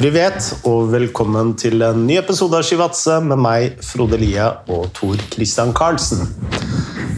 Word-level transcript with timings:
Privet, 0.00 0.46
og 0.64 0.86
velkommen 0.94 1.50
til 1.60 1.82
en 1.84 2.06
ny 2.08 2.14
episode 2.16 2.56
av 2.56 2.64
Skivatse 2.64 3.18
med 3.20 3.36
meg, 3.36 3.74
Frode 3.84 4.16
Lie 4.16 4.46
og 4.72 4.86
Tor 4.96 5.18
Christian 5.28 5.74
Karlsen. 5.76 6.22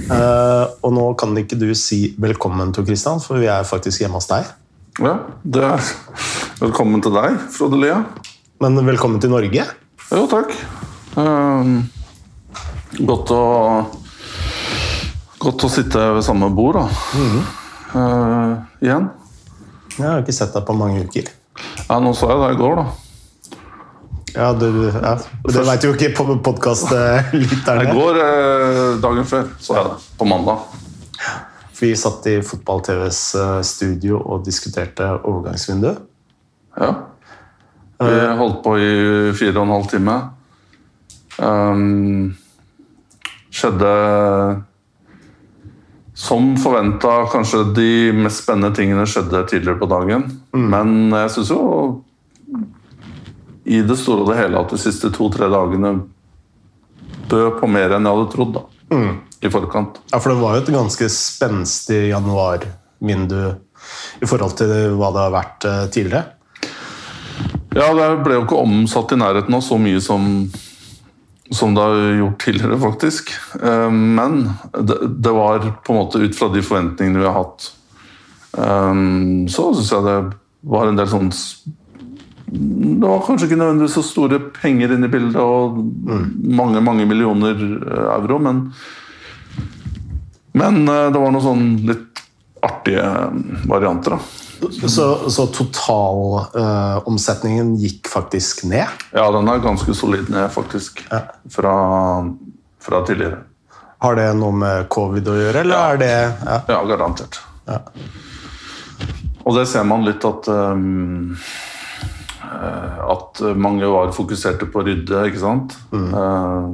Uh, 0.09 0.67
og 0.83 0.91
nå 0.91 1.05
kan 1.15 1.31
ikke 1.39 1.55
du 1.61 1.69
si 1.79 2.17
velkommen, 2.19 2.73
Tor 2.75 2.83
Christian, 2.89 3.21
for 3.23 3.39
vi 3.39 3.47
er 3.47 3.63
faktisk 3.69 4.03
hjemme 4.03 4.19
hos 4.19 4.27
deg. 4.27 4.49
Ja, 4.99 5.13
det 5.47 5.63
er 5.63 5.91
velkommen 6.59 7.05
til 7.05 7.15
deg, 7.15 7.37
Frode 7.55 7.79
Lie. 7.79 8.01
Men 8.67 8.81
velkommen 8.89 9.23
til 9.23 9.31
Norge. 9.31 9.67
Jo, 10.09 10.25
takk. 10.33 10.51
Uh, 11.15 11.87
godt 12.99 13.31
å 13.37 13.45
Godt 15.39 15.69
å 15.69 15.71
sitte 15.71 16.03
ved 16.17 16.27
samme 16.27 16.51
bord, 16.51 16.81
da. 16.81 16.89
Mm 17.15 17.31
-hmm. 17.31 17.47
uh, 17.95 18.59
igjen. 18.83 19.09
Jeg 19.99 20.09
har 20.09 20.19
ikke 20.19 20.35
sett 20.35 20.53
deg 20.55 20.67
på 20.67 20.75
mange 20.75 21.07
uker. 21.07 21.31
Ja, 21.93 21.99
nå 22.01 22.15
sa 22.17 22.31
jeg 22.31 22.39
det 22.41 22.53
i 22.55 22.57
går, 22.57 22.79
da. 22.79 22.85
Ja, 24.33 24.47
du, 24.57 24.69
ja. 24.89 25.11
Det 25.45 25.63
veit 25.69 25.83
jo 25.85 25.91
ikke 25.93 26.07
på 26.17 26.25
podkastlytterne. 26.41 27.83
I 27.85 27.93
går, 27.93 28.21
eh, 28.23 28.79
dagen 29.03 29.27
før, 29.29 29.51
så 29.61 29.75
jeg 29.77 29.91
det. 29.91 29.97
På 30.17 30.25
mandag. 30.25 30.63
Vi 31.77 31.91
satt 32.01 32.25
i 32.33 32.39
Fotball-TVs 32.49 33.19
eh, 33.37 33.59
studio 33.69 34.23
og 34.23 34.47
diskuterte 34.47 35.05
overgangsvinduet. 35.19 35.99
Ja. 36.81 36.89
Vi 38.01 38.15
eh. 38.23 38.33
holdt 38.41 38.63
på 38.65 38.73
i 38.81 38.95
fire 39.37 39.59
og 39.59 39.67
en 39.67 39.75
halv 39.75 39.91
time. 39.93 40.15
Um, 41.37 42.31
skjedde 43.53 43.93
som 46.25 46.55
forventa, 46.57 47.19
kanskje 47.37 47.67
de 47.77 47.93
mest 48.17 48.47
spennende 48.47 48.73
tingene 48.81 49.05
skjedde 49.05 49.45
tidligere 49.53 49.83
på 49.85 49.91
dagen. 49.93 50.27
Mm. 50.53 50.69
Men 50.71 51.21
jeg 51.23 51.33
syns 51.37 51.53
jo 51.55 51.63
i 53.65 53.81
det 53.87 53.97
store 53.99 54.25
og 54.25 54.33
det 54.33 54.41
hele 54.41 54.61
at 54.61 54.73
de 54.75 54.81
siste 54.81 55.11
to-tre 55.15 55.49
dagene 55.53 55.95
bød 57.31 57.61
på 57.61 57.69
mer 57.71 57.95
enn 57.97 58.09
jeg 58.09 58.17
hadde 58.17 58.33
trodd. 58.35 58.57
da, 58.59 58.65
mm. 58.93 59.13
I 59.43 59.51
forkant. 59.51 60.03
Ja, 60.13 60.19
for 60.19 60.33
det 60.33 60.41
var 60.43 60.57
jo 60.57 60.65
et 60.65 60.75
ganske 60.75 61.09
spenstig 61.11 62.03
januarvindu 62.11 63.41
i 64.23 64.29
forhold 64.29 64.59
til 64.59 64.75
hva 64.99 65.11
det 65.15 65.25
har 65.25 65.35
vært 65.35 65.67
eh, 65.67 65.87
tidligere. 65.95 66.25
Ja, 67.73 67.89
det 67.97 68.11
ble 68.27 68.37
jo 68.37 68.45
ikke 68.45 68.61
omsatt 68.61 69.15
i 69.15 69.19
nærheten 69.19 69.57
av 69.57 69.65
så 69.65 69.79
mye 69.81 70.03
som 70.05 70.29
som 71.53 71.75
det 71.77 71.83
har 71.85 72.15
gjort 72.17 72.39
tidligere, 72.41 72.79
faktisk. 72.81 73.33
Eh, 73.63 73.91
men 73.91 74.51
det 75.19 75.33
var 75.37 75.67
på 75.85 75.93
en 75.93 75.99
måte 75.99 76.21
ut 76.23 76.37
fra 76.37 76.49
de 76.49 76.63
forventningene 76.65 77.21
vi 77.21 77.27
har 77.29 77.37
hatt, 77.37 77.67
eh, 78.57 79.03
så 79.53 79.67
syns 79.75 79.93
jeg 79.93 80.07
det 80.07 80.17
var 80.63 80.89
en 80.89 80.99
del 80.99 81.09
sånn 81.11 81.31
Det 82.47 83.09
var 83.09 83.25
kanskje 83.27 83.49
ikke 83.49 83.59
nødvendigvis 83.59 83.97
så 83.99 84.05
store 84.07 84.39
penger 84.55 84.95
inne 84.95 85.09
i 85.09 85.13
bildet 85.13 85.41
og 85.41 85.81
mange, 86.61 86.83
mange 86.85 87.07
millioner 87.09 87.57
eh, 87.57 88.11
euro, 88.19 88.39
men 88.43 88.67
men 90.53 90.83
det 90.85 91.17
var 91.17 91.31
noen 91.33 91.41
sånn 91.41 91.69
litt 91.89 92.21
artige 92.61 93.07
varianter. 93.65 94.19
da. 94.19 94.43
Så, 94.89 95.31
så 95.31 95.47
totalomsetningen 95.51 97.75
uh, 97.75 97.81
gikk 97.83 98.09
faktisk 98.11 98.65
ned? 98.71 98.87
Ja, 99.11 99.31
den 99.35 99.49
er 99.51 99.59
ganske 99.65 99.95
solid 99.97 100.31
ned, 100.31 100.53
faktisk. 100.55 101.07
Ja. 101.11 101.21
Fra, 101.51 101.75
fra, 102.83 103.07
tidligere. 103.07 103.39
Har 104.03 104.17
det 104.19 104.35
noe 104.39 104.53
med 104.55 104.89
covid 104.93 105.29
å 105.31 105.35
gjøre, 105.39 105.61
eller 105.65 105.75
ja. 105.75 105.83
er 105.89 105.97
det 105.99 106.13
Ja, 106.13 106.61
ja 106.77 106.81
garantert. 106.91 107.35
Ja. 107.67 107.79
Og 109.43 109.57
det 109.57 109.67
ser 109.71 109.87
man 109.89 110.05
litt 110.07 110.25
at 110.29 110.49
um, 110.53 111.35
At 113.13 113.41
mange 113.59 113.89
var 113.91 114.13
fokuserte 114.15 114.69
på 114.71 114.83
å 114.83 114.87
rydde, 114.87 115.25
ikke 115.29 115.43
sant. 115.43 115.75
Mm. 115.91 116.11
Uh, 116.13 116.69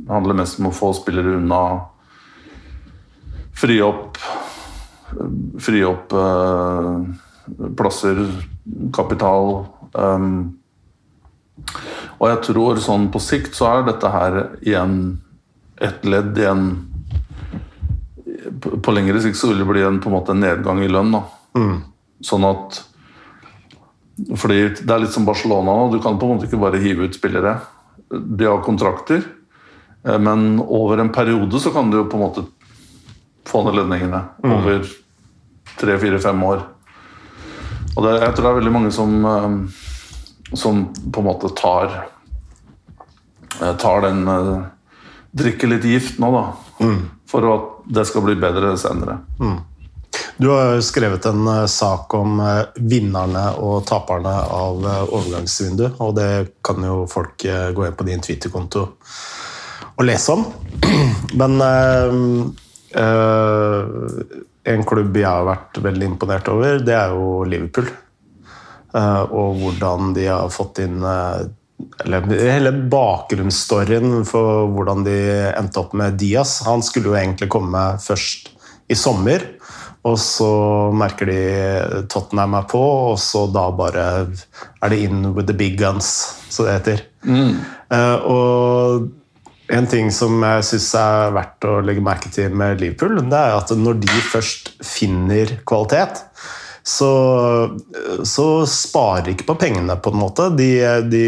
det 0.00 0.12
handler 0.12 0.38
mest 0.42 0.60
om 0.60 0.68
å 0.70 0.74
få 0.74 0.92
spillere 0.96 1.38
unna. 1.38 1.62
Fri 3.60 3.80
opp 3.84 4.18
fri 5.58 5.82
opp 5.84 6.12
uh, 6.12 7.02
plasser, 7.76 8.20
kapital. 8.94 9.66
Um, 9.92 10.60
og 12.20 12.28
jeg 12.30 12.42
tror 12.50 12.80
sånn 12.82 13.08
på 13.12 13.20
sikt 13.22 13.56
så 13.56 13.68
er 13.70 13.88
dette 13.88 14.12
her 14.12 14.38
igjen 14.62 14.94
et 15.80 16.04
ledd 16.04 16.38
i 16.40 16.46
en 16.48 16.64
På 18.60 18.92
lengre 18.92 19.20
sikt 19.20 19.38
så 19.38 19.50
vil 19.50 19.60
det 19.62 19.68
bli 19.68 19.82
en, 19.84 19.98
på 20.00 20.10
en 20.10 20.14
måte 20.14 20.34
en 20.34 20.42
nedgang 20.42 20.82
i 20.84 20.88
lønn. 20.88 21.12
da. 21.14 21.22
Mm. 21.56 21.76
Sånn 22.24 22.46
at 22.48 22.82
fordi 24.36 24.62
det 24.80 24.90
er 24.90 25.02
litt 25.04 25.14
som 25.14 25.24
Barcelona 25.24 25.72
nå. 25.72 25.90
Du 25.92 26.00
kan 26.02 26.18
på 26.18 26.26
en 26.26 26.34
måte 26.34 26.48
ikke 26.48 26.60
bare 26.60 26.80
hive 26.82 27.08
ut 27.08 27.16
spillere. 27.16 27.56
De 28.10 28.46
har 28.46 28.64
kontrakter, 28.64 29.22
eh, 30.04 30.18
men 30.18 30.60
over 30.60 30.98
en 30.98 31.12
periode 31.14 31.60
så 31.60 31.72
kan 31.72 31.90
du 31.90 32.00
jo 32.00 32.08
på 32.10 32.18
en 32.18 32.26
måte 32.26 32.44
få 33.48 33.64
ned 33.64 33.78
lønningene. 33.78 34.22
Mm. 34.44 34.52
Over 34.56 34.90
tre, 35.80 35.98
fire, 36.02 36.18
fem 36.20 36.42
år. 36.44 36.66
Og 37.96 38.04
det, 38.04 38.18
jeg 38.20 38.34
tror 38.34 38.44
det 38.44 38.50
er 38.50 38.60
veldig 38.60 38.74
mange 38.74 38.92
som, 38.94 39.16
eh, 39.24 40.54
som 40.54 40.84
på 40.92 41.22
en 41.22 41.30
måte 41.30 41.54
tar 41.56 41.88
eh, 43.60 43.74
tar 43.76 44.06
den 44.06 44.68
Drikker 45.30 45.68
litt 45.70 45.84
gift 45.86 46.16
nå, 46.18 46.26
da. 46.34 46.40
Mm. 46.82 47.02
For 47.30 47.44
at 47.46 47.66
det 47.94 48.02
skal 48.08 48.24
bli 48.24 48.34
bedre 48.34 48.72
senere. 48.74 49.20
Mm. 49.38 49.60
Du 50.40 50.48
har 50.48 50.80
skrevet 50.80 51.26
en 51.28 51.68
sak 51.68 52.14
om 52.16 52.38
vinnerne 52.74 53.42
og 53.60 53.82
taperne 53.84 54.32
av 54.56 54.86
overgangsvinduet. 54.88 55.98
Og 56.00 56.14
det 56.16 56.30
kan 56.64 56.80
jo 56.80 57.02
folk 57.10 57.44
gå 57.44 57.84
inn 57.84 57.98
på 57.98 58.06
din 58.08 58.22
Twitter-konto 58.24 58.86
og 60.00 60.06
lese 60.08 60.32
om. 60.32 60.46
Men 61.40 61.60
øh, 61.60 62.22
en 64.72 64.84
klubb 64.88 65.18
jeg 65.20 65.28
har 65.28 65.44
vært 65.44 65.82
veldig 65.84 66.08
imponert 66.08 66.48
over, 66.48 66.80
det 66.88 66.96
er 66.96 67.12
jo 67.12 67.44
Liverpool. 67.44 67.90
Og 68.96 69.60
hvordan 69.60 70.14
de 70.16 70.24
har 70.30 70.48
fått 70.50 70.80
inn 70.86 71.04
eller 72.00 72.32
Hele 72.32 72.72
bakgrunnsstoryen 72.92 74.24
for 74.28 74.72
hvordan 74.72 75.04
de 75.04 75.18
endte 75.52 75.80
opp 75.84 75.92
med 75.96 76.16
Diaz. 76.20 76.62
Han 76.64 76.82
skulle 76.84 77.12
jo 77.12 77.18
egentlig 77.20 77.48
komme 77.52 77.84
først 78.00 78.50
i 78.90 78.96
sommer, 78.98 79.44
og 80.08 80.16
så 80.20 80.50
merker 80.96 81.28
de 81.28 81.40
Tottenham 82.08 82.56
er 82.56 82.68
på, 82.70 82.80
og 83.12 83.18
så 83.20 83.44
da 83.52 83.66
bare 83.76 84.04
er 84.80 84.92
det 84.92 85.00
in 85.04 85.34
with 85.34 85.48
the 85.50 85.56
big 85.56 85.76
guns, 85.80 86.08
som 86.48 86.68
det 86.68 86.78
heter. 86.78 87.02
Mm. 87.28 87.58
Uh, 87.92 88.16
og 88.24 89.10
en 89.70 89.86
ting 89.90 90.08
som 90.14 90.40
jeg 90.42 90.64
syns 90.66 90.88
er 90.98 91.34
verdt 91.36 91.68
å 91.68 91.76
legge 91.84 92.02
merke 92.04 92.32
til 92.32 92.56
med 92.56 92.80
Liverpool, 92.80 93.20
det 93.28 93.38
er 93.38 93.58
at 93.58 93.74
når 93.76 94.00
de 94.02 94.24
først 94.30 94.72
finner 94.82 95.58
kvalitet, 95.68 96.24
så, 96.82 97.10
så 98.24 98.46
sparer 98.66 99.34
ikke 99.34 99.50
på 99.50 99.58
pengene, 99.60 99.98
på 100.00 100.14
en 100.14 100.22
måte. 100.22 100.48
De, 100.56 100.70
de, 101.12 101.24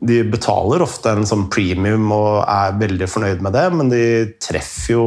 de, 0.00 0.22
betaler 0.30 0.82
ofte 0.84 1.12
en 1.12 1.26
sånn 1.26 1.46
premium 1.52 2.10
og 2.14 2.42
er 2.44 2.76
veldig 2.78 3.08
fornøyd 3.10 3.44
med 3.44 3.54
det, 3.56 3.66
men 3.74 3.92
de 3.92 4.02
treffer 4.42 4.94
jo 4.94 5.06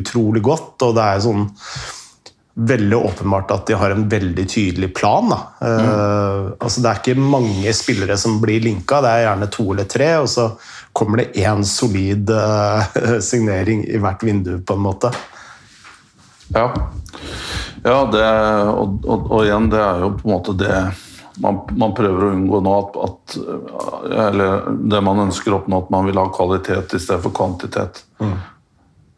utrolig 0.00 0.42
godt, 0.44 0.76
og 0.86 0.94
det 0.96 1.06
er 1.06 1.24
sånn 1.24 1.48
veldig 2.60 2.96
åpenbart 2.96 3.52
at 3.54 3.68
de 3.68 3.76
har 3.78 3.94
en 3.94 4.06
veldig 4.10 4.44
tydelig 4.50 4.90
plan. 4.96 5.30
Mm. 5.60 5.64
Uh, 5.64 6.52
altså 6.58 6.82
det 6.82 6.90
er 6.90 7.00
ikke 7.00 7.22
mange 7.36 7.72
spillere 7.76 8.16
som 8.20 8.40
blir 8.42 8.62
linka, 8.64 9.00
det 9.04 9.12
er 9.12 9.26
gjerne 9.28 9.50
to 9.54 9.66
eller 9.74 9.88
tre. 9.88 10.10
og 10.20 10.28
så 10.28 10.50
kommer 10.92 11.22
det 11.22 11.44
én 11.44 11.64
solid 11.64 12.32
uh, 12.34 12.82
signering 13.30 13.84
i 13.88 14.00
hvert 14.02 14.24
vindu, 14.26 14.58
på 14.66 14.76
en 14.76 14.84
måte. 14.88 15.12
Ja. 16.50 16.66
ja 17.84 17.98
det, 18.10 18.26
og, 18.74 18.98
og, 19.06 19.30
og, 19.30 19.44
igjen, 19.44 19.70
det 19.70 19.84
er 19.84 20.04
jo 20.04 20.12
på 20.18 20.26
en 20.26 20.34
måte 20.34 20.56
det 20.58 20.74
man, 21.42 21.60
man 21.80 21.94
prøver 21.96 22.26
å 22.26 22.32
unngå 22.34 22.60
nå. 22.64 22.76
At, 22.80 22.98
at, 23.06 23.36
eller 24.28 24.68
det 24.92 25.02
man 25.06 25.24
ønsker 25.26 25.52
å 25.52 25.60
oppnå, 25.60 25.84
at 25.84 25.94
man 25.94 26.08
vil 26.08 26.20
ha 26.20 26.28
kvalitet 26.34 26.96
i 26.96 27.02
stedet 27.02 27.22
for 27.24 27.34
kvantitet. 27.36 28.04
Mm. 28.20 28.36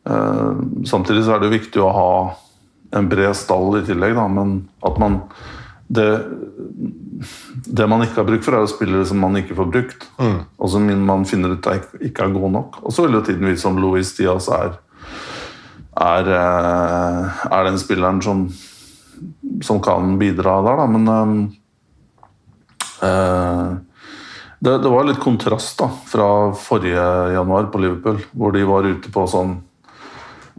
Uh, 0.02 0.62
samtidig 0.88 1.26
så 1.26 1.37
er 1.37 1.44
det 1.44 1.52
viktig 1.52 1.82
å 1.82 1.93
ha 1.94 2.12
en 2.93 3.08
bred 3.08 3.35
stall 3.38 3.79
i 3.79 3.85
tillegg, 3.87 4.17
da, 4.19 4.29
men 4.29 4.56
at 4.85 4.99
man 5.00 5.23
det, 5.93 6.25
det 7.69 7.87
man 7.91 8.05
ikke 8.05 8.23
har 8.23 8.29
bruk 8.29 8.44
for, 8.44 8.56
er 8.56 8.64
jo 8.64 8.70
spillere 8.73 9.06
som 9.08 9.20
man 9.20 9.37
ikke 9.37 9.56
får 9.58 9.69
brukt. 9.73 10.06
Mm. 10.17 10.38
Og 10.56 10.70
som 10.73 10.87
man 11.05 11.26
finner 11.29 11.56
ut 11.56 11.69
ikke 12.00 12.26
er 12.26 12.32
gode 12.32 12.52
nok. 12.55 12.81
Og 12.82 12.94
så 12.94 13.05
vil 13.05 13.19
jo 13.19 13.25
tiden 13.26 13.50
vise 13.50 13.69
om 13.69 13.81
Louis 13.82 14.14
Diaz 14.17 14.49
er, 14.52 14.79
er, 16.00 16.31
eh, 16.38 17.43
er 17.50 17.69
den 17.69 17.81
spilleren 17.81 18.23
som, 18.25 18.47
som, 19.61 19.82
kan 19.85 20.17
bidra 20.20 20.62
der, 20.64 20.81
da. 20.81 20.88
Men 20.94 21.12
øh, 21.12 21.35
det, 23.02 24.72
det, 24.78 24.88
var 24.88 25.08
litt 25.08 25.20
kontrast 25.22 25.81
da, 25.81 25.88
fra 26.06 26.28
forrige 26.54 27.04
januar 27.34 27.69
på 27.72 27.82
Liverpool, 27.82 28.20
hvor 28.31 28.54
de 28.54 28.62
var 28.69 28.87
ute 28.87 29.10
på 29.12 29.26
sånn 29.31 29.58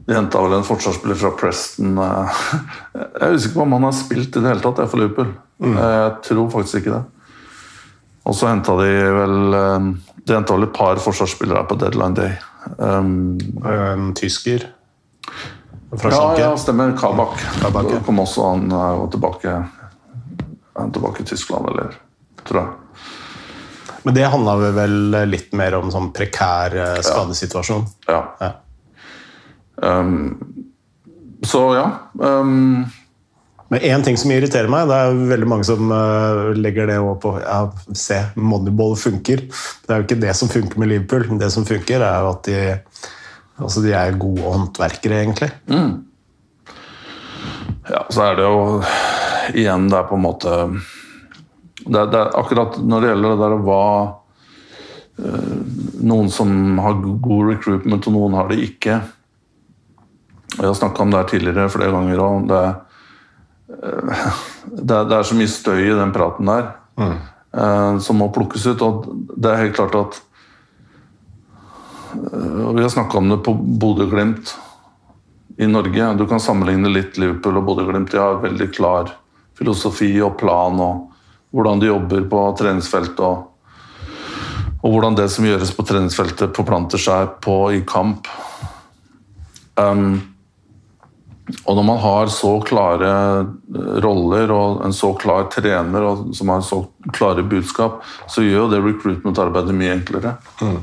de 0.04 0.16
henta 0.18 0.42
vel 0.42 0.58
en 0.58 0.66
forsvarsspiller 0.68 1.16
fra 1.16 1.32
Preston. 1.38 1.96
Jeg 2.98 3.22
er 3.22 3.36
usikker 3.38 3.56
på 3.56 3.66
om 3.66 3.76
han 3.78 3.86
har 3.88 3.96
spilt 3.96 4.36
i 4.36 4.42
det 4.42 4.50
hele 4.50 4.64
tatt 4.64 4.82
for 4.90 5.00
Liverpool. 5.00 5.30
Mm. 5.64 5.78
Jeg 5.80 6.14
tror 6.28 6.50
faktisk 6.52 6.82
ikke 6.82 6.98
det. 6.98 7.04
Og 8.28 8.36
så 8.36 8.50
henta 8.50 8.76
de 8.80 8.90
vel 9.14 9.56
eh, 9.58 9.86
De 10.24 10.36
henta 10.36 10.56
vel 10.56 10.66
et 10.70 10.76
par 10.76 11.00
forsvarsspillere 11.04 11.66
på 11.68 11.76
deadline 11.80 12.16
day. 12.16 12.36
Um, 12.80 13.38
En 13.68 14.14
tysker 14.16 14.66
fra 16.00 16.10
ja, 16.10 16.40
ja, 16.40 16.58
stemmer. 16.58 16.96
Kabak. 16.98 17.36
Kabak, 17.62 17.92
ja. 17.92 18.00
Kom 18.06 18.20
også, 18.24 18.48
han 18.50 18.72
er 18.72 19.04
tilbake 19.14 19.52
Han 20.74 20.88
er 20.88 20.94
tilbake 20.96 21.22
i 21.22 21.28
Tyskland, 21.28 21.68
eller 21.70 22.00
tror 22.48 22.62
jeg. 22.62 22.80
Men 24.04 24.18
det 24.18 24.28
handla 24.28 24.58
vel 24.76 24.98
litt 25.32 25.54
mer 25.56 25.78
om 25.78 25.92
sånn 25.92 26.12
prekær 26.16 26.76
eh, 26.76 27.00
skadesituasjon. 27.06 27.86
Ja. 28.10 28.20
Ja. 28.42 28.52
Um, 29.84 30.36
så 31.44 31.64
ja. 31.78 31.86
Um, 32.20 32.84
Men 33.72 33.82
én 33.82 34.04
ting 34.06 34.18
som 34.20 34.30
irriterer 34.30 34.70
meg, 34.70 34.86
det 34.92 34.98
er 35.02 35.22
veldig 35.32 35.48
mange 35.50 35.66
som 35.66 35.90
eh, 35.96 36.52
legger 36.60 36.92
det 36.92 37.00
over 37.02 37.16
på 37.24 37.32
ja, 37.42 37.62
Se, 37.98 38.20
Moneyball 38.38 38.94
funker. 39.00 39.48
Det 39.48 39.90
er 39.90 40.02
jo 40.02 40.06
ikke 40.06 40.22
det 40.22 40.36
som 40.38 40.52
funker 40.52 40.84
med 40.84 40.92
Liverpool. 40.92 41.40
Det 41.40 41.50
som 41.56 41.66
funker, 41.66 42.04
er 42.04 42.22
jo 42.22 42.34
at 42.36 42.50
de, 42.50 42.60
altså 43.58 43.82
de 43.82 43.96
er 43.98 44.20
gode 44.20 44.44
håndverkere, 44.46 45.24
egentlig. 45.24 45.50
ja, 47.90 48.04
så 48.14 48.28
er 48.28 48.38
det 48.38 48.46
jo 48.46 48.60
Igjen, 49.58 49.90
det 49.92 49.98
er 49.98 50.06
på 50.08 50.16
en 50.16 50.24
måte 50.24 50.52
det 51.86 52.00
er, 52.00 52.12
det 52.12 52.22
akkurat 52.40 52.78
når 52.80 53.02
det 53.02 53.10
gjelder 53.12 53.34
det 53.34 53.42
der 53.44 53.64
hva 53.68 53.84
eh, 55.20 55.52
Noen 56.04 56.32
som 56.34 56.80
har 56.84 56.98
god 57.00 57.54
recruitment, 57.54 58.08
og 58.10 58.16
noen 58.16 58.34
har 58.36 58.50
det 58.50 58.58
ikke. 58.66 58.98
Jeg 60.58 60.66
har 60.66 60.76
snakka 60.76 61.04
om 61.04 61.14
det 61.14 61.22
her 61.22 61.30
tidligere 61.32 61.72
flere 61.72 61.94
ganger 61.94 62.24
òg. 62.24 62.50
Det, 62.50 62.64
eh, 63.78 64.34
det, 64.90 64.98
det 65.12 65.18
er 65.18 65.30
så 65.30 65.38
mye 65.40 65.54
støy 65.54 65.80
i 65.86 65.96
den 65.96 66.12
praten 66.16 66.52
der 66.52 66.68
mm. 67.00 67.16
som 68.04 68.20
må 68.20 68.28
plukkes 68.36 68.68
ut. 68.74 68.84
Og 68.84 69.08
det 69.38 69.52
er 69.52 69.64
helt 69.64 69.80
klart 69.80 69.98
at 70.02 70.20
eh, 72.18 72.60
og 72.68 72.76
Vi 72.76 72.84
har 72.84 72.92
snakka 72.92 73.22
om 73.22 73.32
det 73.32 73.40
på 73.48 73.56
Bodø-Glimt 73.56 74.56
i 75.58 75.70
Norge. 75.70 76.14
Du 76.20 76.28
kan 76.28 76.44
sammenligne 76.44 76.92
litt 76.92 77.18
Liverpool 77.22 77.62
og 77.62 77.68
Bodø-Glimt. 77.70 78.12
De 78.12 78.20
har 78.20 78.44
veldig 78.44 78.72
klar 78.76 79.16
filosofi 79.58 80.16
og 80.26 80.38
plan 80.40 80.80
og 80.82 81.13
hvordan 81.54 81.82
de 81.82 81.92
jobber 81.92 82.26
på 82.30 82.44
treningsfeltet. 82.60 83.24
Og, 83.24 84.76
og 84.82 84.96
hvordan 84.96 85.18
det 85.18 85.30
som 85.32 85.48
gjøres 85.48 85.74
på 85.78 85.86
treningsfeltet, 85.88 86.54
forplanter 86.58 87.02
seg 87.02 87.38
på 87.44 87.58
i 87.78 87.84
kamp. 87.88 88.28
Um, 89.78 90.22
og 91.68 91.76
når 91.76 91.86
man 91.86 92.00
har 92.00 92.30
så 92.32 92.54
klare 92.64 93.08
eh, 93.12 93.88
roller 94.04 94.52
og 94.56 94.84
en 94.86 94.94
så 94.96 95.10
klar 95.20 95.50
trener 95.52 96.06
og, 96.08 96.30
som 96.38 96.52
har 96.54 96.62
så 96.64 96.80
klare 97.12 97.44
budskap, 97.44 98.00
så 98.32 98.46
gjør 98.46 98.62
jo 98.62 98.70
det 98.72 98.80
recruitment-arbeidet 98.86 99.76
mye 99.76 99.98
enklere. 99.98 100.38
Mm. 100.64 100.78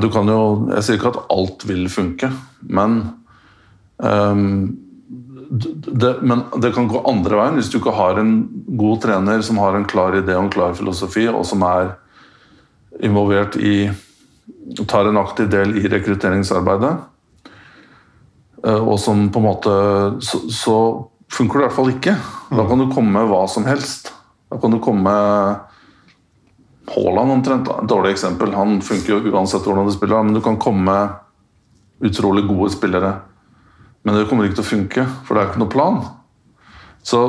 Du 0.00 0.08
kan 0.08 0.28
jo, 0.30 0.40
jeg 0.72 0.86
sier 0.86 0.96
ikke 0.96 1.10
at 1.12 1.26
alt 1.34 1.66
vil 1.68 1.82
funke, 1.92 2.30
men 2.72 2.94
ehm, 4.00 4.54
det, 5.50 6.16
men 6.22 6.44
det 6.62 6.72
kan 6.74 6.88
gå 6.88 7.02
andre 7.08 7.38
veien 7.38 7.58
hvis 7.58 7.70
du 7.72 7.78
ikke 7.78 7.94
har 7.96 8.18
en 8.20 8.34
god 8.78 9.02
trener 9.04 9.42
som 9.44 9.60
har 9.62 9.76
en 9.76 9.86
klar 9.88 10.16
idé 10.18 10.36
og 10.36 10.46
en 10.46 10.54
klar 10.54 10.74
filosofi, 10.78 11.26
og 11.28 11.44
som 11.48 11.62
er 11.66 11.94
involvert 13.04 13.56
i 13.56 13.90
tar 14.86 15.08
en 15.08 15.20
aktiv 15.20 15.50
del 15.50 15.76
i 15.78 15.88
rekrutteringsarbeidet. 15.88 16.94
eh, 18.64 18.88
Og 18.88 18.98
som 19.00 19.28
på 19.30 19.38
en 19.38 19.44
måte 19.44 19.70
Så, 20.20 20.50
så 20.50 21.08
funker 21.28 21.58
det 21.58 21.64
i 21.64 21.66
hvert 21.68 21.76
fall 21.76 21.92
ikke. 21.92 22.16
Da 22.50 22.68
kan 22.68 22.78
du 22.78 22.92
komme 22.92 23.10
med 23.10 23.28
hva 23.28 23.48
som 23.48 23.64
helst. 23.64 24.12
Da 24.50 24.58
kan 24.58 24.70
du 24.70 24.78
komme 24.78 25.02
med 25.02 25.56
Haaland 26.94 27.30
omtrent, 27.32 27.68
et 27.68 27.88
dårlig 27.88 28.12
eksempel. 28.12 28.54
Han 28.54 28.80
funker 28.84 29.14
jo 29.14 29.32
uansett 29.32 29.64
hvordan 29.64 29.86
du 29.88 29.92
spiller, 29.92 30.22
men 30.22 30.34
du 30.34 30.40
kan 30.40 30.58
komme 30.60 30.84
med 30.84 31.08
utrolig 32.10 32.46
gode 32.46 32.70
spillere. 32.70 33.14
Men 34.04 34.18
det 34.18 34.26
kommer 34.28 34.46
ikke 34.46 34.60
til 34.60 34.66
å 34.66 34.72
funke, 34.72 35.06
for 35.24 35.34
det 35.34 35.42
er 35.42 35.50
ikke 35.50 35.62
noe 35.62 35.72
plan. 35.72 36.02
Så 37.04 37.20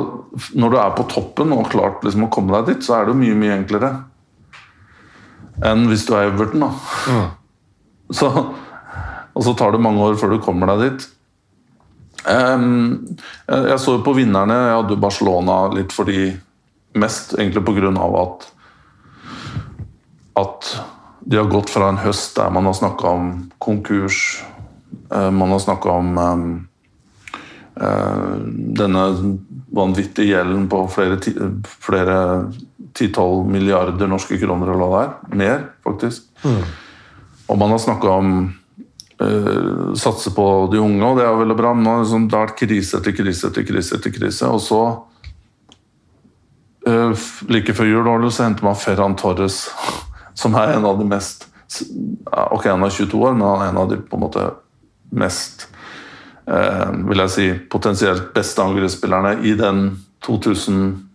når 0.56 0.72
du 0.72 0.76
er 0.80 0.94
på 0.96 1.06
toppen 1.12 1.52
og 1.56 1.70
klart 1.72 2.04
liksom 2.04 2.26
å 2.26 2.32
komme 2.32 2.54
deg 2.56 2.70
dit, 2.74 2.84
så 2.84 2.98
er 2.98 3.06
det 3.06 3.14
jo 3.14 3.20
mye, 3.20 3.40
mye 3.40 3.56
enklere 3.58 3.96
enn 5.64 5.86
hvis 5.88 6.04
du 6.04 6.12
er 6.12 6.28
Everton. 6.28 6.66
da. 6.66 7.20
Så, 8.16 8.28
og 8.30 9.42
så 9.42 9.52
tar 9.58 9.72
det 9.74 9.80
mange 9.82 10.04
år 10.04 10.18
før 10.20 10.36
du 10.36 10.42
kommer 10.44 10.68
deg 10.70 10.82
dit. 10.84 11.06
Um, 12.26 13.16
jeg 13.50 13.78
så 13.82 13.96
jo 13.96 14.02
på 14.06 14.12
vinnerne. 14.14 14.54
Jeg 14.68 14.76
hadde 14.76 14.98
Barcelona 15.02 15.56
litt 15.74 15.94
fordi 15.94 16.28
Mest 16.96 17.34
egentlig 17.34 17.64
pga. 17.66 17.90
at 18.22 18.46
at 20.36 20.70
de 21.26 21.36
har 21.36 21.50
gått 21.50 21.72
fra 21.72 21.88
en 21.90 22.00
høst 22.00 22.36
der 22.36 22.52
man 22.52 22.68
har 22.68 22.76
snakka 22.76 23.08
om 23.08 23.28
konkurs, 23.58 24.44
man 25.30 25.50
har 25.50 25.58
snakka 25.58 25.90
om 25.90 26.18
eh, 26.18 27.86
eh, 27.86 28.36
denne 28.80 29.04
vanvittige 29.76 30.26
gjelden 30.34 30.68
på 30.68 30.88
flere, 30.88 31.16
ti, 31.20 31.34
flere 31.62 32.52
titall 32.96 33.44
milliarder 33.50 34.08
norske 34.08 34.38
kroner 34.40 34.72
eller 34.72 34.90
hva 34.90 35.00
det 35.00 35.06
er. 35.06 35.40
Mer, 35.42 35.66
faktisk. 35.84 36.30
Og 37.46 37.58
man 37.58 37.74
har 37.74 37.82
snakka 37.82 38.14
om 38.18 38.30
uh, 39.22 39.92
satse 39.94 40.32
på 40.34 40.46
de 40.72 40.80
unge, 40.80 41.04
og 41.04 41.20
det 41.20 41.26
er 41.26 41.36
veldig 41.38 41.56
bra. 41.58 41.74
Men 41.76 41.90
er 41.92 42.06
det 42.26 42.38
har 42.38 42.48
vært 42.48 42.62
krise 42.62 43.00
etter 43.00 43.14
krise 43.14 43.50
etter 43.50 43.66
krise. 43.68 43.98
etter 43.98 44.14
krise, 44.14 44.48
Og 44.48 44.60
så, 44.64 44.80
uh, 46.88 47.26
like 47.52 47.74
før 47.76 47.90
jul, 47.90 48.30
så 48.30 48.48
henter 48.48 48.64
man 48.64 48.80
Ferran 48.80 49.16
Torres, 49.16 49.68
som 50.40 50.54
er 50.54 50.76
en 50.76 50.88
av 50.88 50.98
de 50.98 51.08
mest 51.08 51.50
Ok, 52.30 52.68
han 52.68 52.84
er 52.84 52.92
22 52.94 53.18
år, 53.26 53.32
men 53.34 53.42
han 53.42 53.62
er 53.64 53.70
en 53.72 53.78
av 53.80 53.88
de 53.90 53.96
på 53.98 54.14
en 54.14 54.22
måte 54.22 54.42
mest 55.10 55.68
eh, 56.48 56.92
vil 57.06 57.22
jeg 57.24 57.34
si, 57.34 57.48
potensielt 57.70 58.32
beste 58.34 58.62
angrepsspillerne 58.62 59.36
i 59.46 59.54
den 59.58 59.90
2000 60.26 61.06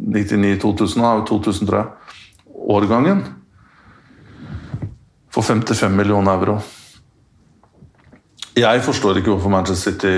99-2000, 0.00 1.02
da, 1.02 1.24
2000 1.26 1.68
tror 1.68 1.78
jeg, 1.78 1.86
årgangen. 2.54 3.24
For 5.30 5.42
55 5.42 5.96
millioner 5.96 6.32
euro. 6.32 6.60
Jeg 8.56 8.82
forstår 8.82 9.20
ikke 9.20 9.30
hvorfor 9.30 9.52
Manchester 9.52 9.92
City 9.92 10.14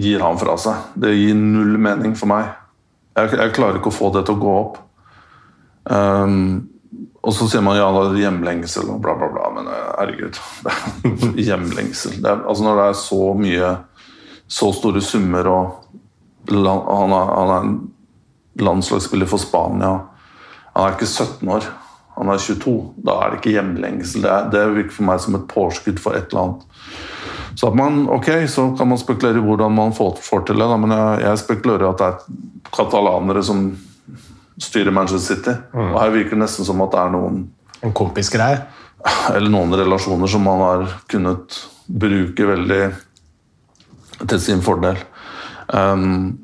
gir 0.00 0.22
han 0.24 0.38
fra 0.40 0.56
seg. 0.56 0.94
Det 0.96 1.12
gir 1.12 1.36
null 1.36 1.76
mening 1.78 2.16
for 2.16 2.30
meg. 2.30 2.54
Jeg, 3.18 3.34
jeg 3.36 3.52
klarer 3.56 3.80
ikke 3.80 3.92
å 3.92 3.98
få 3.98 4.08
det 4.14 4.24
til 4.26 4.38
å 4.38 4.40
gå 4.40 4.54
opp. 4.62 4.78
Um, 5.90 6.70
og 7.20 7.34
så 7.36 7.46
sier 7.52 7.64
man 7.64 7.76
ja, 7.76 7.88
det 7.92 8.14
er 8.14 8.22
hjemlengsel 8.22 8.88
og 8.94 9.02
bla, 9.04 9.12
bla, 9.18 9.28
bla. 9.34 9.50
Men 9.52 9.68
eh, 9.68 9.88
herregud. 9.98 10.38
hjemlengsel. 11.48 12.16
Det 12.22 12.30
er, 12.30 12.44
altså 12.48 12.64
når 12.64 12.80
det 12.80 12.86
er 12.88 13.00
så 13.02 13.22
mye 13.36 13.72
Så 14.50 14.72
store 14.74 15.02
summer 15.04 15.46
og 15.46 15.76
han 16.50 17.12
er, 17.12 17.28
han 17.36 17.50
er 17.54 17.66
en 17.66 17.74
landslagsspiller 18.58 19.28
for 19.30 19.38
Spania. 19.38 19.92
Han 20.72 20.86
er 20.86 20.96
ikke 20.96 21.06
17 21.06 21.52
år, 21.52 21.68
han 22.16 22.32
er 22.32 22.40
22. 22.40 22.72
Da 23.06 23.14
er 23.20 23.30
det 23.30 23.38
ikke 23.38 23.52
hjemlengsel. 23.54 24.24
Det, 24.24 24.32
er, 24.32 24.48
det 24.50 24.64
virker 24.74 24.96
for 24.96 25.06
meg 25.06 25.20
som 25.22 25.36
et 25.38 25.46
påskudd 25.52 26.00
for 26.02 26.16
et 26.18 26.32
eller 26.32 26.42
annet. 26.42 26.64
Så 27.60 27.68
at 27.68 27.76
man, 27.78 28.08
ok, 28.10 28.30
så 28.50 28.70
kan 28.78 28.88
man 28.90 28.98
spekulere 28.98 29.38
i 29.38 29.44
hvordan 29.44 29.76
man 29.76 29.94
får, 29.94 30.16
får 30.24 30.48
til 30.48 30.58
det, 30.58 30.66
da, 30.72 30.80
men 30.80 30.96
jeg, 30.96 31.22
jeg 31.26 31.42
spekulerer 31.44 31.86
at 31.90 32.00
det 32.00 32.08
er 32.08 32.74
katalanere 32.74 33.44
som 33.44 33.64
styrer 34.60 34.94
Manchester 34.94 35.36
City. 35.36 35.56
Og 35.76 35.96
her 36.00 36.12
virker 36.14 36.36
det 36.36 36.44
nesten 36.44 36.68
som 36.68 36.82
at 36.84 36.92
det 36.94 37.00
er 37.02 37.16
noen 37.16 37.48
En 37.80 37.94
kompisgreie. 37.96 38.66
eller 39.34 39.48
noen 39.52 39.72
relasjoner 39.72 40.28
som 40.28 40.44
man 40.44 40.60
har 40.64 40.86
kunnet 41.10 41.56
bruke 41.88 42.46
veldig 42.46 42.82
til 44.28 44.40
sin 44.42 44.62
fordel. 44.64 45.00
Um, 45.72 46.38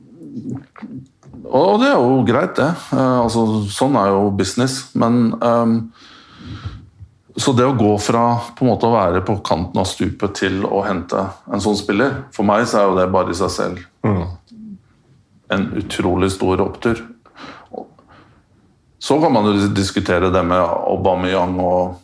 og 1.46 1.80
det 1.82 1.90
er 1.90 2.00
jo 2.00 2.22
greit, 2.26 2.56
det. 2.58 2.70
Uh, 2.92 3.22
altså, 3.26 3.46
sånn 3.72 3.98
er 4.00 4.12
jo 4.14 4.30
business. 4.36 4.78
Men 4.98 5.34
um, 5.40 5.78
Så 7.36 7.52
det 7.52 7.66
å 7.68 7.76
gå 7.76 7.90
fra 8.00 8.38
på 8.56 8.64
en 8.64 8.70
måte 8.70 8.88
å 8.88 8.94
være 8.94 9.20
på 9.26 9.36
kanten 9.44 9.82
av 9.82 9.88
stupet 9.90 10.38
til 10.38 10.62
å 10.64 10.80
hente 10.86 11.20
en 11.52 11.60
sånn 11.60 11.76
spiller, 11.76 12.22
for 12.32 12.48
meg 12.48 12.64
så 12.64 12.80
er 12.80 12.86
jo 12.88 12.96
det 12.96 13.10
bare 13.12 13.34
i 13.34 13.36
seg 13.36 13.52
selv 13.52 13.82
en 15.52 15.66
utrolig 15.76 16.30
stor 16.32 16.62
opptur. 16.64 17.02
Så 18.98 19.20
kan 19.20 19.32
man 19.32 19.46
jo 19.46 19.68
diskutere 19.68 20.30
det 20.30 20.42
med 20.42 20.60
Aubameyang 20.60 21.58
og, 21.60 21.96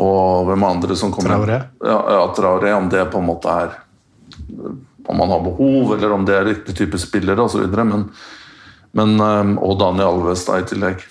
og 0.00 0.46
hvem 0.48 0.64
andre 0.64 0.96
som 0.96 1.12
kommer 1.12 1.36
Traoré. 1.36 1.58
Ja, 1.84 1.98
ja, 2.16 2.22
Traoré, 2.36 2.72
om 2.72 2.88
det 2.88 3.04
på 3.12 3.20
en 3.20 3.28
måte 3.28 3.52
er 3.52 3.74
Om 5.06 5.18
man 5.18 5.28
har 5.28 5.42
behov, 5.42 5.96
eller 5.96 6.12
om 6.12 6.24
det 6.24 6.36
er 6.36 6.44
riktig 6.46 6.76
type 6.78 6.98
spillere 6.98 7.42
osv. 7.42 7.66
Men, 7.66 8.06
men 8.92 9.20
um, 9.20 9.58
Og 9.58 9.76
Daniel 9.78 10.14
Alves 10.14 10.46
da 10.46 10.60
i 10.60 10.66
tillegg. 10.66 11.04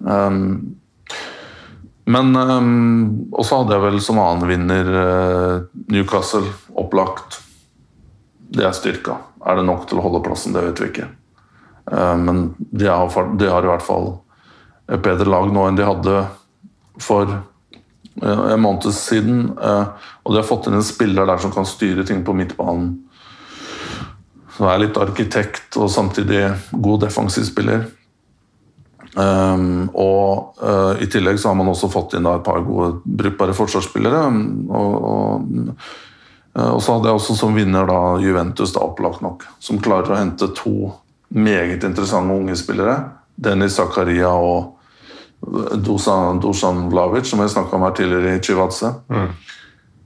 Um, 0.00 0.76
men 2.04 2.36
um, 2.36 3.28
Og 3.32 3.44
så 3.44 3.60
hadde 3.60 3.74
jeg 3.74 3.84
vel 3.84 4.00
som 4.00 4.22
annen 4.22 4.48
vinner 4.48 4.90
uh, 4.94 5.66
Newcastle, 5.92 6.46
opplagt. 6.78 7.40
Det 8.54 8.64
er 8.64 8.76
styrka. 8.76 9.18
Er 9.44 9.58
det 9.58 9.68
nok 9.68 9.88
til 9.90 10.00
å 10.00 10.06
holde 10.06 10.24
plassen? 10.24 10.54
Det 10.56 10.62
vet 10.70 10.80
vi 10.80 10.92
ikke. 10.92 11.08
Uh, 11.90 12.16
men 12.16 12.44
de 12.56 12.88
har, 12.88 13.34
de 13.36 13.50
har 13.50 13.66
i 13.66 13.74
hvert 13.74 13.84
fall 13.84 14.14
et 14.90 15.02
bedre 15.02 15.28
lag 15.30 15.50
nå 15.52 15.64
enn 15.68 15.78
de 15.78 15.86
hadde 15.86 16.18
for 17.00 17.30
eh, 17.30 18.44
en 18.54 18.62
måned 18.62 18.90
siden. 18.94 19.46
Eh, 19.56 20.10
og 20.22 20.32
de 20.32 20.40
har 20.40 20.48
fått 20.48 20.68
inn 20.68 20.78
en 20.78 20.86
spiller 20.86 21.28
der 21.28 21.40
som 21.42 21.52
kan 21.54 21.68
styre 21.68 22.06
ting 22.06 22.24
på 22.26 22.36
midtbanen. 22.36 22.96
Som 24.54 24.70
er 24.70 24.84
litt 24.84 24.98
arkitekt 25.00 25.78
og 25.80 25.90
samtidig 25.90 26.46
god 26.70 27.06
defensiv 27.08 27.46
spiller. 27.48 27.88
Um, 29.14 29.84
og 29.94 30.58
uh, 30.58 30.98
I 30.98 31.06
tillegg 31.06 31.38
så 31.38 31.52
har 31.52 31.58
man 31.58 31.68
også 31.70 31.86
fått 31.86 32.16
inn 32.18 32.24
da, 32.26 32.32
et 32.34 32.46
par 32.46 32.64
gode 32.66 32.96
brukbare 33.04 33.54
forsvarsspillere. 33.54 34.22
Og, 34.74 34.94
og, 35.10 35.68
og, 36.58 36.80
så 36.82 36.96
hadde 36.96 37.10
jeg 37.10 37.20
også 37.20 37.36
som 37.38 37.54
vinner 37.54 37.86
da 37.86 38.00
Juventus, 38.22 38.74
da, 38.74 38.82
opplagt 38.82 39.22
nok, 39.22 39.46
som 39.62 39.82
klarer 39.82 40.14
å 40.14 40.18
hente 40.18 40.50
to 40.58 40.90
meget 41.34 41.86
interessante 41.86 42.34
unge 42.34 42.58
spillere. 42.58 42.96
Dennis 43.34 43.78
Zakaria 43.78 44.30
og 44.34 44.73
Dusan, 45.84 46.40
Dusan 46.40 46.88
Vlavic, 46.92 47.28
som 47.28 47.42
jeg 47.42 47.52
snakka 47.52 47.76
om 47.76 47.84
her 47.86 47.96
tidligere 47.96 48.36
i 48.36 48.42
Chivadze. 48.42 48.94
Mm. 49.12 49.28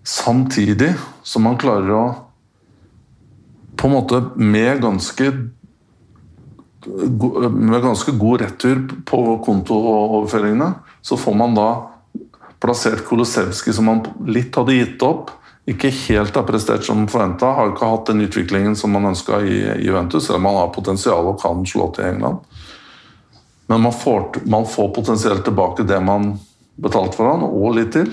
Samtidig 0.08 0.94
som 1.22 1.44
man 1.46 1.58
klarer 1.60 1.92
å 1.94 2.06
På 3.78 3.86
en 3.86 3.92
måte 3.94 4.18
med 4.34 4.80
ganske 4.82 5.28
med 6.88 7.82
ganske 7.82 8.12
god 8.16 8.40
retur 8.40 8.78
på 9.06 9.18
kontooverføringene, 9.44 10.72
så 11.02 11.18
får 11.20 11.34
man 11.34 11.54
da 11.54 11.66
plassert 12.62 13.04
Kolosevskij 13.06 13.74
som 13.74 13.86
man 13.90 14.02
litt 14.26 14.56
hadde 14.56 14.74
gitt 14.74 15.02
opp. 15.06 15.30
Ikke 15.68 15.90
helt 15.92 16.34
har 16.34 16.46
prestert 16.48 16.86
som 16.86 17.06
forventa. 17.10 17.52
Har 17.54 17.74
ikke 17.74 17.90
hatt 17.90 18.08
den 18.08 18.24
utviklingen 18.24 18.76
som 18.76 18.94
man 18.94 19.10
ønska 19.10 19.42
i 19.44 19.58
Juventus, 19.84 20.26
selv 20.26 20.40
om 20.40 20.48
man 20.48 20.58
har 20.62 20.72
potensial 20.74 21.28
og 21.28 21.40
kan 21.42 21.66
slå 21.68 21.90
til 21.94 22.08
England. 22.08 22.40
Men 23.68 23.84
man 23.84 23.92
får, 23.92 24.48
man 24.48 24.66
får 24.66 24.88
potensielt 24.96 25.44
tilbake 25.44 25.84
det 25.84 26.00
man 26.00 26.38
betalte 26.80 27.18
for 27.18 27.28
han, 27.28 27.42
og 27.44 27.74
litt 27.76 27.92
til. 27.92 28.08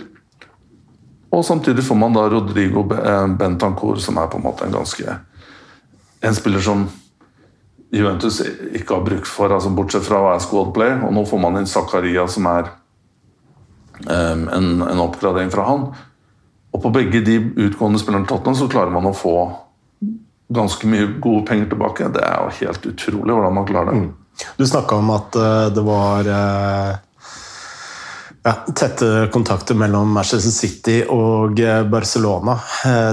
Og 1.35 1.45
samtidig 1.45 1.83
får 1.83 1.97
man 2.00 2.15
da 2.15 2.25
Rodrigo 2.31 2.83
eh, 2.95 3.27
Bentancour, 3.39 4.00
som 4.03 4.17
er 4.19 4.27
på 4.31 4.39
en 4.39 4.45
måte 4.45 4.65
en 4.65 4.75
ganske 4.75 5.17
En 6.25 6.35
spiller 6.35 6.59
som 6.63 6.88
Juventus 7.93 8.39
ikke 8.74 8.95
har 8.95 9.03
brukt 9.05 9.27
for, 9.29 9.51
altså 9.53 9.69
bortsett 9.69 10.03
fra 10.07 10.17
å 10.19 10.27
være 10.29 10.41
squad 10.43 10.71
play. 10.74 10.95
Og 11.05 11.13
nå 11.13 11.24
får 11.29 11.41
man 11.43 11.59
inn 11.59 11.69
Zakaria, 11.69 12.25
som 12.27 12.47
er 12.50 12.71
um, 14.09 14.47
en, 14.50 14.69
en, 14.81 15.03
oppgradering 15.03 15.51
fra 15.53 15.67
han. 15.69 15.85
Og 16.74 16.81
på 16.81 16.91
begge 16.95 17.21
de 17.24 17.38
utgående 17.67 18.01
spillerne 18.01 18.27
Tottenham 18.27 18.57
så 18.57 18.67
klarer 18.71 18.91
man 18.95 19.07
å 19.12 19.13
få 19.15 19.35
ganske 20.55 20.89
mye 20.89 21.13
gode 21.21 21.45
penger 21.47 21.69
tilbake. 21.75 22.09
Det 22.15 22.25
er 22.25 22.41
jo 22.41 22.57
helt 22.63 22.89
utrolig 22.91 23.38
hvordan 23.38 23.59
man 23.59 23.69
klarer 23.69 23.93
det. 23.93 24.01
Mm. 24.07 24.25
Du 24.57 24.67
snakka 24.67 24.95
om 24.95 25.09
at 25.09 25.35
uh, 25.35 25.65
det 25.67 25.81
var 25.81 26.27
uh, 26.27 26.95
ja, 28.43 28.53
tette 28.75 29.29
kontakter 29.33 29.75
mellom 29.75 30.11
Manchester 30.13 30.51
City 30.51 30.97
og 31.09 31.59
uh, 31.59 31.83
Barcelona. 31.89 32.57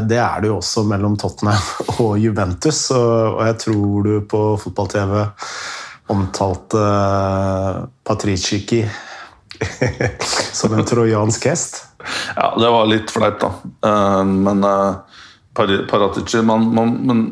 Det 0.09 0.19
er 0.19 0.43
det 0.43 0.51
jo 0.51 0.59
også 0.59 0.85
mellom 0.89 1.17
Tottenham 1.19 1.71
og 2.05 2.19
Juventus. 2.19 2.91
Og, 2.91 3.41
jeg 3.47 3.59
tror 3.67 4.09
du 4.09 4.13
på 4.29 4.43
fotball-TV 4.65 5.23
omtalte 6.13 6.83
Patricici 8.05 8.83
som 10.59 10.75
en 10.75 10.85
trojansk 10.85 11.47
hest. 11.49 11.85
Ja, 12.35 12.51
det 12.59 12.73
var 12.75 12.91
litt 12.91 13.13
fleip, 13.15 13.39
da. 13.41 13.53
Men 14.27 14.65
Paratici 15.55 16.43
man, 16.43 16.67
man, 16.75 16.97
men 17.07 17.23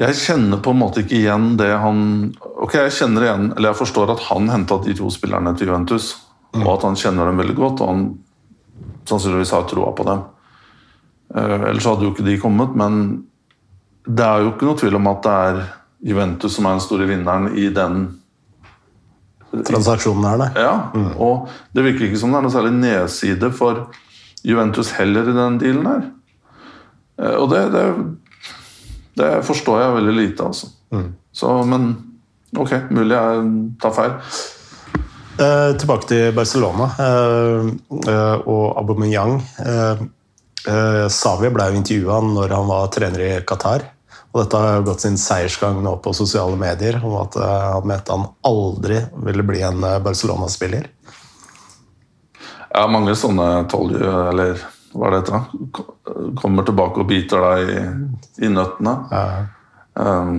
jeg 0.00 0.16
kjenner 0.16 0.60
på 0.64 0.72
en 0.72 0.80
måte 0.80 1.02
ikke 1.02 1.18
igjen 1.18 1.54
det 1.60 1.72
han 1.82 2.30
Ok, 2.60 2.76
jeg 2.76 2.92
kjenner 2.92 3.24
igjen, 3.24 3.46
eller 3.54 3.70
jeg 3.70 3.80
forstår 3.80 4.12
at 4.14 4.26
han 4.28 4.50
henta 4.52 4.76
de 4.84 4.92
to 4.96 5.08
spillerne 5.12 5.54
til 5.56 5.70
Juventus, 5.70 6.12
mm. 6.52 6.60
og 6.60 6.74
at 6.74 6.86
han 6.90 6.98
kjenner 7.00 7.30
dem 7.30 7.40
veldig 7.40 7.56
godt, 7.56 7.80
og 7.80 7.92
han 7.92 8.04
sannsynligvis 9.08 9.54
har 9.56 9.66
troa 9.70 9.94
på 9.96 10.06
dem. 10.08 10.22
Uh, 11.32 11.68
ellers 11.70 11.88
hadde 11.88 12.04
jo 12.04 12.12
ikke 12.12 12.26
de 12.26 12.38
kommet, 12.42 12.76
men 12.76 13.02
det 14.04 14.26
er 14.26 14.44
jo 14.44 14.52
ikke 14.52 14.68
noe 14.68 14.80
tvil 14.80 14.98
om 14.98 15.08
at 15.10 15.24
det 15.24 15.34
er 15.48 15.60
Juventus 16.10 16.56
som 16.56 16.66
er 16.66 16.76
den 16.76 16.84
store 16.84 17.08
vinneren 17.10 17.52
i 17.60 17.68
den 17.74 18.08
Transaksjonen 19.50 20.24
her, 20.28 20.36
nei. 20.38 20.50
Ja, 20.62 20.74
mm. 20.94 21.08
og 21.18 21.48
det 21.74 21.82
virker 21.82 22.06
ikke 22.06 22.20
som 22.20 22.30
det 22.30 22.38
er 22.38 22.44
noe 22.44 22.54
særlig 22.54 22.70
nedside 22.76 23.48
for 23.50 23.88
Juventus 24.46 24.92
heller 24.94 25.26
i 25.26 25.34
den 25.34 25.56
dealen 25.58 25.88
her. 25.90 26.04
Uh, 27.18 27.36
og 27.40 27.48
det, 27.50 27.64
det 27.74 27.86
det 29.20 29.30
forstår 29.46 29.80
jeg 29.80 29.96
veldig 29.96 30.14
lite, 30.16 30.46
altså. 30.46 30.70
Mm. 30.94 31.08
Så, 31.32 31.50
men 31.68 31.88
ok, 32.56 32.72
mulig 32.90 33.14
jeg 33.16 33.52
tar 33.82 33.94
feil. 33.94 34.16
Eh, 35.40 35.76
tilbake 35.78 36.08
til 36.10 36.34
Barcelona 36.36 36.90
eh, 37.00 37.68
eh, 38.10 38.48
og 38.50 38.76
Aubameyang. 38.80 39.38
Eh, 39.64 40.02
eh, 40.68 41.06
Savi 41.08 41.48
ble 41.54 41.70
jo 41.70 41.78
intervjua 41.78 42.18
når 42.26 42.54
han 42.58 42.68
var 42.68 42.90
trener 42.92 43.24
i 43.24 43.30
Qatar. 43.48 43.86
Og 44.30 44.42
dette 44.42 44.58
har 44.60 44.84
gått 44.86 45.02
sin 45.02 45.16
seiersgang 45.18 45.80
nå 45.82 45.96
på 46.04 46.12
sosiale 46.14 46.58
medier 46.60 47.00
om 47.02 47.16
at 47.22 47.38
eh, 47.40 47.68
han 47.76 47.88
mente 47.88 48.12
han 48.12 48.28
aldri 48.46 49.00
ville 49.24 49.46
bli 49.46 49.62
en 49.64 49.86
Barcelona-spiller. 50.04 50.90
Ja, 52.70 52.84
mange 52.86 53.16
sånne 53.18 53.64
tolje, 53.70 54.10
eller 54.30 54.60
hva 54.92 55.08
er 55.08 55.16
det 55.16 55.22
heter? 55.24 56.36
Kommer 56.38 56.66
tilbake 56.66 57.00
og 57.02 57.08
biter 57.08 57.42
deg 57.46 57.72
i, 57.72 57.80
i 58.44 58.52
nøttene. 58.52 58.94
Ja, 59.10 59.24
um, 59.94 60.36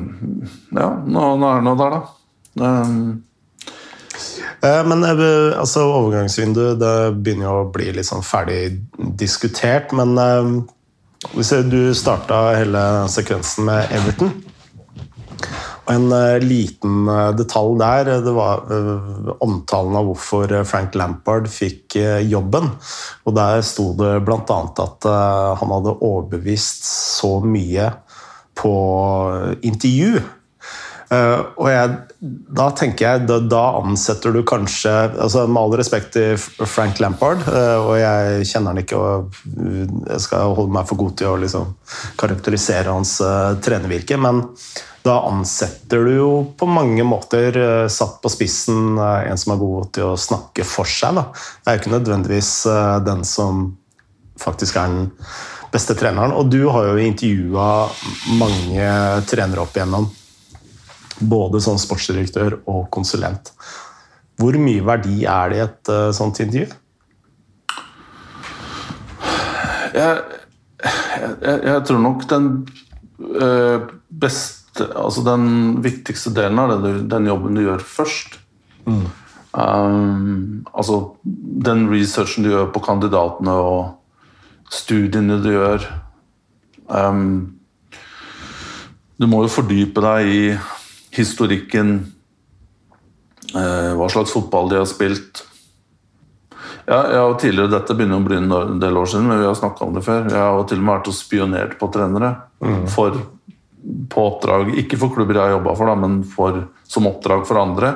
ja 0.71 0.87
nå, 1.05 1.25
er 1.35 1.59
det 1.59 1.67
noe 1.67 1.79
der, 1.79 1.97
da. 1.97 2.01
Um, 2.61 3.23
men 4.61 5.03
eh, 5.03 5.57
altså, 5.57 5.87
overgangsvinduet 5.89 6.77
det 6.81 6.95
begynner 7.17 7.47
jo 7.47 7.55
å 7.63 7.69
bli 7.73 7.89
litt 7.95 8.05
sånn 8.05 8.25
ferdig 8.25 8.77
diskutert. 9.17 9.93
Men 9.97 10.13
eh, 10.21 10.51
hvis 11.33 11.53
du 11.71 11.79
starta 11.97 12.51
hele 12.59 12.83
sekvensen 13.09 13.65
med 13.69 13.89
Everton 13.95 14.35
og 15.81 15.91
En 15.95 16.11
eh, 16.13 16.37
liten 16.43 17.07
uh, 17.09 17.31
detalj 17.33 17.79
der 17.81 18.11
eh, 18.13 18.21
det 18.21 18.33
var 18.35 18.61
omtalen 19.41 19.97
av 19.97 20.11
hvorfor 20.11 20.53
Frank 20.69 20.95
Lampard 20.95 21.49
fikk 21.49 21.97
jobben. 22.29 22.69
Og 23.25 23.35
Der 23.35 23.65
sto 23.65 23.91
det 23.97 24.19
bl.a. 24.27 24.59
at 24.85 25.09
han 25.57 25.73
hadde 25.73 25.97
overbevist 25.97 26.85
så 26.85 27.39
mye 27.41 27.89
på 28.61 28.75
intervju. 29.65 30.21
og 31.11 31.65
jeg, 31.67 31.95
da 32.55 32.65
tenker 32.77 33.03
jeg, 33.03 33.23
da, 33.27 33.39
da, 33.51 33.63
ansetter 33.81 34.31
du 34.31 34.45
kanskje 34.47 34.93
altså 35.09 35.41
Med 35.43 35.59
all 35.59 35.73
respekt 35.81 36.13
til 36.15 36.37
Frank 36.39 37.01
Lampard, 37.03 37.43
og 37.49 37.97
jeg 37.99 38.45
kjenner 38.47 38.71
han 38.71 38.79
ikke 38.79 39.01
og 39.01 39.41
jeg 40.05 40.21
skal 40.23 40.55
holde 40.55 40.71
meg 40.77 40.87
for 40.87 41.01
god 41.01 41.17
til 41.19 41.33
å 41.33 41.41
liksom, 41.41 41.73
karakterisere 42.21 42.95
hans 42.95 43.17
trenervirke, 43.65 44.21
men 44.21 44.45
da 45.01 45.17
ansetter 45.25 46.03
du 46.05 46.13
jo 46.13 46.31
på 46.57 46.67
mange 46.69 47.03
måter, 47.07 47.57
eh, 47.57 47.87
satt 47.89 48.19
på 48.21 48.29
spissen, 48.29 48.97
eh, 48.97 49.31
en 49.31 49.37
som 49.37 49.53
er 49.53 49.61
god 49.61 49.93
til 49.93 50.11
å 50.11 50.17
snakke 50.17 50.65
for 50.65 50.85
seg. 50.85 51.15
Da. 51.15 51.23
Det 51.33 51.67
er 51.71 51.77
jo 51.77 51.81
ikke 51.81 51.95
nødvendigvis 51.95 52.51
eh, 52.69 52.99
den 53.05 53.23
som 53.25 53.77
faktisk 54.37 54.77
er 54.77 54.93
den 54.93 55.09
beste 55.71 55.95
treneren. 55.97 56.33
Og 56.35 56.49
du 56.51 56.63
har 56.69 56.91
jo 56.91 57.05
intervjua 57.05 57.67
mange 58.39 58.89
trenere 59.29 59.63
opp 59.63 59.77
igjennom. 59.77 60.09
Både 61.21 61.61
som 61.63 61.79
sportsdirektør 61.79 62.59
og 62.65 62.87
konsulent. 62.93 63.53
Hvor 64.41 64.57
mye 64.57 64.83
verdi 64.85 65.23
er 65.29 65.51
det 65.51 65.57
i 65.59 65.65
et 65.65 65.91
sånt 66.17 66.39
intervju? 66.41 66.69
Jeg, 69.91 70.21
jeg, 70.81 71.57
jeg 71.67 71.83
tror 71.85 71.99
nok 72.01 72.25
den 72.31 72.47
beste 74.09 74.61
altså 74.79 75.23
den 75.25 75.81
viktigste 75.83 76.31
delen 76.35 76.59
av 76.59 76.77
det, 76.83 76.93
den 77.11 77.27
jobben 77.27 77.57
du 77.57 77.65
gjør 77.65 77.83
først. 77.83 78.37
Mm. 78.87 79.03
Um, 79.51 80.63
altså 80.71 81.17
den 81.23 81.89
researchen 81.91 82.45
du 82.45 82.53
gjør 82.53 82.69
på 82.71 82.83
kandidatene 82.85 83.51
og 83.51 83.81
studiene 84.71 85.39
du 85.43 85.51
gjør. 85.53 85.85
Um, 86.87 87.59
du 89.19 89.27
må 89.29 89.43
jo 89.45 89.53
fordype 89.53 90.03
deg 90.03 90.31
i 90.31 90.43
historikken, 91.15 91.93
uh, 93.53 93.91
hva 93.99 94.07
slags 94.11 94.33
fotball 94.33 94.71
de 94.71 94.79
har 94.79 94.89
spilt. 94.89 95.43
Ja, 96.87 97.03
jeg 97.11 97.19
har 97.19 97.35
tidligere, 97.39 97.71
Dette 97.75 97.95
begynner 97.95 98.19
å 98.19 98.25
bli 98.25 98.39
en 98.39 98.79
del 98.81 98.97
år 98.97 99.11
siden, 99.11 99.27
men 99.29 99.43
vi 99.43 99.47
har 99.47 99.59
snakka 99.59 99.85
om 99.85 99.93
det 99.95 100.05
før. 100.07 100.25
Jeg 100.31 100.39
har 100.39 100.65
til 100.67 100.81
og 100.81 100.87
med 100.87 100.95
vært 100.95 101.11
og 101.11 101.15
spionert 101.15 101.77
på 101.79 101.91
trenere 101.93 102.33
mm. 102.63 102.87
for 102.91 103.19
på 103.81 104.23
oppdrag, 104.27 104.75
ikke 104.77 104.97
for 105.01 105.13
klubber 105.15 105.37
jeg 105.37 105.47
har 105.47 105.55
jobba 105.55 105.75
for, 105.77 105.89
da, 105.89 105.95
men 105.97 106.19
for, 106.27 106.59
som 106.85 107.07
oppdrag 107.09 107.45
for 107.49 107.61
andre. 107.61 107.93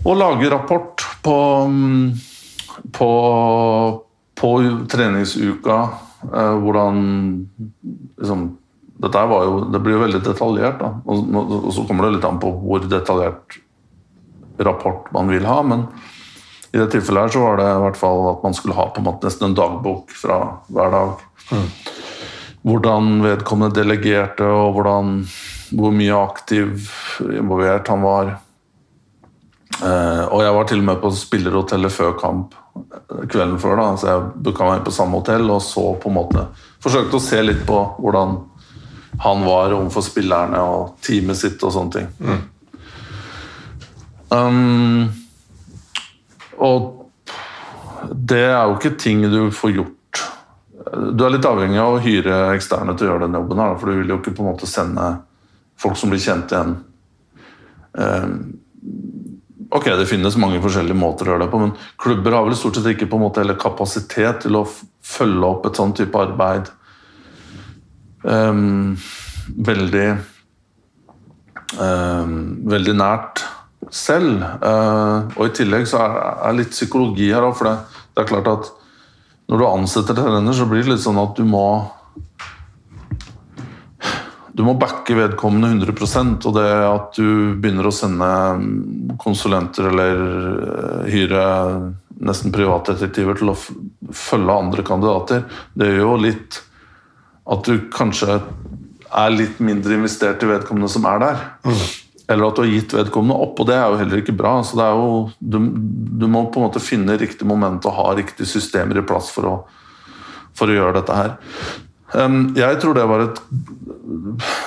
Og 0.00 0.16
lage 0.16 0.48
rapport 0.48 1.04
på, 1.20 1.36
på, 2.96 3.10
på 4.40 4.54
treningsuka. 4.90 5.76
Eh, 6.34 6.54
hvordan 6.62 7.02
liksom, 8.18 8.46
dette 9.00 9.18
jo, 9.18 9.64
Det 9.72 9.80
blir 9.80 9.96
jo 9.96 10.04
veldig 10.04 10.22
detaljert, 10.24 10.80
da. 10.80 10.94
Og, 11.04 11.34
og, 11.34 11.72
så 11.72 11.84
kommer 11.88 12.06
det 12.06 12.18
litt 12.18 12.28
an 12.28 12.40
på 12.42 12.52
hvor 12.60 12.84
detaljert 12.84 13.60
rapport 14.60 15.08
man 15.16 15.30
vil 15.32 15.46
ha. 15.48 15.60
Men 15.64 15.86
i 16.70 16.78
det 16.78 16.90
tilfellet 16.92 17.28
her 17.28 17.34
så 17.34 17.44
var 17.44 17.60
det 17.60 17.70
i 17.70 17.80
hvert 17.86 18.00
fall 18.00 18.26
at 18.34 18.44
man 18.44 18.56
skulle 18.56 18.76
ha 18.76 18.90
på 18.90 19.00
en 19.00 19.08
måte 19.08 19.28
nesten 19.28 19.50
en 19.50 19.56
dagbok 19.58 20.12
fra 20.14 20.42
hver 20.68 20.92
dag. 20.94 21.24
Mm. 21.50 21.66
Hvordan 22.60 23.08
vedkommende 23.24 23.80
delegerte, 23.80 24.44
og 24.44 24.76
hvordan, 24.76 25.22
hvor 25.72 25.96
mye 25.96 26.20
aktiv 26.20 26.90
involvert 27.24 27.88
han 27.88 28.04
var. 28.04 28.34
Eh, 29.80 30.24
og 30.28 30.42
jeg 30.44 30.54
var 30.56 30.68
til 30.68 30.82
og 30.82 30.88
med 30.90 31.00
på 31.00 31.10
spillerhotellet 31.16 31.94
før 31.94 32.16
kamp 32.20 32.56
kvelden 33.30 33.58
før, 33.60 33.78
da, 33.80 33.86
så 33.98 34.08
jeg 34.10 34.26
booka 34.44 34.66
meg 34.68 34.84
på 34.84 34.92
samme 34.94 35.18
hotell 35.20 35.48
og 35.50 35.62
så 35.64 35.82
på 36.00 36.10
en 36.10 36.16
måte 36.16 36.44
Forsøkte 36.80 37.18
å 37.18 37.22
se 37.22 37.40
litt 37.42 37.62
på 37.68 37.78
hvordan 38.00 38.36
han 39.20 39.42
var 39.44 39.74
overfor 39.76 40.04
spillerne 40.04 40.60
og 40.64 40.94
teamet 41.04 41.36
sitt 41.36 41.60
og 41.66 41.74
sånne 41.74 41.92
ting. 41.92 42.06
Mm. 42.24 42.38
Um, 44.30 45.10
og 46.56 46.86
det 48.14 48.46
er 48.46 48.62
jo 48.62 48.78
ikke 48.78 48.94
ting 49.02 49.26
du 49.28 49.50
får 49.52 49.74
gjort. 49.74 50.22
Du 51.12 51.26
er 51.26 51.34
litt 51.34 51.50
avhengig 51.50 51.82
av 51.82 51.98
å 51.98 52.00
hyre 52.00 52.38
eksterne 52.54 52.94
til 52.96 53.10
å 53.10 53.12
gjøre 53.12 53.26
den 53.26 53.36
jobben, 53.42 53.60
her, 53.60 53.76
for 53.76 53.90
du 53.90 54.00
vil 54.00 54.14
jo 54.14 54.20
ikke 54.22 54.32
på 54.38 54.46
en 54.46 54.50
måte 54.54 54.70
sende 54.70 55.10
folk 55.80 56.00
som 56.00 56.14
blir 56.14 56.24
kjent 56.24 56.54
igjen. 56.54 56.74
Um, 57.92 58.34
Ok, 59.70 59.86
Det 59.86 60.08
finnes 60.10 60.36
mange 60.40 60.58
forskjellige 60.62 60.98
måter 60.98 61.28
å 61.28 61.34
gjøre 61.34 61.44
det 61.44 61.52
på, 61.52 61.60
men 61.62 61.76
klubber 62.00 62.34
har 62.34 62.46
vel 62.48 62.58
stort 62.58 62.78
sett 62.78 62.90
ikke 62.90 63.06
på 63.10 63.20
en 63.20 63.26
måte 63.28 63.42
heller 63.42 63.58
kapasitet 63.60 64.42
til 64.42 64.58
å 64.58 64.66
følge 64.66 65.46
opp 65.46 65.68
et 65.68 65.78
sånn 65.78 65.94
type 65.94 66.18
arbeid 66.18 66.72
um, 68.26 68.96
veldig 69.70 70.08
um, 71.78 72.34
veldig 72.74 72.96
nært 72.98 73.44
selv. 73.94 74.42
Uh, 74.62 75.30
og 75.36 75.46
i 75.46 75.54
tillegg 75.60 75.86
så 75.88 76.02
er 76.02 76.50
det 76.50 76.56
litt 76.64 76.74
psykologi 76.74 77.30
her 77.30 77.46
òg, 77.46 77.56
for 77.58 77.70
det, 77.70 78.02
det, 78.10 78.24
er 78.24 78.30
klart 78.32 78.50
at 78.50 78.70
når 79.50 79.62
du 79.62 79.66
ansetter 79.70 80.18
trener, 80.18 80.54
så 80.54 80.66
blir 80.70 80.84
det 80.84 80.96
litt 80.96 81.04
sånn 81.04 81.22
at 81.22 81.38
du 81.38 81.46
må 81.46 81.64
du 84.52 84.64
må 84.66 84.74
backe 84.78 85.14
vedkommende 85.14 85.72
100% 85.78 86.46
og 86.48 86.56
det 86.56 86.68
at 86.68 87.18
du 87.18 87.54
begynner 87.60 87.86
å 87.86 87.94
sende 87.94 88.30
konsulenter 89.22 89.90
eller 89.92 90.24
eh, 90.24 91.10
hyre 91.12 91.44
nesten 92.20 92.52
privatdetektiver 92.52 93.38
til 93.40 93.52
å 93.52 93.58
følge 94.12 94.56
andre 94.56 94.84
kandidater, 94.84 95.46
det 95.78 95.88
gjør 95.88 96.02
jo 96.02 96.18
litt 96.26 96.60
at 97.50 97.66
du 97.66 97.88
kanskje 97.94 98.40
er 99.10 99.32
litt 99.34 99.58
mindre 99.64 99.96
investert 99.96 100.42
i 100.44 100.50
vedkommende 100.50 100.90
som 100.92 101.06
er 101.10 101.22
der. 101.22 101.42
Mm. 101.66 101.80
Eller 102.30 102.46
at 102.46 102.58
du 102.58 102.62
har 102.62 102.70
gitt 102.70 102.92
vedkommende 102.94 103.38
opp, 103.42 103.58
og 103.58 103.66
det 103.66 103.74
er 103.74 103.88
jo 103.90 103.98
heller 103.98 104.20
ikke 104.22 104.36
bra. 104.38 104.52
Så 104.62 104.78
det 104.78 104.86
er 104.86 104.98
jo, 105.00 105.14
du, 105.40 105.58
du 106.20 106.26
må 106.30 106.44
på 106.46 106.60
en 106.60 106.68
måte 106.68 106.82
finne 106.82 107.18
riktig 107.18 107.48
moment 107.48 107.88
og 107.88 107.96
ha 107.96 108.12
riktige 108.14 108.46
systemer 108.46 109.00
i 109.00 109.06
plass 109.06 109.32
for 109.34 109.48
å, 109.50 109.54
for 110.54 110.70
å 110.70 110.76
gjøre 110.76 111.00
dette 111.00 111.16
her. 111.16 111.34
Jeg 112.10 112.78
tror 112.82 112.96
det 112.96 113.06
var 113.06 113.22
et 113.28 113.42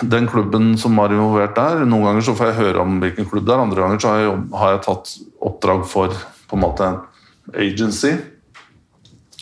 den 0.01 0.27
klubben 0.27 0.77
som 0.77 0.95
var 0.97 1.13
involvert 1.13 1.55
der. 1.55 1.85
Noen 1.87 2.07
ganger 2.07 2.25
så 2.25 2.35
får 2.37 2.51
jeg 2.51 2.59
høre 2.59 2.83
om 2.83 2.99
hvilken 3.01 3.27
klubb 3.29 3.47
det 3.47 3.55
er, 3.55 3.63
andre 3.63 3.83
ganger 3.83 4.01
så 4.01 4.11
har 4.11 4.21
jeg, 4.21 4.35
har 4.59 4.75
jeg 4.75 4.83
tatt 4.87 5.15
oppdrag 5.43 5.87
for 5.89 6.13
på 6.49 6.57
en 6.57 6.63
måte 6.63 6.91
agency. 7.53 8.13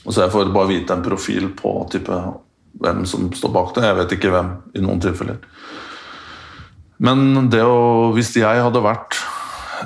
Og 0.06 0.14
så 0.14 0.26
jeg 0.26 0.34
får 0.34 0.54
bare 0.54 0.72
vite 0.72 0.96
en 0.96 1.06
profil 1.06 1.52
på 1.58 1.74
type, 1.94 2.22
hvem 2.82 3.04
som 3.10 3.30
står 3.38 3.54
bak 3.54 3.76
det. 3.76 3.86
Jeg 3.86 4.00
vet 4.00 4.16
ikke 4.18 4.34
hvem 4.34 4.56
i 4.78 4.86
noen 4.86 5.04
tilfeller. 5.04 5.38
Men 7.02 7.52
det 7.54 7.62
å, 7.66 8.10
hvis 8.16 8.34
jeg 8.38 8.66
hadde 8.66 8.82
vært 8.86 9.20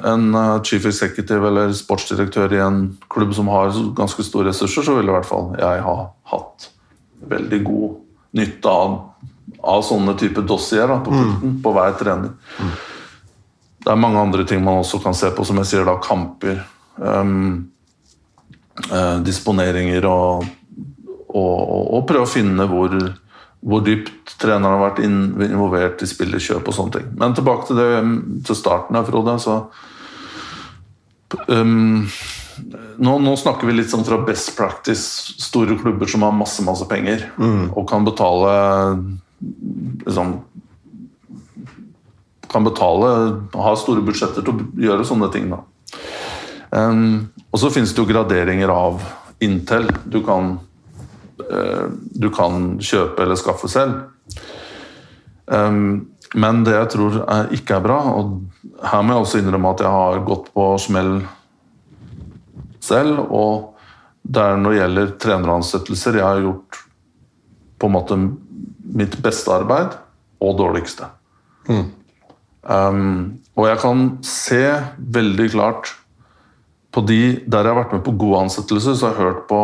en 0.04 0.34
eh, 0.36 0.62
chief 0.68 0.84
executive 0.88 1.48
eller 1.48 1.72
sportsdirektør 1.76 2.52
i 2.56 2.64
en 2.64 2.80
klubb 3.12 3.32
som 3.36 3.48
har 3.52 3.72
ganske 3.96 4.24
store 4.28 4.50
ressurser, 4.50 4.84
så 4.84 4.98
ville 4.98 5.12
i 5.12 5.16
hvert 5.16 5.28
fall 5.28 5.54
jeg 5.60 5.84
ha 5.86 5.96
hatt 6.32 6.68
veldig 7.32 7.62
god 7.64 8.02
nytte 8.36 8.72
av 8.72 8.96
av 9.66 9.82
sånne 9.82 10.14
type 10.20 10.44
dossier 10.46 10.88
da, 10.88 11.00
på 11.02 11.14
pulten 11.14 11.56
mm. 11.56 11.62
på 11.64 11.74
hver 11.74 11.96
trener. 12.00 12.34
Mm. 12.60 12.74
Det 13.86 13.94
er 13.94 14.02
mange 14.02 14.22
andre 14.22 14.46
ting 14.48 14.64
man 14.66 14.82
også 14.82 15.00
kan 15.02 15.18
se 15.18 15.32
på, 15.34 15.46
som 15.46 15.60
jeg 15.62 15.72
sier 15.72 15.88
da, 15.88 15.98
kamper. 16.02 16.62
Um, 16.96 17.72
eh, 18.88 19.18
disponeringer 19.26 20.06
og, 20.10 20.46
og, 21.28 21.58
og, 21.60 21.82
og, 21.98 22.06
prøve 22.08 22.24
å 22.24 22.30
finne 22.30 22.68
hvor, 22.72 22.94
hvor 23.66 23.84
dypt 23.86 24.38
treneren 24.42 24.78
har 24.78 24.84
vært 24.86 25.02
involvert 25.06 26.06
i 26.06 26.10
spillerkjøp 26.10 26.70
og 26.70 26.78
sånne 26.78 26.98
ting. 27.00 27.12
Men 27.20 27.36
tilbake 27.38 27.70
til, 27.70 27.82
det, 27.82 27.90
til 28.48 28.60
starten 28.62 28.98
her, 28.98 29.10
Frode. 29.10 29.38
så 29.44 29.60
um, 31.50 32.06
nå, 32.98 33.18
nå, 33.20 33.36
snakker 33.40 33.68
vi 33.68 33.76
litt 33.76 33.92
sånn 33.92 34.06
fra 34.08 34.20
best 34.26 34.54
practice, 34.58 35.36
store 35.44 35.78
klubber 35.80 36.10
som 36.10 36.24
har 36.26 36.36
masse 36.36 36.64
masse 36.66 36.88
penger 36.90 37.28
mm. 37.38 37.74
og 37.76 37.88
kan 37.90 38.06
betale 38.08 38.52
liksom, 40.06 40.38
kan 42.52 42.64
betale, 42.64 43.12
ha 43.54 43.76
store 43.80 44.04
budsjetter 44.06 44.46
til 44.46 44.56
å 44.56 44.68
gjøre 44.88 45.08
sånne 45.08 45.30
ting. 45.34 45.52
Da. 45.52 45.62
Um, 46.76 47.28
og 47.52 47.60
så 47.62 47.72
finnes 47.74 47.94
det 47.94 48.02
jo 48.02 48.10
graderinger 48.10 48.72
av 48.72 49.04
Intel 49.44 49.90
du 50.08 50.22
kan, 50.24 50.54
uh, 51.44 51.86
du 51.92 52.30
kan 52.34 52.78
kjøpe 52.80 53.26
eller 53.26 53.40
skaffe 53.40 53.68
selv. 53.72 54.06
Um, 55.46 56.08
men 56.36 56.64
det 56.66 56.74
jeg 56.76 56.92
tror 56.96 57.20
er, 57.24 57.52
ikke 57.56 57.78
er 57.78 57.84
bra, 57.84 58.00
og 58.16 58.86
her 58.88 59.04
må 59.04 59.16
jeg 59.16 59.26
også 59.26 59.42
innrømme 59.42 59.76
at 59.76 59.84
jeg 59.84 59.92
har 59.94 60.24
gått 60.28 60.50
på 60.56 60.70
smell 60.82 61.18
selv, 62.86 63.26
og 63.30 63.76
det 64.26 64.42
er 64.42 64.58
når 64.58 64.74
det 64.74 64.80
gjelder 64.80 65.14
treneransettelser 65.22 66.20
jeg 66.20 66.26
har 66.26 66.42
gjort 66.46 66.82
på 67.82 67.90
en 67.90 67.94
måte 67.94 68.18
mitt 68.96 69.18
beste 69.24 69.52
arbeid 69.54 69.98
og 70.44 70.58
dårligste. 70.60 71.10
Mm. 71.70 71.86
Um, 72.66 73.42
og 73.56 73.68
jeg 73.70 73.82
kan 73.84 74.06
se 74.26 74.64
veldig 74.98 75.50
klart 75.54 75.92
på 76.96 77.04
de 77.06 77.22
der 77.46 77.68
jeg 77.68 77.76
har 77.76 77.82
vært 77.84 77.94
med 77.98 78.06
på 78.06 78.16
gode 78.18 78.46
ansettelser, 78.46 78.96
så 78.96 79.10
har 79.10 79.18
jeg 79.18 79.28
hørt 79.28 79.44
på 79.50 79.62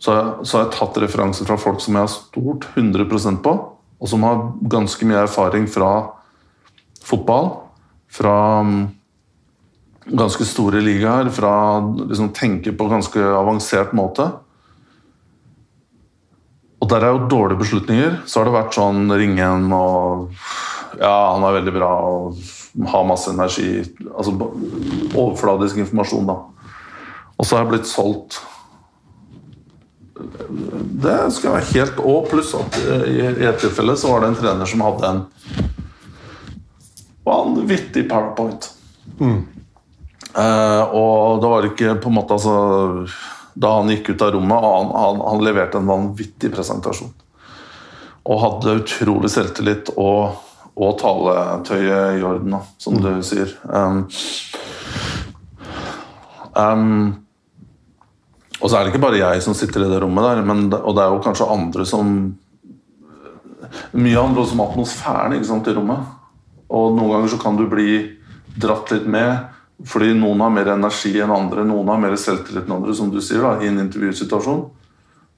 så 0.00 0.14
har, 0.14 0.20
jeg, 0.20 0.46
så 0.48 0.56
har 0.56 0.62
jeg 0.64 0.76
tatt 0.78 0.98
referanser 1.02 1.48
fra 1.48 1.58
folk 1.60 1.82
som 1.84 1.96
jeg 1.96 2.06
har 2.06 2.12
stort 2.12 2.64
100% 2.72 3.42
på, 3.44 3.52
og 4.00 4.08
som 4.08 4.22
har 4.24 4.46
ganske 4.72 5.04
mye 5.04 5.26
erfaring 5.26 5.66
fra 5.68 5.90
fotball, 7.04 7.50
fra 8.08 8.36
um, 8.64 8.86
ganske 10.06 10.44
store 10.44 10.80
ligaer, 10.80 11.28
fra 11.34 11.80
liksom 11.80 12.32
tenke 12.36 12.72
på 12.72 12.88
ganske 12.88 13.20
avansert 13.20 13.92
måte. 13.96 14.30
Og 16.80 16.88
der 16.88 17.04
er 17.04 17.12
jo 17.14 17.28
dårlige 17.28 17.60
beslutninger. 17.60 18.20
Så 18.24 18.40
har 18.40 18.48
det 18.48 18.56
vært 18.56 18.76
sånn 18.76 19.10
ringe 19.12 19.44
en 19.44 19.68
og 19.76 20.30
Ja, 21.00 21.32
han 21.32 21.44
er 21.46 21.60
veldig 21.60 21.72
bra 21.76 21.90
og 22.02 22.40
har 22.90 23.04
masse 23.06 23.30
energi. 23.30 23.84
Altså 24.10 24.34
overfladisk 25.14 25.78
informasjon, 25.84 26.26
da. 26.28 26.38
Og 27.38 27.46
så 27.46 27.56
har 27.56 27.64
jeg 27.64 27.70
blitt 27.70 27.88
solgt 27.88 28.40
Det 31.00 31.14
skal 31.32 31.54
være 31.54 31.68
helt 31.70 32.00
Og 32.04 32.26
pluss 32.28 32.50
at 32.58 32.74
i 33.08 33.46
et 33.48 33.62
tilfelle 33.62 33.94
så 33.96 34.10
var 34.10 34.20
det 34.20 34.28
en 34.32 34.40
trener 34.42 34.68
som 34.68 34.82
hadde 34.84 35.12
en 35.14 35.22
vanvittig 37.24 38.08
powerpoint. 38.10 38.66
Mm. 39.20 39.59
Uh, 40.30 40.82
og 40.94 41.40
da 41.42 41.50
var 41.50 41.64
det 41.64 41.72
ikke 41.72 41.96
på 42.02 42.10
en 42.10 42.16
måte 42.20 42.36
altså 42.36 42.54
da 43.60 43.72
han 43.76 43.90
gikk 43.90 44.12
ut 44.12 44.22
av 44.22 44.34
rommet. 44.36 44.62
han, 44.62 44.92
han, 44.94 45.22
han, 45.26 45.42
leverte 45.44 45.80
en 45.80 45.90
vanvittig 45.90 46.52
presentasjon. 46.54 47.10
Og 48.30 48.42
hadde 48.44 48.76
utrolig 48.82 49.30
selvtillit 49.32 49.90
og, 49.96 50.38
og 50.76 50.92
taletøyet 51.00 52.20
i 52.20 52.22
orden, 52.26 52.60
som 52.78 52.98
mm. 52.98 53.02
du 53.02 53.24
sier. 53.26 53.56
Um, 53.66 54.04
um, 56.54 57.10
og 58.60 58.68
så 58.68 58.76
er 58.76 58.84
det 58.84 58.92
ikke 58.92 59.02
bare 59.02 59.20
jeg 59.22 59.42
som 59.44 59.56
sitter 59.56 59.86
i 59.86 59.90
det 59.90 60.00
rommet 60.02 60.26
der, 60.28 60.44
men, 60.46 60.68
og 60.78 60.94
det 60.96 61.04
er 61.04 61.14
jo 61.14 61.24
kanskje 61.24 61.50
andre 61.50 61.88
som 61.88 62.14
Mye 63.94 64.18
handler 64.18 64.42
også 64.42 64.56
om 64.56 64.62
atmosfæren 64.64 65.34
i 65.36 65.74
rommet. 65.76 66.06
Og 66.74 66.96
noen 66.96 67.12
ganger 67.12 67.30
så 67.30 67.38
kan 67.38 67.54
du 67.58 67.68
bli 67.70 68.00
dratt 68.58 68.90
litt 68.90 69.06
med 69.06 69.59
fordi 69.86 70.12
noen 70.14 70.42
har 70.44 70.52
mer 70.52 70.68
energi 70.74 71.14
enn 71.20 71.32
andre, 71.32 71.64
noen 71.64 71.88
har 71.88 72.00
mer 72.02 72.16
selvtillit 72.20 72.66
enn 72.66 72.76
andre, 72.76 72.94
som 72.96 73.10
du 73.12 73.20
sier, 73.24 73.40
da, 73.40 73.56
i 73.62 73.70
en 73.70 73.80
intervjusituasjon. 73.80 74.64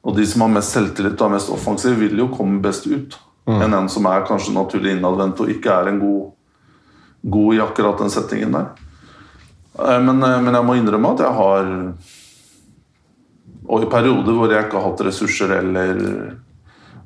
Og 0.03 0.17
de 0.17 0.25
som 0.27 0.43
har 0.43 0.51
mest 0.57 0.75
selvtillit 0.75 1.21
og 1.21 1.29
er 1.29 1.35
mest 1.37 1.53
offensiv, 1.55 1.95
vil 2.01 2.19
jo 2.19 2.31
komme 2.33 2.63
best 2.65 2.89
ut. 2.91 3.19
Mm. 3.47 3.59
Enn 3.63 3.77
en 3.79 3.91
som 3.91 4.07
er 4.11 4.27
kanskje 4.27 4.55
naturlig 4.55 4.97
innadvendt 4.97 5.43
og 5.43 5.51
ikke 5.51 5.75
er 5.75 5.91
en 5.91 6.01
god, 6.03 6.33
god, 7.23 7.55
i 7.55 7.63
akkurat 7.63 8.03
den 8.03 8.11
settingen 8.15 8.55
der. 8.55 8.73
Eh, 9.79 10.01
men, 10.03 10.23
eh, 10.23 10.41
men, 10.43 10.55
jeg 10.55 10.67
må 10.67 10.77
innrømme 10.79 11.15
at 11.15 11.23
jeg 11.25 11.33
har 11.39 11.71
Og 13.73 13.85
i 13.87 13.89
perioder 13.89 14.35
hvor 14.37 14.51
jeg 14.51 14.67
ikke 14.67 14.77
har 14.77 14.91
hatt 14.91 15.01
ressurser 15.07 15.53
eller 15.55 16.01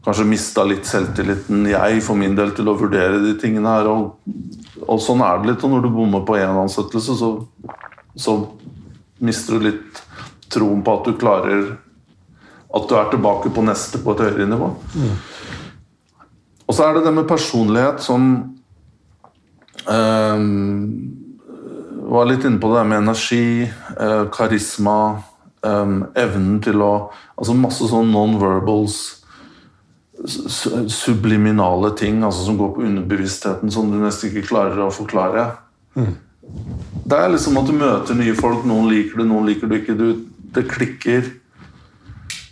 kanskje 0.07 0.27
mista 0.29 0.63
litt 0.63 0.87
selvtilliten, 0.87 1.65
jeg 1.67 2.03
for 2.07 2.19
min 2.19 2.37
del, 2.39 2.53
til 2.55 2.69
å 2.71 2.77
vurdere 2.79 3.19
de 3.25 3.33
tingene 3.41 3.73
her. 3.75 3.89
Og, 3.91 4.85
og 4.87 5.01
sånn 5.03 5.25
er 5.27 5.41
det 5.41 5.51
litt. 5.51 5.65
Og 5.67 5.73
når 5.73 5.83
du 5.83 5.91
bommer 5.97 6.23
på 6.27 6.37
én 6.39 6.61
ansettelse, 6.63 7.17
så, 7.19 7.33
så 8.15 8.37
mister 9.27 9.59
du 9.59 9.67
litt 9.67 10.03
troen 10.53 10.85
på 10.87 10.95
at 10.95 11.09
du 11.09 11.19
klarer 11.19 11.75
At 12.77 12.87
du 12.87 12.95
er 12.99 13.11
tilbake 13.11 13.51
på 13.51 13.65
neste 13.65 13.99
på 14.05 14.13
et 14.13 14.23
høyere 14.27 14.47
nivå. 14.47 14.71
Mm. 14.95 15.13
Og 16.67 16.75
så 16.75 16.87
er 16.87 16.97
det 16.97 17.05
det 17.07 17.15
med 17.17 17.29
personlighet 17.31 18.03
som 18.05 18.27
eh, 19.91 20.47
Var 22.15 22.31
litt 22.31 22.47
inne 22.47 22.63
på 22.63 22.71
det 22.75 22.83
med 22.87 23.01
energi, 23.01 23.67
eh, 23.67 24.25
karisma, 24.35 24.99
eh, 25.67 25.95
evnen 26.23 26.61
til 26.63 26.85
å 26.85 26.93
Altså 27.37 27.59
masse 27.59 27.91
sånn 27.91 28.13
non-verbals 28.15 29.26
subliminale 30.27 31.93
ting 31.99 32.23
altså 32.25 32.49
som 32.49 32.59
går 32.59 32.75
på 32.75 32.85
underbevisstheten, 32.87 33.71
som 33.73 33.91
du 33.93 33.99
nesten 34.01 34.31
ikke 34.31 34.49
klarer 34.51 34.85
å 34.87 34.93
forklare. 34.95 35.49
Mm. 35.97 36.15
Det 37.07 37.19
er 37.19 37.33
liksom 37.33 37.59
at 37.61 37.69
du 37.69 37.75
møter 37.77 38.19
nye 38.19 38.37
folk. 38.39 38.65
Noen 38.69 38.89
liker 38.91 39.21
du, 39.21 39.27
noen 39.29 39.47
liker 39.49 39.71
du 39.71 39.77
ikke. 39.79 39.99
Du, 39.99 40.07
det 40.57 40.67
klikker. 40.71 41.29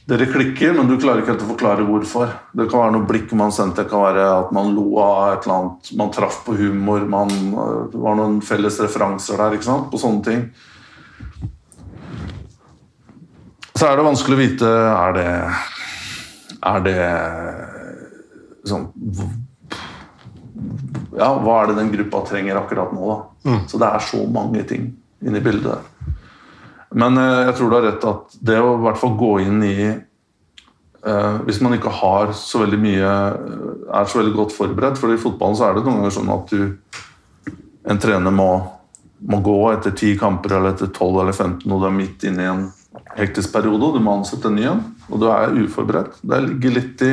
Dere 0.04 0.26
klikker, 0.28 0.74
men 0.76 0.88
du 0.88 0.98
klarer 1.00 1.22
ikke 1.22 1.32
helt 1.32 1.46
å 1.46 1.52
forklare 1.54 1.84
hvorfor. 1.88 2.32
Det 2.52 2.66
kan 2.68 2.82
være 2.82 2.94
noe 2.98 3.08
blikk 3.08 3.30
man 3.40 3.54
sendte, 3.56 3.86
det 3.86 3.90
kan 3.92 4.02
være 4.04 4.26
at 4.34 4.50
man 4.52 4.74
lo 4.76 4.98
av 5.00 5.30
et 5.30 5.46
eller 5.46 5.54
annet, 5.54 5.92
man 5.96 6.10
traff 6.12 6.42
på 6.44 6.58
humor, 6.58 7.06
man, 7.08 7.32
det 7.88 8.02
var 8.02 8.18
noen 8.18 8.42
felles 8.44 8.76
referanser 8.84 9.40
der, 9.40 9.56
ikke 9.56 9.64
sant? 9.70 9.88
på 9.88 10.00
sånne 10.02 10.26
ting. 10.26 10.44
Så 13.72 13.88
er 13.88 13.96
det 13.96 14.04
vanskelig 14.06 14.36
å 14.36 14.38
vite 14.38 14.68
Er 14.70 15.16
det 15.16 15.30
Er 16.64 16.84
det 16.84 16.98
sånn 18.64 18.88
Ja, 21.14 21.28
hva 21.42 21.60
er 21.60 21.70
det 21.70 21.78
den 21.80 21.92
gruppa 21.92 22.22
trenger 22.28 22.62
akkurat 22.62 22.94
nå, 22.94 23.04
da? 23.10 23.50
Mm. 23.50 23.60
Så 23.68 23.80
det 23.80 23.90
er 23.90 24.06
så 24.06 24.22
mange 24.30 24.64
ting 24.68 24.88
inni 25.24 25.42
bildet 25.44 25.68
der. 25.68 26.14
Men 26.94 27.18
eh, 27.18 27.44
jeg 27.48 27.56
tror 27.58 27.70
du 27.70 27.76
har 27.76 27.86
rett 27.88 28.08
at 28.08 28.36
det 28.40 28.58
å 28.62 28.74
i 28.76 28.82
hvert 28.84 29.00
fall 29.00 29.16
gå 29.18 29.32
inn 29.42 29.62
i 29.66 29.78
eh, 29.90 31.36
Hvis 31.46 31.58
man 31.64 31.74
ikke 31.76 31.92
har 32.02 32.30
så 32.38 32.62
veldig 32.62 32.78
mye 32.80 33.08
eh, 33.08 33.72
er 33.98 34.06
så 34.10 34.20
veldig 34.20 34.34
godt 34.36 34.54
forberedt 34.54 35.00
For 35.00 35.10
i 35.10 35.18
fotballen 35.20 35.58
så 35.58 35.66
er 35.66 35.74
det 35.74 35.82
noen 35.84 36.02
ganger 36.02 36.14
sånn 36.14 36.30
at 36.34 36.54
du 36.54 36.62
en 37.84 38.00
trener 38.00 38.32
må, 38.32 38.48
må 39.28 39.40
gå 39.44 39.58
etter 39.74 39.92
ti 39.98 40.14
kamper 40.16 40.54
eller 40.56 40.72
etter 40.72 40.88
tolv 40.94 41.18
eller 41.20 41.34
15, 41.36 41.66
og 41.68 41.82
du 41.82 41.84
er 41.84 41.92
midt 41.92 42.22
inne 42.24 42.40
i 42.40 42.48
en 42.48 42.62
hektisk 43.18 43.52
periode, 43.54 43.86
og 43.86 43.96
du 43.96 44.02
må 44.04 44.16
ansette 44.18 44.50
en 44.50 44.58
ny 44.58 44.66
en. 44.70 44.82
Og 45.10 45.20
du 45.22 45.28
er 45.30 45.54
uforberedt. 45.64 46.18
Det 46.22 46.40
ligger 46.46 46.76
litt 46.78 47.04
i, 47.06 47.12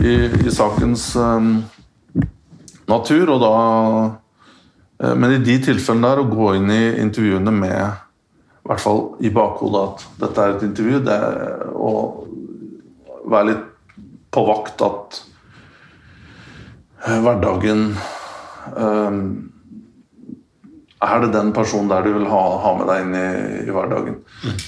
i, 0.00 0.14
i 0.46 0.54
sakens 0.54 1.10
um, 1.20 1.56
natur, 2.90 3.36
og 3.36 3.42
da 3.42 3.54
Men 5.04 5.32
i 5.34 5.40
de 5.42 5.56
tilfellene 5.58 6.06
der, 6.06 6.20
å 6.22 6.30
gå 6.30 6.52
inn 6.54 6.70
i 6.70 6.82
intervjuene 7.02 7.50
med 7.52 7.80
i 8.64 8.68
hvert 8.70 8.80
fall 8.80 9.00
i 9.20 9.28
bakhodet 9.34 9.80
at 9.82 10.04
dette 10.22 10.44
er 10.44 10.52
et 10.54 10.62
intervju. 10.64 11.00
Det 11.04 11.16
er 11.18 11.64
å 11.76 11.90
være 13.28 13.48
litt 13.50 13.98
på 14.32 14.44
vakt 14.48 14.84
at 14.86 15.18
eh, 17.04 17.18
hverdagen 17.22 17.82
um, 18.76 19.20
Er 21.04 21.20
det 21.20 21.34
den 21.34 21.52
personen 21.52 21.92
der 21.92 22.06
du 22.06 22.14
vil 22.16 22.30
ha, 22.30 22.42
ha 22.64 22.72
med 22.78 22.88
deg 22.88 23.04
inn 23.04 23.18
i, 23.18 23.26
i 23.68 23.74
hverdagen? 23.74 24.16
Mm. 24.46 24.62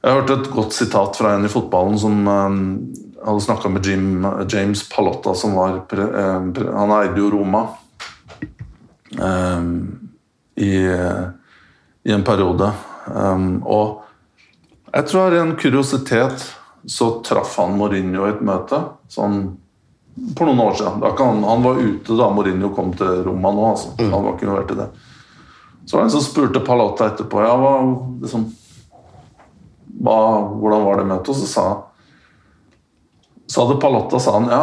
Jeg 0.00 0.16
hørte 0.16 0.36
et 0.38 0.50
godt 0.52 0.72
sitat 0.72 1.18
fra 1.18 1.34
en 1.36 1.44
i 1.44 1.52
fotballen 1.52 1.98
som 2.00 2.20
um, 2.24 2.60
hadde 3.20 3.44
snakka 3.44 3.68
med 3.68 3.86
Jim, 3.86 4.24
James 4.48 4.86
Palotta, 4.88 5.34
som 5.36 5.58
var 5.58 5.82
pre, 5.90 6.06
eh, 6.08 6.38
pre, 6.56 6.68
Han 6.72 6.94
eide 6.96 7.20
jo 7.20 7.30
Roma 7.34 7.66
um, 9.20 9.74
i, 10.56 10.72
i 12.04 12.14
en 12.14 12.24
periode. 12.24 12.70
Um, 13.12 13.60
og 13.68 14.00
jeg 14.90 15.06
tror 15.10 15.28
av 15.28 15.36
en 15.42 15.52
kuriositet 15.60 16.46
så 16.88 17.10
traff 17.26 17.58
han 17.60 17.76
Mourinho 17.76 18.24
i 18.24 18.32
et 18.32 18.40
møte 18.44 18.80
sånn 19.12 19.42
for 20.36 20.48
noen 20.48 20.62
år 20.64 20.78
siden. 20.78 21.04
Han, 21.20 21.44
han, 21.44 21.62
var 21.62 21.80
ute 21.80 22.16
da 22.16 22.30
Mourinho 22.32 22.72
kom 22.74 22.94
til 22.96 23.20
Roma 23.26 23.52
nå. 23.52 23.68
Altså. 23.74 23.92
Mm. 24.00 24.08
Han 24.14 24.24
var 24.24 24.34
ikke 24.34 24.48
involvert 24.48 24.72
i 24.72 24.78
det. 24.80 24.88
Så 25.84 25.96
var 25.96 26.02
det 26.02 26.08
en 26.08 26.14
som 26.16 26.24
spurte 26.24 26.64
Palotta 26.64 27.10
etterpå 27.12 27.44
ja, 27.44 27.52
hva, 27.60 27.74
liksom, 28.24 28.48
hvordan 30.00 30.84
var 30.86 31.00
det 31.00 31.08
møtet. 31.10 31.32
Og 31.32 31.40
så 31.40 31.48
sa 31.50 31.64
så 33.50 33.66
hadde 33.66 33.80
Palotta 33.82 34.14
sa 34.22 34.36
han, 34.36 34.44
ja, 34.46 34.62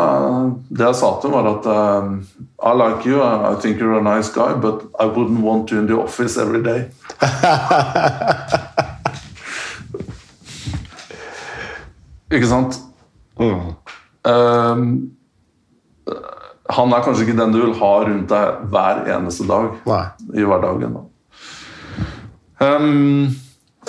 det 0.71 0.86
jeg 0.86 0.95
sa 0.95 1.10
til 1.19 1.34
var 1.34 1.43
at 1.50 1.65
um, 1.67 2.23
I 2.63 2.71
like 2.71 3.04
you, 3.10 3.19
I 3.19 3.52
think 3.60 3.82
you're 3.84 4.00
a 4.00 4.02
nice 4.02 4.30
guy, 4.32 4.54
but 4.54 4.84
I 4.97 5.04
wouldn't 5.04 5.43
want 5.43 5.71
you 5.71 5.80
in 5.80 5.88
the 5.88 6.00
office 6.00 6.38
every 6.38 6.63
day. 6.63 6.88
ikke 12.32 12.47
sant? 12.47 12.80
Mm. 13.36 13.76
Um, 14.23 15.12
han 16.69 16.93
er 16.93 17.02
kanskje 17.04 17.23
ikke 17.28 17.41
den 17.41 17.52
du 17.52 17.60
vil 17.65 17.76
ha 17.82 18.04
rundt 18.08 18.30
deg 18.32 18.47
hver 18.71 19.04
eneste 19.17 19.43
dag 19.52 19.67
Nei. 19.84 20.06
i 20.32 20.43
hverdagen. 20.47 20.95
Um, 22.63 23.36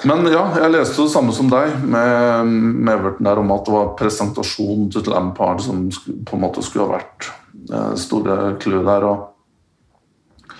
men 0.06 0.28
ja, 0.30 0.44
jeg 0.60 0.72
leste 0.74 1.02
det 1.02 1.12
samme 1.12 1.32
som 1.34 1.48
deg 1.50 1.74
med, 1.82 2.52
med 2.52 2.92
Everton 2.94 3.26
der 3.26 3.40
om 3.40 3.52
at 3.54 3.66
det 3.66 3.74
var 3.74 3.92
presentasjonen 3.98 4.88
til 4.94 5.08
Lampard 5.10 5.62
som 5.64 5.86
på 5.90 6.36
en 6.36 6.42
måte 6.44 6.62
skulle 6.62 6.86
ha 6.86 6.98
vært 6.98 7.30
eh, 7.72 7.94
store 7.98 8.54
clou 8.62 8.82
der. 8.86 9.06
og 9.08 10.50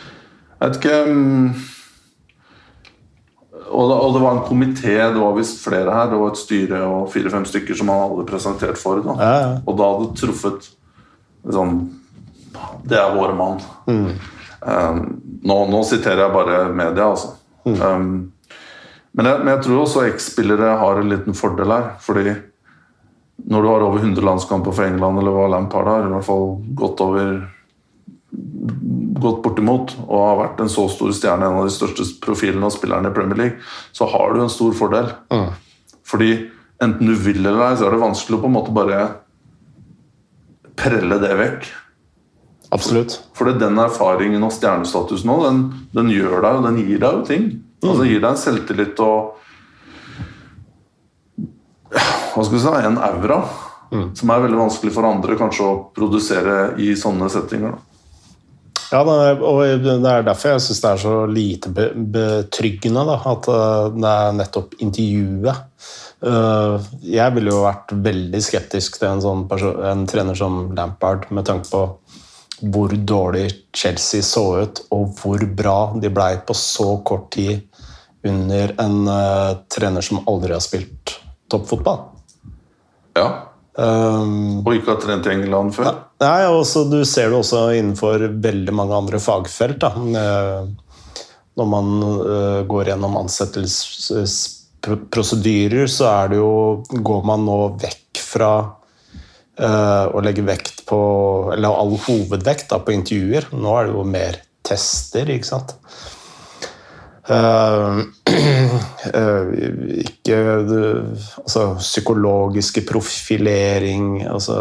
Jeg 0.59 0.63
vet 0.65 0.81
ikke 0.81 1.03
mm, 1.13 1.51
og 3.69 3.91
det, 3.91 3.97
og 3.97 4.15
det 4.15 4.23
var 4.23 4.33
en 4.33 4.47
komité, 4.49 4.95
det 4.97 5.21
var 5.21 5.37
visst 5.37 5.61
flere 5.65 5.93
her. 5.93 6.09
Det 6.11 6.19
var 6.21 6.33
et 6.33 6.41
styre 6.41 6.81
og 6.87 7.11
fire-fem 7.13 7.45
stykker 7.49 7.77
som 7.77 7.91
han 7.93 8.01
hadde 8.07 8.27
presentert 8.29 8.81
for. 8.81 9.03
Da. 9.05 9.17
Ja, 9.21 9.35
ja. 9.43 9.51
Og 9.67 9.79
da 9.79 9.93
hadde 9.93 10.17
truffet 10.19 10.71
liksom 11.45 11.79
Det 12.89 12.97
er 12.99 13.15
vår 13.15 13.35
mann. 13.39 13.61
Mm. 13.87 14.09
Um, 14.61 15.03
nå, 15.47 15.57
nå, 15.71 15.83
siterer 15.87 16.25
jeg 16.25 16.35
bare 16.35 16.63
media, 16.75 17.11
altså. 17.13 17.37
Mm. 17.69 17.77
Um, 17.83 18.33
men 19.17 19.29
jeg, 19.29 19.41
men 19.43 19.53
jeg 19.55 19.65
tror 19.65 19.83
også 19.83 20.07
X-spillere 20.13 20.77
har 20.81 21.01
en 21.01 21.13
liten 21.13 21.37
fordel 21.37 21.73
her. 21.73 21.91
fordi 22.01 22.35
når 23.49 23.63
du 23.63 23.69
har 23.69 23.85
over 23.87 24.03
100 24.03 24.25
landskamper 24.25 24.75
for 24.75 24.85
England, 24.85 25.21
eller 25.21 25.33
hva 25.33 25.47
Lampard 25.53 25.87
har, 25.89 26.07
i 26.09 26.13
hvert 26.13 26.27
fall 26.27 26.51
gått 26.77 27.01
over 27.01 27.47
gått 29.19 29.41
bortimot 29.43 29.95
og 30.05 30.19
har 30.21 30.37
vært 30.43 30.61
en 30.63 30.71
så 30.71 30.85
stor 30.93 31.15
stjerne, 31.17 31.47
en 31.47 31.61
av 31.63 31.67
de 31.67 31.75
største 31.75 32.07
profilene 32.23 32.69
og 32.69 32.75
spillerne 32.75 33.11
i 33.11 33.15
Premier 33.15 33.41
League, 33.41 33.65
så 33.95 34.09
har 34.11 34.35
du 34.35 34.43
en 34.43 34.53
stor 34.53 34.75
fordel. 34.79 35.11
Mm. 35.33 35.49
Fordi 36.07 36.31
enten 36.85 37.11
du 37.11 37.15
vil 37.19 37.41
eller 37.43 37.71
ei, 37.71 37.79
så 37.79 37.89
er 37.89 37.97
det 37.97 38.05
vanskelig 38.05 38.39
å 38.39 38.43
på 38.45 38.51
en 38.51 38.57
måte 38.59 38.75
bare 38.77 39.03
prelle 40.79 41.21
det 41.23 41.35
vekk. 41.43 41.71
Absolutt. 42.69 43.15
for 43.33 43.49
den 43.57 43.79
erfaringen 43.81 44.43
og 44.45 44.53
stjernestatus 44.53 45.23
nå, 45.25 45.39
den, 45.47 45.61
den 45.97 46.11
gjør 46.13 46.43
deg, 46.45 46.59
og 46.59 46.67
den 46.67 46.81
gir 46.83 46.99
deg 47.01 47.15
jo 47.17 47.23
ting. 47.25 47.47
Mm. 47.83 47.91
Altså 47.91 48.07
gir 48.09 48.23
deg 48.23 48.31
en 48.31 48.41
selvtillit 48.43 49.03
og 49.05 49.35
Hva 51.89 52.45
skal 52.45 52.55
vi 52.55 52.63
si 52.63 52.73
en 52.85 52.99
aura. 53.01 53.39
Mm. 53.89 54.09
Som 54.19 54.31
er 54.31 54.43
veldig 54.45 54.59
vanskelig 54.61 54.93
for 54.93 55.09
andre 55.09 55.37
kanskje 55.41 55.65
å 55.65 55.77
produsere 55.97 56.57
i 56.85 56.91
sånne 56.99 57.31
settinger. 57.33 57.79
Ja, 58.89 59.03
og 59.05 59.85
Det 59.85 59.97
er 59.97 60.25
derfor 60.25 60.55
jeg 60.55 60.65
syns 60.65 60.81
det 60.81 60.91
er 60.91 61.01
så 61.03 61.15
lite 61.29 61.73
betryggende 61.73 63.05
da, 63.09 63.17
at 63.33 63.49
eh, 63.53 63.89
det 63.97 64.13
er 64.13 64.37
nettopp 64.39 64.77
intervjuet. 64.85 65.65
Eh, 66.29 66.87
jeg 67.15 67.35
ville 67.37 67.53
jo 67.53 67.67
vært 67.67 67.93
veldig 68.09 68.41
skeptisk 68.43 68.97
til 68.99 69.11
en, 69.11 69.25
sånn 69.25 69.45
person, 69.51 69.77
en 69.85 70.07
trener 70.09 70.39
som 70.39 70.61
Lampard 70.77 71.29
med 71.31 71.49
tanke 71.49 71.69
på 71.69 71.85
hvor 72.59 72.91
dårlig 72.91 73.47
Chelsea 73.77 74.25
så 74.27 74.47
ut, 74.65 74.81
og 74.91 75.13
hvor 75.21 75.45
bra 75.61 75.79
de 76.01 76.11
blei 76.11 76.33
på 76.43 76.57
så 76.59 76.97
kort 77.07 77.29
tid 77.37 77.68
under 78.29 78.75
en 78.81 79.09
uh, 79.09 79.57
trener 79.73 80.01
som 80.05 80.29
aldri 80.29 80.53
har 80.55 80.61
spilt 80.65 81.21
toppfotball. 81.51 81.99
Ja. 83.19 83.29
Um, 83.79 84.67
og 84.67 84.75
ikke 84.75 84.91
har 84.97 85.01
trent 85.03 85.27
i 85.29 85.31
England 85.37 85.75
før? 85.77 85.93
Nei, 86.19 86.47
også, 86.51 86.85
Du 86.91 87.05
ser 87.07 87.29
det 87.31 87.39
også 87.39 87.71
innenfor 87.79 88.19
veldig 88.43 88.75
mange 88.75 88.95
andre 88.97 89.19
fagfelt. 89.23 89.79
Da. 89.85 89.91
Uh, 89.95 90.67
når 91.59 91.67
man 91.71 92.03
uh, 92.03 92.63
går 92.71 92.85
gjennom 92.93 93.17
ansettelsesprosedyrer, 93.23 95.87
så 95.91 96.05
er 96.11 96.29
det 96.33 96.39
jo 96.41 96.53
Går 96.89 97.23
man 97.27 97.45
nå 97.47 97.59
vekk 97.83 98.19
fra 98.29 98.53
å 99.59 100.21
legge 100.23 100.47
vekt 100.47 100.87
på 100.87 100.99
Eller 101.51 101.75
all 101.75 101.99
hovedvekt 102.05 102.71
da, 102.71 102.79
på 102.79 102.95
intervjuer. 102.95 103.45
Nå 103.59 103.71
er 103.75 103.83
det 103.89 103.95
jo 103.97 104.05
mer 104.07 104.39
tester, 104.63 105.27
ikke 105.35 105.49
sant. 105.49 105.75
Uh, 107.29 108.07
eh, 109.21 109.51
ikke 110.01 110.39
altså, 110.65 111.65
psykologiske 111.77 112.87
profilering 112.89 114.23
altså, 114.25 114.57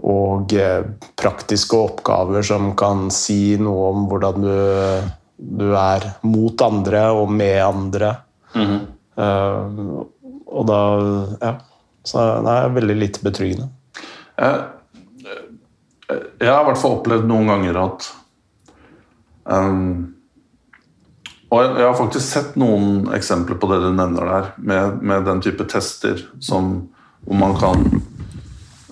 Og 0.00 0.54
uh, 0.56 0.86
praktiske 1.20 1.76
oppgaver 1.76 2.46
som 2.48 2.72
kan 2.80 3.10
si 3.12 3.58
noe 3.60 3.90
om 3.90 4.08
hvordan 4.08 4.40
du, 4.46 4.56
du 5.36 5.68
er 5.76 6.08
mot 6.24 6.64
andre 6.64 7.04
og 7.12 7.28
med 7.36 7.60
andre. 7.60 8.16
Mm 8.56 8.80
Eh, 9.16 9.64
og 10.46 10.66
da 10.68 10.80
Ja. 11.40 11.58
Så 12.04 12.18
det 12.42 12.50
er 12.50 12.72
veldig 12.74 12.94
litt 12.98 13.22
betryggende. 13.22 13.68
Jeg 16.40 16.48
har 16.50 16.62
i 16.62 16.66
hvert 16.66 16.80
fall 16.80 16.96
opplevd 16.96 17.28
noen 17.30 17.46
ganger 17.46 17.78
at 17.78 18.08
um, 19.46 20.11
Og 21.52 21.60
jeg, 21.60 21.84
har 21.84 21.98
faktisk 21.98 22.24
sett 22.24 22.54
noen 22.56 23.10
eksempler 23.12 23.58
på 23.60 23.68
det 23.68 23.82
du 23.82 23.90
nevner 23.92 24.28
der, 24.30 24.50
med, 24.56 25.02
med 25.04 25.26
den 25.28 25.42
type 25.44 25.66
tester 25.68 26.22
som, 26.40 26.74
hvor 27.26 27.38
man 27.38 27.58
kan 27.60 27.84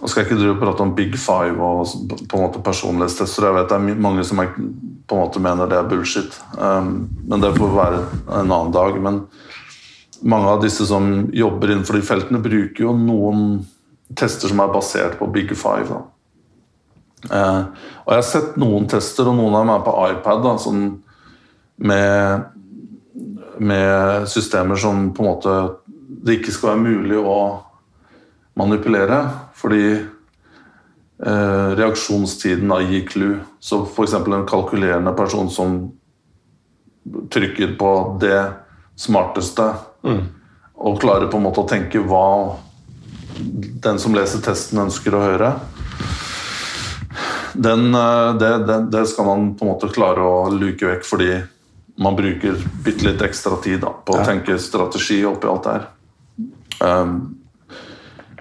og 0.01 0.09
skal 0.09 0.23
jeg 0.23 0.31
ikke 0.31 0.39
drive 0.41 0.53
og 0.55 0.61
prate 0.63 0.85
om 0.85 0.93
Big 0.97 1.17
Five 1.21 1.61
og 1.61 1.91
på 2.25 2.39
en 2.39 2.45
måte 2.47 2.63
personlighetstester. 2.65 3.45
Jeg 3.45 3.57
vet 3.59 3.67
det 3.69 3.77
er 3.77 3.99
mange 4.01 4.23
som 4.25 4.39
på 4.41 5.17
en 5.17 5.21
måte 5.21 5.43
mener 5.45 5.69
det 5.69 5.77
er 5.77 5.91
bullshit, 5.91 6.39
um, 6.57 7.03
men 7.29 7.43
det 7.43 7.51
får 7.59 7.75
være 7.75 7.99
en 8.39 8.47
annen 8.47 8.73
dag. 8.73 8.97
Men 8.97 9.19
mange 10.23 10.55
av 10.55 10.65
disse 10.65 10.87
som 10.89 11.29
jobber 11.37 11.75
innenfor 11.75 11.99
de 11.99 12.07
feltene, 12.07 12.41
bruker 12.41 12.87
jo 12.87 12.95
noen 12.97 13.45
tester 14.17 14.49
som 14.49 14.65
er 14.65 14.73
basert 14.73 15.19
på 15.21 15.29
Big 15.35 15.53
Five. 15.53 16.01
Eh, 17.29 17.61
og 18.01 18.11
jeg 18.15 18.23
har 18.23 18.27
sett 18.27 18.57
noen 18.61 18.89
tester, 18.89 19.29
og 19.29 19.37
noen 19.37 19.55
av 19.55 19.67
dem 19.67 19.75
er 19.75 19.85
på 19.85 19.97
iPad, 20.09 20.43
da, 20.47 20.57
sånn 20.65 20.85
med, 21.81 22.41
med 23.59 24.29
systemer 24.29 24.77
som 24.77 25.11
på 25.17 25.25
en 25.25 25.31
måte 25.31 25.57
det 26.21 26.41
ikke 26.41 26.53
skal 26.53 26.75
være 26.75 26.85
mulig 26.85 27.19
å 27.19 27.37
manipulere. 28.61 29.21
Fordi 29.57 29.85
eh, 29.97 31.69
reaksjonstiden 31.81 32.69
da 32.73 32.81
gir 32.85 33.07
clou. 33.09 33.39
Så 33.61 33.85
f.eks. 33.87 34.19
en 34.21 34.49
kalkulerende 34.49 35.15
person 35.17 35.51
som 35.53 35.81
trykker 37.33 37.77
på 37.81 37.93
det 38.21 38.41
smarteste 39.01 39.71
og 40.81 40.99
klarer 41.01 41.31
på 41.33 41.39
en 41.39 41.47
måte 41.47 41.63
å 41.63 41.69
tenke 41.69 42.03
hva 42.05 42.57
den 43.41 43.99
som 44.01 44.15
leser 44.15 44.43
testen 44.45 44.83
ønsker 44.83 45.17
å 45.17 45.23
høre. 45.25 45.55
Den, 47.55 47.89
eh, 47.95 48.35
det, 48.41 48.53
det, 48.69 48.83
det 48.93 49.07
skal 49.11 49.27
man 49.27 49.49
på 49.57 49.65
en 49.65 49.73
måte 49.73 49.91
klare 49.93 50.25
å 50.25 50.51
luke 50.53 50.87
vekk 50.87 51.09
fordi 51.09 51.33
man 52.01 52.17
bruker 52.17 52.57
bitte 52.85 53.05
litt 53.05 53.23
ekstra 53.23 53.59
tid 53.61 53.83
da, 53.85 53.93
på 53.93 54.17
å 54.17 54.25
tenke 54.25 54.57
strategi 54.61 55.21
oppi 55.29 55.51
alt 55.51 55.67
det 55.67 55.75
her. 55.75 55.85
Um, 56.81 57.19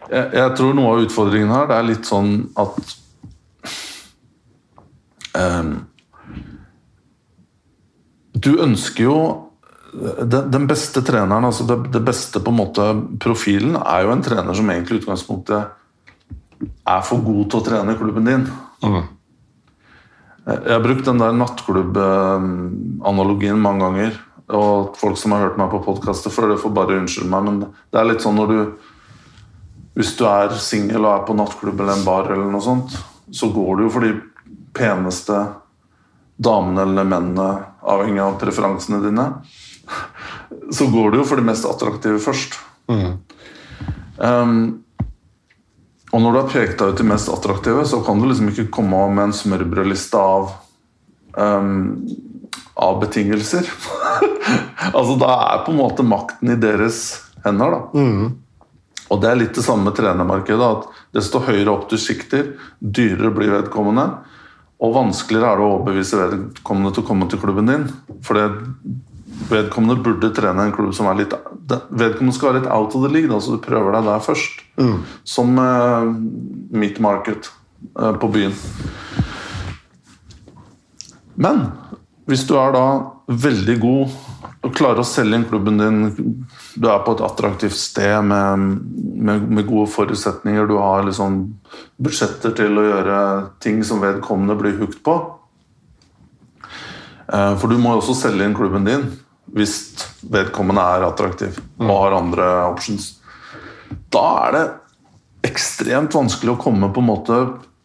jeg, 0.07 0.29
jeg 0.39 0.55
tror 0.55 0.77
noe 0.77 0.93
av 0.93 1.03
utfordringen 1.03 1.51
her 1.51 1.67
det 1.69 1.75
er 1.75 1.87
litt 1.89 2.07
sånn 2.07 2.29
at 2.57 2.77
um, 5.35 5.73
Du 8.31 8.53
ønsker 8.63 9.03
jo 9.03 9.17
den, 9.91 10.47
den 10.53 10.65
beste 10.69 11.03
treneren, 11.03 11.49
altså 11.49 11.65
det, 11.67 11.77
det 11.91 12.01
beste 12.05 12.39
på 12.39 12.53
en 12.53 12.59
måte 12.61 12.87
profilen, 13.19 13.75
er 13.81 14.05
jo 14.05 14.13
en 14.13 14.23
trener 14.23 14.55
som 14.55 14.69
egentlig 14.71 14.99
i 14.99 15.03
utgangspunktet 15.03 15.75
er 16.63 17.07
for 17.07 17.23
god 17.25 17.49
til 17.49 17.59
å 17.59 17.65
trene 17.65 17.97
klubben 17.99 18.27
din. 18.29 18.45
Jeg 18.83 19.03
jeg 20.45 20.73
har 20.73 20.83
brukt 20.83 21.05
den 21.05 21.17
der 21.21 21.31
nattklubb-analogien 21.35 23.61
mange 23.61 23.85
ganger. 23.85 24.11
Og 24.49 24.97
folk 24.97 25.17
som 25.19 25.31
har 25.35 25.43
hørt 25.45 25.57
meg 25.61 25.69
på 25.73 25.85
podkaster 25.85 26.31
før, 26.33 26.47
det 26.53 26.61
får 26.63 26.71
bare 26.73 26.97
unnskylde 26.97 27.33
meg, 27.33 27.41
men 27.45 27.55
det 27.69 27.97
er 27.99 28.09
litt 28.09 28.23
sånn 28.25 28.39
når 28.39 28.47
du 28.53 28.59
Hvis 29.99 30.15
du 30.15 30.23
er 30.29 30.49
singel 30.63 31.03
og 31.03 31.11
er 31.11 31.25
på 31.27 31.35
nattklubb 31.35 31.77
eller 31.81 31.93
en 31.97 32.05
bar, 32.05 32.31
eller 32.31 32.47
noe 32.47 32.63
sånt, 32.63 32.91
så 33.35 33.45
går 33.51 33.71
du 33.75 33.81
jo 33.83 33.91
for 33.91 33.99
de 34.05 34.13
peneste 34.77 35.35
damene 36.39 36.81
eller 36.85 37.03
mennene, 37.03 37.47
avhengig 37.83 38.21
av 38.23 38.39
preferansene 38.39 39.03
dine. 39.03 39.25
Så 40.71 40.87
går 40.93 41.11
du 41.11 41.17
jo 41.19 41.27
for 41.27 41.35
de 41.35 41.43
mest 41.49 41.67
attraktive 41.67 42.19
først. 42.23 42.55
Um, 44.19 44.83
og 46.09 46.23
når 46.23 46.33
du 46.33 46.39
har 46.41 46.49
pekt 46.51 46.79
deg 46.79 46.93
ut 46.93 47.01
de 47.01 47.05
mest 47.11 47.29
attraktive, 47.29 47.85
så 47.85 48.01
kan 48.05 48.19
du 48.19 48.27
liksom 48.29 48.49
ikke 48.49 48.69
komme 48.73 49.01
med 49.13 49.29
en 49.29 49.35
smørbrødliste 49.35 50.17
av 50.17 50.51
um, 51.37 51.99
av 52.79 52.99
betingelser. 53.01 53.67
altså 54.97 55.17
Da 55.19 55.33
er 55.35 55.65
på 55.65 55.73
en 55.73 55.81
måte 55.81 56.05
makten 56.07 56.53
i 56.53 56.59
deres 56.59 57.01
hender. 57.45 57.75
da. 57.75 57.81
Og 59.09 59.21
det 59.21 59.29
er 59.29 59.39
litt 59.41 59.57
det 59.57 59.65
samme 59.65 59.89
med 59.89 59.97
trenermarkedet. 59.97 60.69
at 60.69 61.03
Desto 61.17 61.41
høyere 61.43 61.73
opp 61.73 61.87
du 61.91 61.97
sikter, 61.99 62.53
dyrere 62.79 63.33
blir 63.35 63.53
vedkommende. 63.57 64.07
Og 64.79 64.95
vanskeligere 64.95 65.51
er 65.51 65.59
det 65.59 65.65
å 65.65 65.71
overbevise 65.73 66.19
vedkommende 66.21 66.93
til 66.95 67.03
å 67.03 67.07
komme 67.09 67.27
til 67.29 67.41
klubben 67.41 67.67
din. 67.67 67.87
For 68.23 68.39
det 68.39 68.45
vedkommende 69.47 70.03
burde 70.03 70.31
trene 70.35 70.65
en 70.65 70.73
klubb 70.75 70.93
som 70.95 71.09
er 71.09 71.21
litt 71.21 71.35
Vedkommende 71.69 72.33
skal 72.33 72.49
være 72.49 72.61
litt 72.63 72.71
out 72.73 72.95
of 72.97 73.03
the 73.03 73.11
league, 73.13 73.29
da, 73.29 73.37
så 73.37 73.53
du 73.53 73.61
prøver 73.61 73.93
deg 73.93 74.07
der 74.07 74.23
først. 74.25 74.63
Som 75.27 75.59
uh, 75.61 76.07
mitt 76.73 76.97
market 77.03 77.51
uh, 77.93 78.15
på 78.17 78.29
byen. 78.33 78.55
Men 81.37 81.61
hvis 82.25 82.47
du 82.49 82.55
er 82.57 82.73
da 82.73 82.83
veldig 83.29 83.77
god 83.83 84.17
og 84.65 84.73
klarer 84.75 85.03
å 85.03 85.07
selge 85.07 85.37
inn 85.37 85.45
klubben 85.47 85.77
din, 85.77 86.01
du 86.73 86.89
er 86.89 87.03
på 87.05 87.13
et 87.13 87.21
attraktivt 87.23 87.77
sted 87.77 88.17
med, 88.25 88.65
med, 88.97 89.45
med 89.45 89.69
gode 89.69 89.91
forutsetninger, 89.93 90.65
du 90.65 90.79
har 90.81 91.05
liksom 91.05 91.43
budsjetter 92.01 92.57
til 92.57 92.81
å 92.81 92.87
gjøre 92.89 93.19
ting 93.61 93.83
som 93.85 94.01
vedkommende 94.01 94.57
blir 94.57 94.81
hooked 94.81 95.03
på 95.05 95.19
Eh, 97.33 97.55
For 97.61 97.69
du 97.69 97.77
må 97.77 97.93
jo 97.93 98.03
også 98.03 98.17
selge 98.23 98.47
inn 98.47 98.57
klubben 98.57 98.87
din 98.87 99.09
hvis 99.55 99.75
vedkommende 100.29 100.83
er 100.83 101.07
attraktiv 101.07 101.57
og 101.79 101.89
har 101.89 102.17
andre 102.19 102.49
options. 102.69 103.15
Da 104.13 104.25
er 104.47 104.55
det 104.55 104.65
ekstremt 105.49 106.13
vanskelig 106.13 106.53
å 106.53 106.61
komme 106.61 106.91
på 106.93 107.01
en 107.01 107.09
måte 107.09 107.39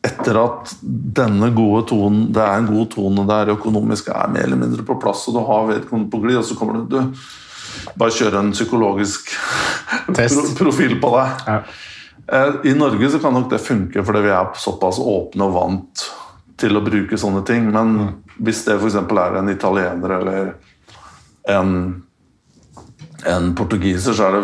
etter 0.05 0.37
at 0.37 0.75
denne 0.83 1.49
gode 1.57 1.87
tonen, 1.89 2.27
det 2.35 2.43
er 2.43 2.59
en 2.61 2.69
god 2.69 2.91
tone 2.93 3.25
der 3.29 3.55
økonomisk 3.55 4.11
er 4.13 4.29
mer 4.33 4.45
eller 4.45 4.61
mindre 4.61 4.85
på 4.85 4.99
plass, 5.01 5.23
og 5.31 5.39
du 5.39 5.41
har 5.47 5.71
vedkommende 5.71 6.13
på 6.13 6.21
glid, 6.21 6.43
og 6.43 6.45
så 6.45 6.57
kommer 6.59 6.83
du, 6.83 6.99
du 6.99 7.95
bare 7.97 8.13
kjøre 8.13 8.43
en 8.43 8.53
psykologisk 8.53 9.33
pro 10.13 10.45
profil 10.59 10.99
på 11.01 11.15
deg. 11.15 11.49
Ja. 11.49 11.57
Eh, 12.27 12.61
I 12.71 12.75
Norge 12.77 13.11
så 13.11 13.23
kan 13.23 13.35
nok 13.37 13.49
det 13.53 13.63
funke 13.65 14.05
fordi 14.05 14.27
vi 14.27 14.35
er 14.35 14.53
såpass 14.61 15.01
åpne 15.01 15.49
og 15.49 15.57
vant 15.57 16.05
til 16.61 16.77
å 16.77 16.85
bruke 16.85 17.19
sånne 17.21 17.43
ting. 17.49 17.67
Men 17.73 17.97
hvis 18.37 18.65
det 18.69 18.79
f.eks. 18.79 19.01
er 19.01 19.41
en 19.41 19.53
italiener 19.53 20.17
eller 20.21 20.55
en, 21.49 22.03
en 23.27 23.51
portugiser, 23.57 24.13
så 24.17 24.31
det, 24.33 24.43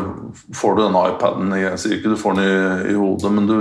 får 0.57 0.77
du 0.77 0.83
den 0.83 0.99
iPaden 1.01 1.55
Jeg 1.61 1.79
sier 1.81 1.97
ikke 1.99 2.13
du 2.13 2.17
får 2.21 2.37
den 2.37 2.45
i, 2.45 2.93
i 2.93 2.97
hodet, 2.99 3.33
men 3.33 3.47
du, 3.49 3.57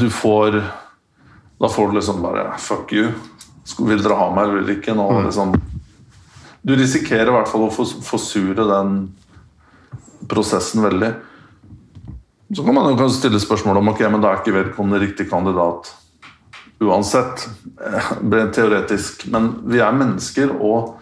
du 0.00 0.06
får 0.10 0.60
Da 1.60 1.68
får 1.72 1.88
du 1.92 1.98
liksom 1.98 2.22
bare 2.24 2.46
Fuck 2.60 2.92
you. 2.96 3.10
Vil 3.78 4.02
dere 4.04 4.16
ha 4.20 4.30
meg 4.36 4.48
eller 4.52 4.74
ikke? 4.76 4.94
Nå, 4.94 5.06
liksom, 5.26 5.54
du 6.66 6.74
risikerer 6.78 7.30
i 7.32 7.34
hvert 7.34 7.48
fall 7.50 7.64
å 7.66 7.72
fors- 7.74 7.96
forsure 8.06 8.64
den 8.68 8.92
prosessen 10.30 10.82
veldig. 10.84 11.08
Så 12.54 12.62
kan 12.64 12.74
man 12.76 12.92
jo 12.94 13.08
stille 13.10 13.40
spørsmål 13.42 13.80
om 13.80 13.90
ok, 13.90 14.04
men 14.12 14.22
da 14.22 14.30
er 14.32 14.40
ikke 14.40 14.54
vedkommende 14.54 15.00
riktig 15.02 15.26
kandidat 15.30 15.90
uansett. 16.82 17.48
eh, 17.82 18.46
teoretisk. 18.54 19.26
Men 19.32 19.50
vi 19.66 19.80
er 19.82 19.92
mennesker, 19.98 20.52
og 20.60 20.94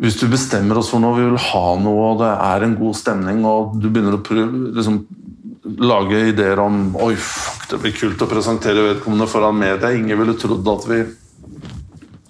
hvis 0.00 0.16
du 0.20 0.26
bestemmer 0.32 0.78
oss 0.80 0.88
for 0.92 1.02
noe, 1.02 1.18
vi 1.18 1.26
vil 1.26 1.40
ha 1.50 1.64
noe, 1.80 2.04
og 2.12 2.22
det 2.22 2.30
er 2.32 2.64
en 2.64 2.76
god 2.78 2.96
stemning, 2.96 3.42
og 3.44 3.74
du 3.76 3.90
begynner 3.90 4.16
å 4.16 4.22
prøve, 4.24 4.70
liksom, 4.78 5.02
lage 5.82 6.22
ideer 6.32 6.60
om 6.62 6.96
Oi, 7.04 7.12
fuck, 7.16 7.66
det 7.70 7.80
blir 7.82 7.94
kult 7.96 8.24
å 8.24 8.30
presentere 8.30 8.86
vedkommende 8.88 9.28
foran 9.30 9.58
media. 9.60 9.92
Ingen 9.92 10.18
ville 10.20 10.38
trodd 10.40 10.68
at 10.72 10.88
vi 10.90 11.02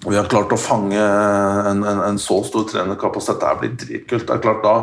vi 0.03 0.17
har 0.17 0.27
klart 0.27 0.51
å 0.51 0.59
fange 0.59 0.99
en, 0.99 1.79
en, 1.87 1.99
en 2.09 2.17
så 2.19 2.41
stor 2.43 2.65
trenerkapasitet. 2.67 3.39
Det 3.39 3.59
blir 3.61 3.77
dritkult. 3.79 4.25
Det 4.27 4.35
er 4.35 4.41
klart, 4.43 4.65
da 4.65 4.73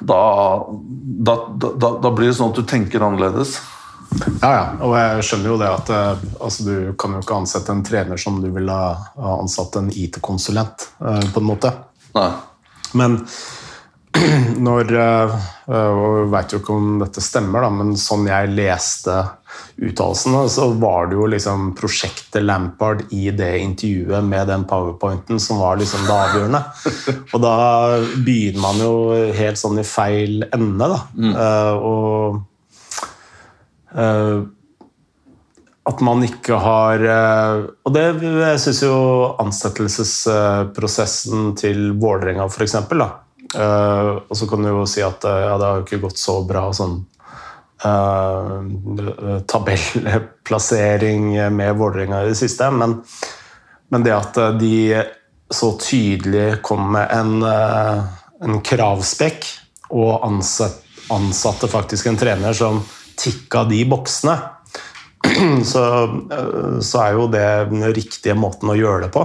da, 0.00 0.20
da, 1.20 1.36
da, 1.76 1.90
da 2.00 2.12
blir 2.14 2.30
det 2.30 2.36
sånn 2.38 2.54
at 2.54 2.60
du 2.60 2.64
tenker 2.68 3.04
annerledes. 3.04 3.58
Ja, 4.40 4.50
ja. 4.50 4.64
Og 4.82 4.96
jeg 4.98 5.26
skjønner 5.26 5.52
jo 5.52 5.60
det 5.60 5.70
at 5.70 5.94
eh, 5.94 6.26
altså, 6.40 6.66
du 6.66 6.74
kan 6.98 7.14
jo 7.14 7.22
ikke 7.22 7.38
ansette 7.42 7.74
en 7.74 7.86
trener 7.86 8.20
som 8.20 8.40
du 8.42 8.50
ville 8.52 8.74
ha 8.74 9.38
ansatt 9.38 9.78
en 9.80 9.90
IT-konsulent, 9.92 10.90
eh, 11.04 11.24
på 11.30 11.42
en 11.42 11.50
måte. 11.50 11.72
Nei. 12.16 12.30
Men 12.98 13.20
når 14.66 14.88
jeg 14.90 15.34
Og 15.70 16.32
veit 16.32 16.50
jo 16.50 16.58
ikke 16.58 16.74
om 16.74 16.96
dette 16.98 17.22
stemmer, 17.22 17.62
da, 17.62 17.68
men 17.70 17.92
sånn 17.94 18.24
jeg 18.26 18.50
leste 18.56 19.20
uttalelsene, 19.78 20.40
så 20.50 20.66
var 20.82 21.06
det 21.06 21.14
jo 21.14 21.28
liksom 21.30 21.68
prosjektet 21.78 22.42
Lampard 22.42 23.04
i 23.14 23.28
det 23.30 23.52
intervjuet 23.62 24.26
med 24.26 24.50
den 24.50 24.64
powerpointen 24.66 25.38
som 25.38 25.62
var 25.62 25.78
liksom 25.78 26.08
det 26.08 26.16
avgjørende. 26.16 26.62
Og 27.36 27.44
da 27.46 27.54
begynner 28.16 28.64
man 28.64 28.82
jo 28.82 28.92
helt 29.38 29.62
sånn 29.62 29.78
i 29.78 29.86
feil 29.86 30.42
ende, 30.50 30.90
da. 30.90 31.00
Mm. 31.14 31.32
Og 31.86 32.42
at 35.90 35.98
man 36.06 36.22
ikke 36.22 36.54
har 36.62 37.02
Og 37.02 37.90
det 37.94 38.02
jeg 38.22 38.60
syns 38.62 38.82
jo 38.84 38.94
ansettelsesprosessen 39.42 41.56
til 41.58 41.98
Vålerenga, 41.98 42.46
f.eks. 42.46 42.76
Uh, 43.56 44.22
og 44.30 44.36
så 44.36 44.46
kan 44.46 44.62
du 44.62 44.68
jo 44.70 44.84
si 44.86 45.02
at 45.02 45.24
uh, 45.26 45.40
ja, 45.42 45.56
det 45.58 45.66
har 45.66 45.80
jo 45.80 45.86
ikke 45.86 46.04
gått 46.04 46.20
så 46.22 46.36
bra 46.46 46.68
sånn 46.74 47.00
uh, 47.82 48.62
tabellplassering 49.50 51.32
med 51.56 51.80
Vålerenga 51.80 52.22
i 52.22 52.30
det 52.30 52.38
siste, 52.38 52.68
men, 52.70 53.00
men, 53.90 54.04
det 54.06 54.14
at 54.14 54.38
de 54.60 55.02
så 55.50 55.72
tydelig 55.82 56.60
kom 56.62 56.92
med 56.94 57.10
en, 57.10 57.42
en 57.42 58.60
kravspekk 58.62 59.48
og 59.90 60.22
ansatt, 60.28 60.78
ansatte 61.10 61.66
faktisk 61.72 62.06
en 62.06 62.20
trener 62.20 62.54
som 62.54 62.78
tikka 63.20 63.64
de 63.70 63.82
boksene, 63.88 64.36
så, 65.70 65.84
så 66.80 67.02
er 67.04 67.16
jo 67.16 67.26
det 67.32 67.46
den 67.70 67.84
riktige 67.92 68.36
måten 68.38 68.72
å 68.72 68.78
gjøre 68.78 69.06
det 69.06 69.12
på. 69.14 69.24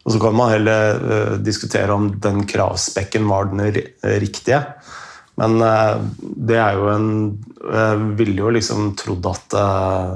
Og 0.00 0.14
så 0.14 0.20
kan 0.20 0.36
man 0.36 0.52
heller 0.52 1.00
uh, 1.00 1.34
diskutere 1.40 1.92
om 1.92 2.08
den 2.20 2.44
kravspekken 2.48 3.28
var 3.28 3.50
den 3.50 3.68
riktige. 4.20 4.62
Men 5.40 5.60
uh, 5.60 6.00
det 6.20 6.58
er 6.60 6.78
jo 6.78 6.90
en 6.92 7.10
Jeg 7.60 7.98
ville 8.16 8.40
jo 8.40 8.52
liksom 8.56 8.94
trodd 8.96 9.26
at 9.28 9.56
uh, 9.60 10.14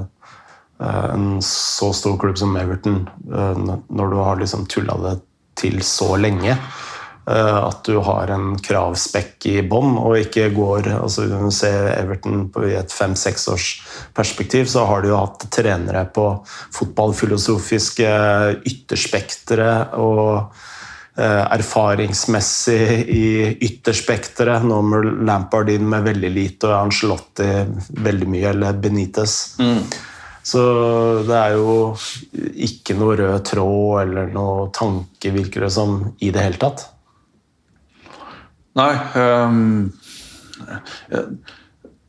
en 0.81 1.37
så 1.45 1.91
stor 1.95 2.17
klubb 2.19 2.35
som 2.35 2.57
Everton, 2.59 3.05
når 3.23 4.09
du 4.11 4.15
har 4.19 4.41
liksom 4.41 4.65
tulla 4.67 4.97
det 5.05 5.13
til 5.55 5.77
så 5.87 6.17
lenge, 6.19 6.57
Eh, 6.57 6.94
at 7.25 7.79
du 7.87 7.95
har 8.05 8.29
en 8.29 8.51
kravspekk 8.61 9.47
i 9.49 9.55
bånn, 9.65 9.95
og 9.97 10.19
ikke 10.19 10.51
går 10.53 10.91
altså 10.93 11.23
Når 11.25 11.47
du 11.47 11.53
ser 11.57 11.87
Everton 11.95 12.43
i 12.67 12.75
et 12.77 12.93
fem-seksårsperspektiv, 12.93 14.05
perspektiv, 14.13 14.65
så 14.65 14.85
har 14.85 15.01
de 15.01 15.11
jo 15.11 15.19
hatt 15.19 15.45
trenere 15.51 16.05
på 16.13 16.27
fotballfilosofiske 16.75 18.09
ytterspektre 18.65 19.69
og 20.01 20.53
eh, 21.17 21.43
erfaringsmessig 21.57 22.81
i 23.09 23.27
ytterspekteret. 23.67 24.65
Nå 24.65 24.81
med 24.81 25.11
Lampard 25.27 25.69
inn 25.69 25.87
med 25.89 26.05
veldig 26.05 26.31
lite, 26.31 26.69
og 26.69 26.79
Angelotti 26.85 27.49
veldig 28.05 28.27
mye, 28.27 28.49
eller 28.53 28.81
Benitez. 28.81 29.55
Mm. 29.59 29.81
Så 30.45 30.61
det 31.25 31.37
er 31.37 31.55
jo 31.57 31.95
ikke 32.67 32.97
noe 32.99 33.15
rød 33.17 33.39
tråd 33.49 34.01
eller 34.03 34.27
noe 34.33 34.67
tanke, 34.75 35.33
virker 35.33 35.65
det 35.65 35.71
som, 35.73 36.03
i 36.21 36.29
det 36.29 36.43
hele 36.43 36.61
tatt. 36.61 36.91
Nei 38.75 38.91
um, 39.15 39.91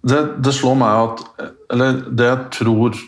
det, 0.03 0.21
det, 0.39 0.53
slår 0.55 0.79
meg 0.79 1.03
at 1.03 1.23
Eller 1.73 2.01
det 2.11 2.27
jeg 2.31 2.49
tror 2.61 2.99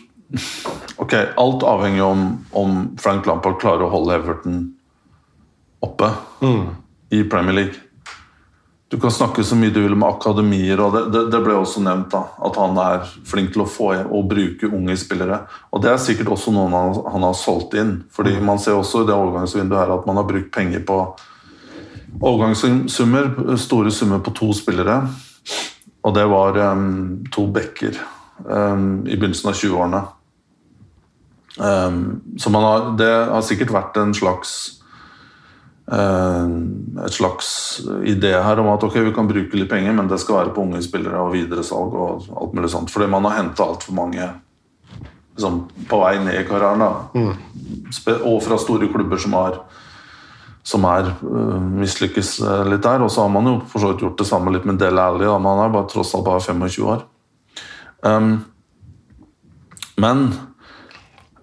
Ok, 0.99 1.15
alt 1.15 1.65
avhenger 1.67 2.05
om 2.05 2.25
om 2.51 2.81
Frank 3.01 3.27
Lampard 3.27 3.59
klarer 3.61 3.87
å 3.87 3.93
holde 3.93 4.17
Everton 4.19 4.59
oppe 5.79 6.09
mm. 6.43 6.65
i 7.15 7.21
Premier 7.31 7.55
League. 7.55 7.77
Du 8.91 8.97
kan 8.99 9.13
snakke 9.13 9.43
så 9.43 9.55
mye 9.55 9.71
du 9.71 9.79
vil 9.79 9.95
med 9.95 10.09
akademier, 10.09 10.81
og 10.81 10.95
det, 10.95 11.03
det, 11.13 11.21
det, 11.31 11.39
ble 11.45 11.53
også 11.55 11.79
nevnt 11.85 12.09
da, 12.11 12.23
at 12.45 12.57
han 12.59 12.79
er 12.81 13.05
flink 13.29 13.53
til 13.53 13.63
å 13.63 13.69
få 13.69 13.91
og 14.01 14.27
bruke 14.31 14.67
unge 14.67 14.97
spillere. 14.97 15.43
Og 15.71 15.83
Det 15.85 15.91
er 15.91 16.01
sikkert 16.01 16.33
også 16.33 16.51
noen 16.55 16.73
han, 16.73 16.97
han 17.13 17.27
har 17.27 17.37
solgt 17.37 17.77
inn. 17.79 17.99
fordi 18.11 18.35
mm. 18.35 18.45
Man 18.49 18.59
ser 18.59 18.79
også 18.79 19.03
i 19.03 19.07
det 19.07 19.15
overgangsvinduet 19.15 19.79
her 19.79 19.93
at 19.93 20.09
man 20.09 20.17
har 20.19 20.27
brukt 20.27 20.51
penger 20.55 20.83
på 20.89 20.99
Overgangssummer, 22.19 23.55
store 23.57 23.91
summer 23.91 24.19
på 24.23 24.33
to 24.35 24.53
spillere. 24.53 25.01
Og 26.03 26.15
det 26.15 26.25
var 26.31 26.57
um, 26.71 27.25
to 27.31 27.45
backer 27.51 27.97
um, 28.45 29.05
i 29.07 29.15
begynnelsen 29.15 29.51
av 29.51 29.59
20-årene. 29.59 30.01
Um, 31.59 32.01
så 32.39 32.51
har, 32.55 32.91
det 32.99 33.13
har 33.31 33.45
sikkert 33.45 33.73
vært 33.75 33.99
en 33.99 34.13
slags 34.15 34.79
et 35.89 37.13
slags 37.15 37.47
idé 38.05 38.35
her 38.37 38.59
om 38.61 38.67
at 38.69 38.83
ok, 38.85 38.99
vi 39.07 39.13
kan 39.13 39.25
bruke 39.25 39.57
litt 39.57 39.71
penger, 39.71 39.95
men 39.97 40.05
det 40.09 40.19
skal 40.21 40.35
være 40.35 40.51
på 40.53 40.61
unge 40.61 40.83
spillere 40.85 41.17
og 41.17 41.33
videresalg 41.33 41.95
og 41.97 42.27
alt 42.29 42.53
mulig 42.53 42.69
sånt. 42.69 42.91
Fordi 42.93 43.07
man 43.09 43.25
har 43.25 43.39
henta 43.39 43.65
altfor 43.65 43.97
mange 43.97 44.27
liksom, 45.33 45.63
på 45.89 46.01
vei 46.03 46.19
ned 46.21 46.37
i 46.37 46.45
karrieren. 46.45 46.85
Mm. 47.15 47.33
Og 48.19 48.37
fra 48.45 48.59
store 48.61 48.91
klubber 48.93 49.17
som 49.17 49.33
har 49.39 49.63
som 50.69 50.85
er 50.85 51.09
uh, 51.23 51.57
mislykkes 51.79 52.35
uh, 52.43 52.61
litt 52.69 52.83
der. 52.85 53.01
Og 53.05 53.11
så 53.13 53.23
har 53.25 53.33
man 53.33 53.47
jo 53.49 53.55
for 53.69 53.81
så 53.81 53.91
vidt 53.91 54.03
gjort 54.05 54.19
det 54.21 54.27
samme 54.29 54.53
litt 54.53 54.67
med 54.69 54.79
Del 54.81 55.01
Alli. 55.01 55.25
Da. 55.25 55.39
Man 55.41 55.63
er 55.63 55.73
bare, 55.73 55.89
tross 55.89 56.13
alt 56.17 56.27
bare 56.27 56.43
25 56.45 56.85
år. 56.93 57.05
Um, 58.05 58.31
men 59.99 60.27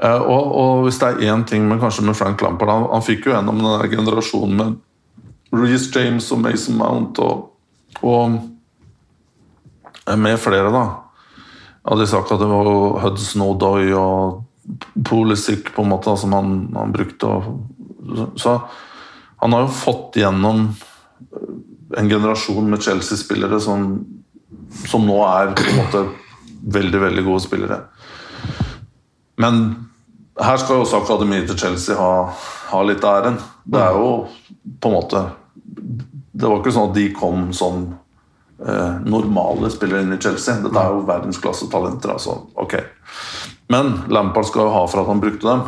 uh, 0.01 0.23
og, 0.23 0.45
og, 0.47 0.85
hvis 0.87 1.01
det 1.03 1.11
er 1.11 1.35
én 1.35 1.45
ting 1.49 1.67
men 1.69 1.83
kanskje 1.83 2.07
med 2.07 2.17
Frank 2.17 2.41
Lampard 2.41 2.71
Han, 2.73 2.87
han 2.95 3.05
fikk 3.05 3.27
jo 3.29 3.35
gjennom 3.35 3.61
den 3.61 3.91
generasjonen 3.93 4.55
med 4.57 4.79
Reece 5.53 5.91
James 5.93 6.31
og 6.33 6.41
Mason 6.41 6.79
Mount 6.81 7.21
og, 7.21 7.51
og 8.01 8.39
med 10.17 10.39
flere, 10.39 10.71
da. 10.71 10.85
Av 11.87 11.99
disse 11.99 12.19
var 12.19 12.69
Hudson 13.03 13.43
O'Doy 13.43 13.93
og 13.99 14.43
Polisic, 15.07 15.71
på 15.75 15.83
en 15.83 15.91
måte, 15.91 16.15
som 16.19 16.35
han, 16.35 16.53
han 16.75 16.95
brukte. 16.95 17.27
Og, 17.27 18.33
så 18.39 18.57
han 19.37 19.53
har 19.53 19.67
jo 19.67 19.73
fått 19.73 20.17
gjennom 20.17 20.69
en 21.97 22.09
generasjon 22.09 22.71
med 22.71 22.83
Chelsea-spillere 22.83 23.61
som, 23.61 24.07
som, 24.87 25.07
nå 25.07 25.19
er 25.27 25.53
på 25.57 25.67
en 25.71 25.81
måte 25.81 26.05
veldig, 26.77 27.01
veldig 27.01 27.25
gode 27.27 27.45
spillere. 27.45 27.81
Men 29.37 29.63
her 30.41 30.59
skal 30.61 30.79
jo 30.79 30.87
også 30.87 31.03
akademiet 31.05 31.49
til 31.51 31.61
Chelsea 31.61 31.97
ha, 31.99 32.27
ha 32.73 32.83
litt 32.85 33.05
av 33.05 33.21
æren. 33.21 33.39
Det 33.65 33.81
er 33.81 33.97
jo 33.97 34.11
på 34.81 34.91
en 34.91 34.97
måte 34.97 35.23
Det 36.37 36.45
var 36.45 36.61
ikke 36.61 36.75
sånn 36.75 36.91
at 36.91 36.97
de 36.97 37.07
kom 37.17 37.47
som 37.57 37.87
eh, 38.61 38.99
normale 39.09 39.71
spillere 39.73 40.05
inn 40.05 40.17
i 40.17 40.21
Chelsea. 40.21 40.59
Dette 40.65 40.81
er 40.83 40.93
jo 40.93 41.07
verdensklassetalenter. 41.09 42.13
Altså. 42.13 42.37
Ok. 42.61 42.77
Men 43.73 43.95
Lampard 44.13 44.49
skal 44.51 44.67
jo 44.67 44.75
ha 44.75 44.83
for 44.91 45.03
at 45.03 45.11
han 45.11 45.23
brukte 45.23 45.49
dem. 45.49 45.65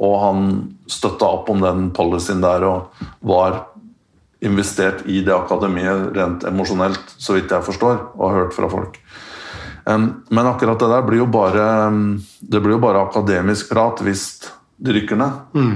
Og 0.00 0.14
han 0.22 0.46
støtta 0.90 1.28
opp 1.28 1.50
om 1.52 1.60
den 1.62 1.90
policyen 1.96 2.40
der 2.42 2.64
og 2.66 3.02
var 3.20 3.66
investert 4.40 5.04
i 5.04 5.20
det 5.24 5.34
akademiet 5.36 6.14
rent 6.16 6.46
emosjonelt, 6.48 7.12
så 7.20 7.36
vidt 7.36 7.52
jeg 7.52 7.66
forstår 7.66 7.98
og 8.14 8.22
har 8.24 8.38
hørt 8.38 8.56
fra 8.56 8.70
folk. 8.72 8.96
Men 9.84 10.46
akkurat 10.46 10.80
det 10.80 10.88
der 10.88 11.04
blir 11.04 11.20
jo 11.22 11.28
bare, 11.28 11.66
det 12.40 12.60
blir 12.60 12.76
jo 12.78 12.82
bare 12.82 13.04
akademisk 13.04 13.72
prat 13.72 14.00
hvis 14.04 14.24
det 14.80 14.96
rykker 14.96 15.20
ned. 15.20 15.40
Mm. 15.52 15.74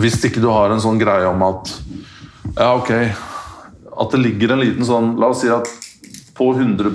Hvis 0.00 0.20
ikke 0.24 0.42
du 0.44 0.48
har 0.52 0.72
en 0.72 0.82
sånn 0.82 1.00
greie 1.00 1.24
om 1.28 1.40
at 1.46 1.70
Ja, 2.58 2.74
ok 2.76 2.90
At 2.92 4.12
det 4.12 4.20
ligger 4.20 4.52
en 4.52 4.60
liten 4.60 4.84
sånn 4.84 5.14
La 5.16 5.30
oss 5.32 5.40
si 5.40 5.48
at 5.48 5.70
på 6.36 6.50
100 6.52 6.90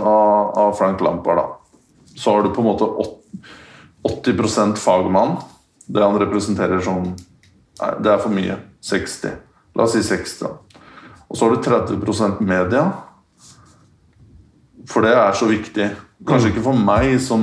av, 0.00 0.54
av 0.56 0.70
Frank 0.78 1.02
Lampard, 1.04 1.36
da, 1.36 1.44
så 2.16 2.30
har 2.30 2.44
du 2.44 2.52
på 2.54 2.62
en 2.62 2.68
måte 2.68 2.86
80% 4.04 4.80
fagmann. 4.80 5.36
Det 5.86 6.02
han 6.02 6.18
representerer 6.20 6.80
som 6.84 7.14
Nei, 7.74 7.88
det 8.06 8.10
er 8.12 8.20
for 8.22 8.30
mye. 8.30 8.54
60. 8.86 9.32
La 9.74 9.82
oss 9.82 9.96
si 9.96 10.02
60. 10.06 10.46
Og 11.26 11.36
så 11.36 11.48
har 11.48 11.56
du 11.56 11.64
30% 11.64 12.38
media. 12.46 12.84
For 14.86 15.02
det 15.02 15.14
er 15.18 15.34
så 15.34 15.48
viktig. 15.50 15.88
Kanskje 16.28 16.52
ikke 16.52 16.62
for 16.68 16.78
meg 16.78 17.16
som 17.22 17.42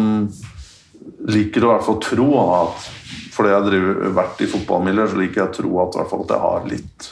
liker 1.28 1.66
å 1.66 1.68
i 1.68 1.74
hvert 1.74 1.86
fall 1.86 2.00
tro 2.04 2.28
at 2.40 2.88
fordi 3.32 3.52
jeg 3.52 3.60
har 3.64 4.14
vært 4.16 4.42
i 4.44 4.48
fotballmiljøet, 4.52 5.12
så 5.12 5.20
liker 5.20 5.40
jeg 5.42 5.50
å 5.50 5.54
tro 5.56 5.70
at, 5.84 5.98
at 6.04 6.32
jeg 6.34 6.42
har 6.46 6.66
litt 6.68 7.08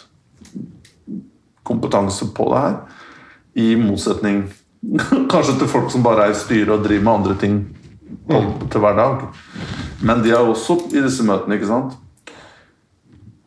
kompetanse 1.67 2.27
på 2.35 2.47
det 2.51 2.63
her. 2.63 2.75
I 3.59 3.67
motsetning 3.79 4.43
kanskje 5.31 5.57
til 5.59 5.71
folk 5.71 5.91
som 5.91 6.03
bare 6.05 6.27
er 6.27 6.35
i 6.35 6.39
styret 6.39 6.73
og 6.75 6.85
driver 6.85 7.05
med 7.05 7.13
andre 7.13 7.37
ting 7.39 7.59
til 8.29 8.83
hver 8.83 8.95
dag. 8.97 9.25
Men 10.01 10.23
de 10.23 10.31
er 10.33 10.43
også 10.43 10.79
i 10.93 11.01
disse 11.03 11.25
møtene, 11.27 11.57
ikke 11.57 11.69
sant? 11.69 11.97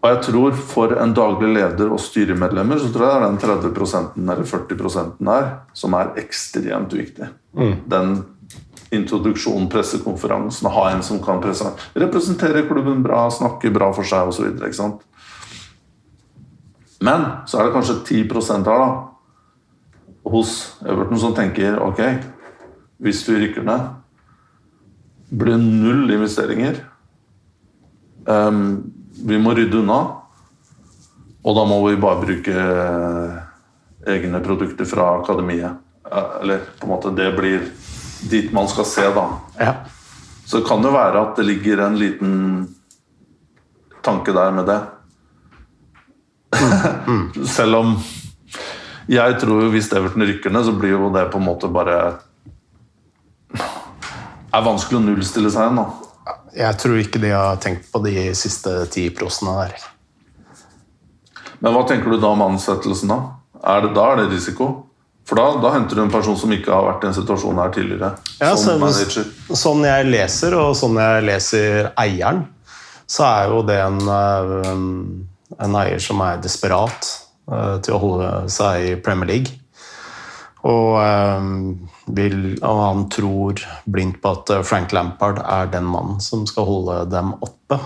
Og 0.03 0.11
jeg 0.11 0.23
tror 0.27 0.57
for 0.67 0.93
en 0.99 1.13
daglig 1.15 1.53
leder 1.55 1.93
og 1.95 2.01
styremedlemmer 2.03 2.81
så 2.83 2.89
tror 2.91 3.07
jeg 3.07 3.13
det 3.13 3.19
er 3.19 3.29
den 3.29 3.75
30% 3.77 4.17
eller 4.19 4.49
40% 4.51 5.13
der 5.23 5.45
som 5.79 5.95
er 5.95 6.11
ekstremt 6.19 6.97
viktig. 6.99 7.29
Mm. 7.55 7.77
Den 7.87 8.17
introduksjonen, 8.93 9.69
pressekonferansen, 9.71 10.69
ha 10.75 10.89
en 10.91 11.05
som 11.07 11.23
kan 11.23 11.41
representere 11.41 12.67
klubben 12.67 13.01
bra, 13.07 13.29
snakke 13.31 13.71
bra 13.73 13.93
for 13.95 14.05
seg 14.05 14.29
osv. 14.29 14.51
Men 17.03 17.25
så 17.47 17.59
er 17.59 17.71
det 17.71 17.75
kanskje 17.79 18.03
10 18.05 18.27
her 18.51 18.67
da, 18.67 18.91
hos 20.35 20.53
Everton 20.83 21.19
som 21.19 21.35
tenker 21.35 21.79
ok, 21.83 22.03
hvis 23.03 23.23
vi 23.29 23.39
rykker 23.47 23.65
ned, 23.67 24.02
blir 25.33 25.57
null 25.57 26.11
investeringer. 26.13 26.83
Um, 28.25 28.93
vi 29.25 29.39
må 29.39 29.55
rydde 29.57 29.81
unna. 29.81 30.01
Og 31.43 31.57
da 31.57 31.65
må 31.67 31.81
vi 31.89 31.99
bare 31.99 32.23
bruke 32.23 32.53
eh, 32.55 33.39
egne 34.15 34.41
produkter 34.45 34.87
fra 34.87 35.09
akademiet. 35.19 35.81
Eh, 36.07 36.35
eller 36.43 36.63
på 36.79 36.87
en 36.87 36.93
måte 36.93 37.11
det 37.17 37.33
blir 37.35 37.65
dit 38.31 38.53
man 38.55 38.69
skal 38.71 38.87
se, 38.87 39.09
da. 39.15 39.25
Ja. 39.59 39.75
Så 40.47 40.61
det 40.61 40.69
kan 40.69 40.85
jo 40.85 40.93
være 40.95 41.19
at 41.19 41.37
det 41.39 41.49
ligger 41.49 41.83
en 41.83 41.99
liten 41.99 42.35
tanke 44.07 44.35
der 44.37 44.55
med 44.55 44.71
det. 44.71 44.81
Selv 47.57 47.81
om 47.81 47.97
jeg 49.11 49.39
tror 49.41 49.65
jo 49.65 49.73
hvis 49.73 49.91
Everton 49.93 50.27
rykker 50.29 50.53
ned, 50.55 50.67
så 50.69 50.75
blir 50.79 50.95
jo 50.95 51.11
det 51.15 51.27
på 51.33 51.41
en 51.41 51.47
måte 51.49 51.71
bare 51.73 51.97
er 54.53 54.65
vanskelig 54.67 55.01
å 55.01 55.05
nullstille 55.07 55.51
seg 55.53 55.67
igjen. 55.67 55.81
da. 55.81 56.35
Jeg 56.57 56.79
tror 56.83 57.01
ikke 57.01 57.21
de 57.23 57.33
har 57.33 57.61
tenkt 57.63 57.89
på 57.93 58.03
de 58.05 58.29
siste 58.37 58.75
ti 58.93 59.09
prosene 59.15 59.55
der. 59.63 59.89
Men 61.63 61.77
hva 61.77 61.85
tenker 61.89 62.13
du 62.13 62.21
da 62.21 62.33
om 62.35 62.43
ansettelsen? 62.45 63.13
Da 63.13 63.21
Er 63.63 63.85
det 63.85 63.93
da 63.95 64.09
er 64.13 64.23
det 64.23 64.33
risiko? 64.35 64.89
For 65.29 65.39
da, 65.39 65.45
da 65.63 65.71
henter 65.77 65.97
du 65.97 66.03
en 66.03 66.11
person 66.11 66.35
som 66.37 66.51
ikke 66.51 66.73
har 66.75 66.83
vært 66.89 67.05
i 67.05 67.09
en 67.13 67.15
situasjon 67.15 67.61
her 67.63 67.71
tidligere. 67.75 68.11
Ja, 68.41 68.57
som 68.59 68.83
så, 68.91 69.23
sånn 69.55 69.85
jeg 69.87 70.09
leser, 70.11 70.57
og 70.59 70.75
sånn 70.77 70.99
jeg 70.99 71.23
leser 71.29 71.93
eieren, 72.03 72.43
så 73.07 73.29
er 73.29 73.53
jo 73.53 73.61
det 73.69 73.79
en, 73.85 74.01
eh, 74.03 74.73
en 75.63 75.79
eier 75.79 76.03
som 76.03 76.21
er 76.27 76.43
desperat 76.43 77.13
eh, 77.47 77.77
til 77.87 77.95
å 77.95 78.03
holde 78.03 78.33
seg 78.51 78.89
i 78.89 78.97
Premier 78.99 79.31
League. 79.31 79.62
Og, 80.63 80.91
eh, 81.03 81.47
vil, 82.15 82.37
han 82.63 83.09
tror 83.11 83.63
blindt 83.91 84.21
på 84.23 84.35
at 84.37 84.53
eh, 84.55 84.63
Frank 84.67 84.93
Lampard 84.95 85.41
er 85.43 85.71
den 85.73 85.89
mannen 85.91 86.21
som 86.23 86.45
skal 86.47 86.69
holde 86.69 87.01
dem 87.11 87.33
oppe. 87.43 87.81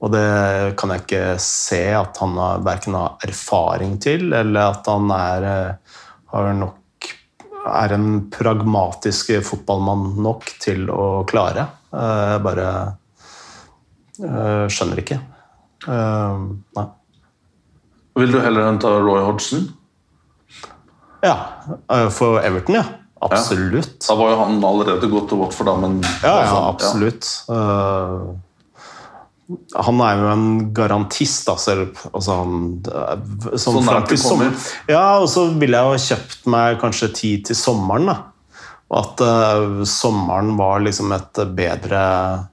Og 0.00 0.12
det 0.14 0.76
kan 0.80 0.94
jeg 0.94 1.02
ikke 1.04 1.24
se 1.44 1.82
at 1.92 2.20
han 2.22 2.38
har, 2.40 2.62
verken 2.64 2.96
har 2.96 3.18
erfaring 3.26 3.98
til, 4.00 4.30
eller 4.32 4.76
at 4.76 4.86
han 4.88 5.10
er, 5.12 5.48
eh, 5.50 6.52
nok, 6.60 7.10
er 7.74 7.96
en 7.98 8.08
pragmatisk 8.32 9.34
fotballmann 9.44 10.14
nok 10.22 10.46
til 10.62 10.86
å 10.94 11.26
klare. 11.28 11.66
Eh, 11.90 12.24
Jeg 12.36 12.46
bare 12.46 12.70
skjønner 14.20 15.00
ikke. 15.00 15.16
Eh, 15.88 16.40
Nei. 16.76 16.88
Vil 18.20 18.32
du 18.34 18.40
heller 18.42 18.66
hente 18.66 18.88
Roy 19.00 19.22
Hodgson? 19.24 19.68
Ja, 21.22 21.36
eh, 21.92 22.08
for 22.10 22.40
Everton, 22.40 22.74
ja. 22.80 22.84
Absolutt. 23.20 24.06
Da 24.08 24.14
var 24.16 24.30
jo 24.32 24.36
han 24.40 24.62
allerede 24.64 25.08
gått 25.12 25.28
til 25.28 25.38
Watford, 25.42 25.66
da, 25.68 25.74
men 25.76 25.98
Ja, 26.22 26.36
ja, 26.46 26.60
absolutt. 26.70 27.26
Eh, 27.52 28.30
han 29.82 30.00
er 30.06 30.20
jo 30.22 30.28
en 30.30 30.46
garantist, 30.72 31.44
da, 31.48 31.56
selv 31.60 31.98
altså 32.14 32.38
han, 32.38 32.82
eh, 32.86 33.56
som 33.58 33.76
Så 33.76 33.84
kommer. 33.84 34.16
sommer- 34.16 34.54
Ja, 34.88 35.18
og 35.18 35.28
så 35.28 35.50
ville 35.58 35.76
jeg 35.76 35.84
jo 36.00 36.14
kjøpt 36.16 36.46
meg 36.46 36.80
kanskje 36.80 37.12
tid 37.14 37.44
til 37.50 37.56
sommeren, 37.56 38.06
da. 38.06 38.16
Og 38.90 38.98
at 39.04 39.20
uh, 39.22 39.84
sommeren 39.86 40.56
var 40.58 40.80
liksom 40.80 41.12
et 41.14 41.38
bedre 41.54 42.48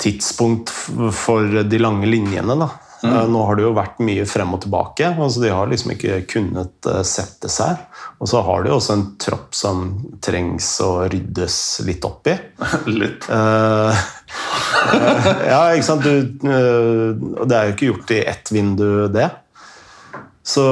tidspunkt 0.00 0.70
for 1.12 1.62
de 1.68 1.78
lange 1.82 2.06
linjene, 2.08 2.54
da. 2.58 2.68
Mm. 3.02 3.16
Eh, 3.16 3.26
Nå 3.28 3.42
har 3.46 3.56
det 3.56 3.64
jo 3.64 3.74
vært 3.76 4.00
mye 4.02 4.26
frem 4.28 4.54
og 4.56 4.62
tilbake. 4.64 5.12
altså 5.14 5.42
De 5.42 5.52
har 5.54 5.70
liksom 5.70 5.94
ikke 5.94 6.20
kunnet 6.30 6.88
eh, 6.90 7.02
sette 7.06 7.50
seg. 7.52 7.82
Og 8.18 8.30
så 8.30 8.42
har 8.42 8.64
de 8.64 8.72
også 8.74 8.96
en 8.96 9.04
tropp 9.22 9.54
som 9.54 9.84
trengs 10.24 10.70
å 10.82 10.90
ryddes 11.10 11.58
litt 11.86 12.06
opp 12.08 12.26
i. 12.30 12.34
Litt. 13.00 13.28
Uh, 13.30 13.94
ja, 15.52 15.60
ikke 15.74 15.86
sant. 15.86 16.02
Du, 16.06 16.48
uh, 16.48 17.44
det 17.46 17.54
er 17.54 17.68
jo 17.68 17.76
ikke 17.76 17.92
gjort 17.92 18.16
i 18.16 18.24
ett 18.26 18.50
vindu, 18.54 18.88
det. 19.14 19.30
Så 20.48 20.64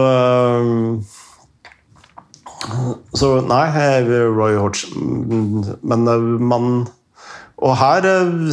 Så 3.15 3.29
nei, 3.47 3.67
Roy 4.09 4.57
Hodgson 4.57 5.67
Men 5.85 6.07
man 6.41 6.87
Og 7.61 7.75
her 7.77 8.07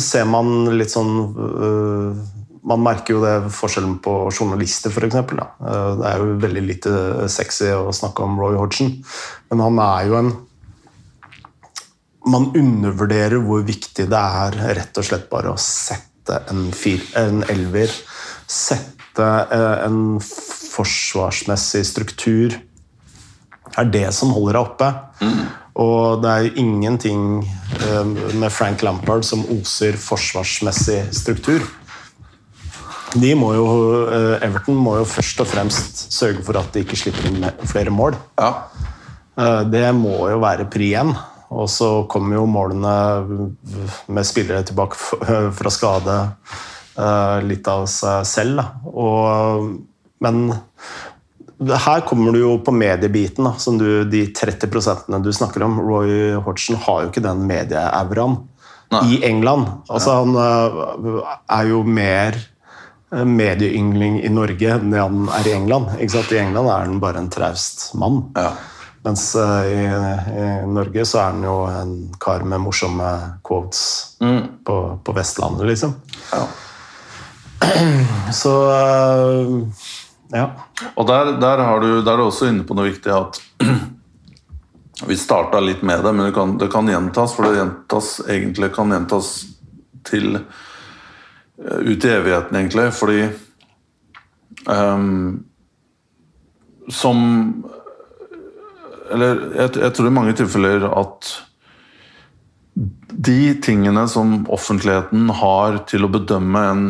ser 0.04 0.28
man 0.30 0.68
litt 0.76 0.92
sånn 0.92 1.16
Man 2.64 2.84
merker 2.84 3.18
jo 3.18 3.24
det 3.24 3.52
forskjellen 3.52 3.98
på 4.04 4.14
journalister, 4.32 4.94
f.eks. 4.94 5.18
Det 5.20 6.08
er 6.08 6.22
jo 6.22 6.38
veldig 6.40 6.64
lite 6.64 6.94
sexy 7.32 7.74
å 7.76 7.92
snakke 7.96 8.24
om 8.24 8.38
Roy 8.40 8.56
Hodgson, 8.56 8.94
men 9.52 9.64
han 9.66 9.82
er 9.84 10.08
jo 10.08 10.20
en 10.22 10.34
man 12.24 12.52
undervurderer 12.56 13.42
hvor 13.44 13.66
viktig 13.68 14.06
det 14.12 14.20
er 14.20 14.60
rett 14.78 15.00
og 15.00 15.08
slett 15.08 15.26
bare 15.32 15.52
å 15.54 15.60
sette 15.60 16.40
en, 16.52 16.70
fir, 16.76 17.04
en 17.20 17.44
elver. 17.52 17.92
Sette 18.48 19.28
eh, 19.52 19.84
en 19.84 20.22
forsvarsmessig 20.24 21.84
struktur. 21.88 22.56
Det 23.68 23.76
er 23.82 23.92
det 23.92 24.08
som 24.16 24.32
holder 24.36 24.56
deg 24.56 24.64
oppe. 24.64 24.90
Og 25.84 26.24
det 26.24 26.32
er 26.32 26.60
ingenting 26.62 27.44
eh, 27.44 28.04
med 28.40 28.52
Frank 28.54 28.86
Lampard 28.86 29.26
som 29.28 29.44
oser 29.58 29.98
forsvarsmessig 30.00 31.02
struktur. 31.18 31.66
De 33.14 33.34
må 33.38 33.52
jo, 33.54 33.66
eh, 34.10 34.46
Everton 34.46 34.78
må 34.80 34.98
jo 35.00 35.06
først 35.10 35.44
og 35.44 35.50
fremst 35.50 36.04
sørge 36.14 36.42
for 36.46 36.58
at 36.58 36.72
de 36.74 36.82
ikke 36.86 36.98
slipper 36.98 37.30
inn 37.30 37.46
flere 37.70 37.94
mål. 37.94 38.18
Ja. 38.40 38.66
Eh, 39.38 39.64
Det 39.70 39.86
må 39.96 40.30
jo 40.32 40.40
være 40.42 40.70
pri 40.70 40.94
én. 40.98 41.14
Og 41.54 41.70
så 41.70 42.08
kommer 42.10 42.40
jo 42.40 42.48
målene 42.50 42.94
med 44.10 44.26
spillere 44.26 44.64
tilbake 44.66 44.98
fra 45.58 45.70
skade 45.70 46.16
eh, 46.98 47.40
litt 47.46 47.68
av 47.70 47.86
seg 47.86 48.26
selv. 48.26 48.64
Og, 48.90 49.76
men 50.26 50.48
her 51.62 52.02
kommer 52.10 52.34
du 52.34 52.40
jo 52.42 52.56
på 52.58 52.74
mediebiten, 52.74 53.46
da, 53.46 53.54
som 53.62 53.78
du, 53.78 54.04
de 54.10 54.26
30 54.34 55.22
du 55.22 55.30
snakker 55.32 55.62
om. 55.62 55.78
Roy 55.80 56.34
Hodgson 56.42 56.76
har 56.88 57.04
jo 57.04 57.12
ikke 57.12 57.24
den 57.24 57.46
medieauraen 57.46 58.42
i 59.06 59.22
England. 59.26 59.70
Altså, 59.90 60.20
han 60.22 60.36
er 60.38 61.70
jo 61.70 61.84
mer 61.86 62.36
medieyngling 63.14 64.22
i 64.26 64.30
Norge 64.34 64.76
enn 64.76 64.94
han 64.98 65.26
er 65.38 65.50
i 65.50 65.56
England. 65.58 65.96
I 66.02 66.08
England 66.40 66.70
er 66.70 66.86
han 66.88 67.02
bare 67.04 67.22
en 67.22 67.32
traust 67.34 67.92
mann. 68.00 68.24
ja. 68.36 68.52
Mens 69.04 69.36
eh, 69.36 69.66
i, 69.68 69.80
i 70.40 70.68
Norge 70.72 71.04
så 71.06 71.20
er 71.20 71.34
han 71.34 71.42
jo 71.44 71.56
en 71.68 71.96
kar 72.24 72.46
med 72.48 72.62
morsomme 72.64 73.10
quotes 73.44 73.82
på, 74.64 74.78
på 75.04 75.16
Vestlandet, 75.18 75.68
liksom. 75.68 75.98
ja. 76.32 76.46
Så 78.34 78.54
eh, 78.72 79.84
ja. 80.34 80.46
Og 80.96 81.08
der, 81.08 81.36
der, 81.42 81.66
har 81.68 81.84
du, 81.84 82.02
der 82.02 82.14
er 82.14 82.24
du 82.24 82.30
også 82.30 82.48
inne 82.50 82.64
på 82.68 82.78
noe 82.78 82.90
viktig 82.90 83.12
at 83.14 83.42
Vi 85.04 85.18
starta 85.20 85.60
litt 85.60 85.82
med 85.84 86.04
det, 86.06 86.12
men 86.16 86.30
det 86.30 86.36
kan, 86.36 86.54
det 86.62 86.70
kan 86.72 86.88
gjentas, 86.88 87.34
for 87.36 87.50
det 87.50 87.58
gjentas, 87.58 88.12
egentlig 88.30 88.70
kan 88.76 88.94
gjentas 88.94 89.32
til 90.08 90.38
eh, 90.38 90.62
ut 91.58 92.06
i 92.06 92.10
evigheten, 92.10 92.58
egentlig, 92.58 92.88
fordi 92.98 93.30
um, 94.66 95.44
Som 96.90 97.20
Eller 99.14 99.44
jeg, 99.56 99.76
jeg 99.78 99.94
tror 99.94 100.08
i 100.10 100.14
mange 100.14 100.34
tilfeller 100.34 100.88
at 100.90 101.34
de 102.74 103.54
tingene 103.62 104.08
som 104.10 104.48
offentligheten 104.50 105.28
har 105.38 105.84
til 105.88 106.08
å 106.08 106.10
bedømme 106.10 106.62
en 106.72 106.86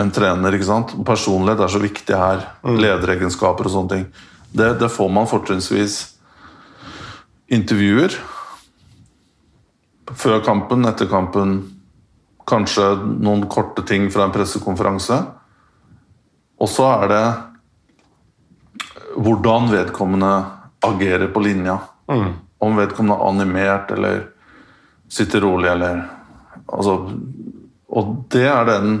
en 0.00 0.12
trener. 0.12 0.54
ikke 0.54 0.68
sant? 0.68 0.94
Personlighet 1.06 1.60
er 1.60 1.72
så 1.72 1.80
viktig 1.82 2.16
her. 2.16 2.46
Lederegenskaper 2.64 3.68
og 3.68 3.74
sånne 3.74 3.94
ting. 3.96 4.06
Det, 4.52 4.74
det 4.80 4.90
får 4.92 5.10
man 5.12 5.28
fortrinnsvis 5.28 5.98
intervjuer. 7.52 8.16
Før 10.12 10.40
kampen, 10.44 10.88
etter 10.88 11.08
kampen. 11.10 11.58
Kanskje 12.48 12.88
noen 13.22 13.46
korte 13.50 13.84
ting 13.86 14.08
fra 14.12 14.26
en 14.26 14.34
pressekonferanse. 14.34 15.18
Og 16.62 16.70
så 16.70 16.88
er 17.02 17.08
det 17.12 17.24
hvordan 19.16 19.70
vedkommende 19.70 20.32
agerer 20.86 21.28
på 21.32 21.42
linja. 21.44 21.78
Om 22.58 22.76
vedkommende 22.78 23.18
er 23.18 23.28
animert 23.28 23.90
eller 23.94 24.20
sitter 25.12 25.40
rolig 25.44 25.70
eller 25.70 26.04
altså, 26.66 27.10
Og 27.92 28.12
det 28.32 28.46
er 28.48 28.64
den 28.64 28.94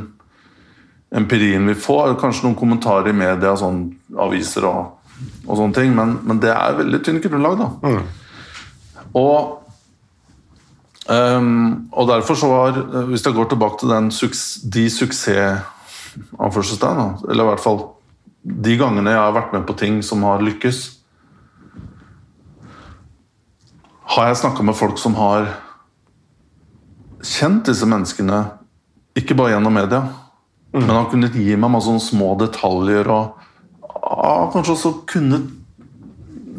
empirien 1.12 1.66
vi 1.68 1.74
får. 1.74 2.16
Kanskje 2.20 2.46
noen 2.46 2.58
kommentarer 2.58 3.08
i 3.08 3.16
media, 3.16 3.54
sånn 3.56 3.86
aviser 4.20 4.66
og, 4.68 5.14
og 5.46 5.56
sånne 5.56 5.76
ting, 5.76 5.94
men, 5.96 6.18
men 6.28 6.40
det 6.42 6.52
er 6.52 6.76
veldig 6.76 7.00
tynt 7.04 7.24
grunnlag, 7.24 7.56
da. 7.60 7.94
Og, 9.16 9.61
ehm, 11.10 11.88
og 11.92 12.08
derfor 12.08 12.34
så 12.38 12.46
var 12.46 12.78
Hvis 13.08 13.24
jeg 13.26 13.34
går 13.34 13.48
tilbake 13.50 13.78
til 13.80 13.88
den, 13.88 14.10
de 14.72 14.90
suksess 14.90 15.62
anførselstegn, 16.38 17.24
eller 17.30 17.44
i 17.44 17.48
hvert 17.48 17.60
fall 17.60 17.78
de 18.42 18.76
gangene 18.76 19.10
jeg 19.10 19.20
har 19.20 19.32
vært 19.32 19.52
med 19.54 19.66
på 19.66 19.76
ting 19.78 20.02
som 20.04 20.22
har 20.26 20.42
lykkes, 20.42 20.80
har 24.12 24.26
jeg 24.28 24.40
snakka 24.42 24.62
med 24.66 24.76
folk 24.76 24.98
som 25.00 25.14
har 25.16 25.46
kjent 27.22 27.64
disse 27.70 27.86
menneskene, 27.88 28.42
ikke 29.16 29.36
bare 29.38 29.54
gjennom 29.54 29.72
media, 29.72 30.02
men 30.74 30.90
har 30.90 31.08
kunnet 31.12 31.36
gi 31.36 31.54
meg 31.56 31.70
masse 31.70 31.88
sånne 31.88 32.02
små 32.02 32.32
detaljer 32.40 33.08
og 33.12 33.38
ja, 34.02 34.50
kanskje 34.52 34.74
også 34.74 34.92
kunnet 35.08 35.48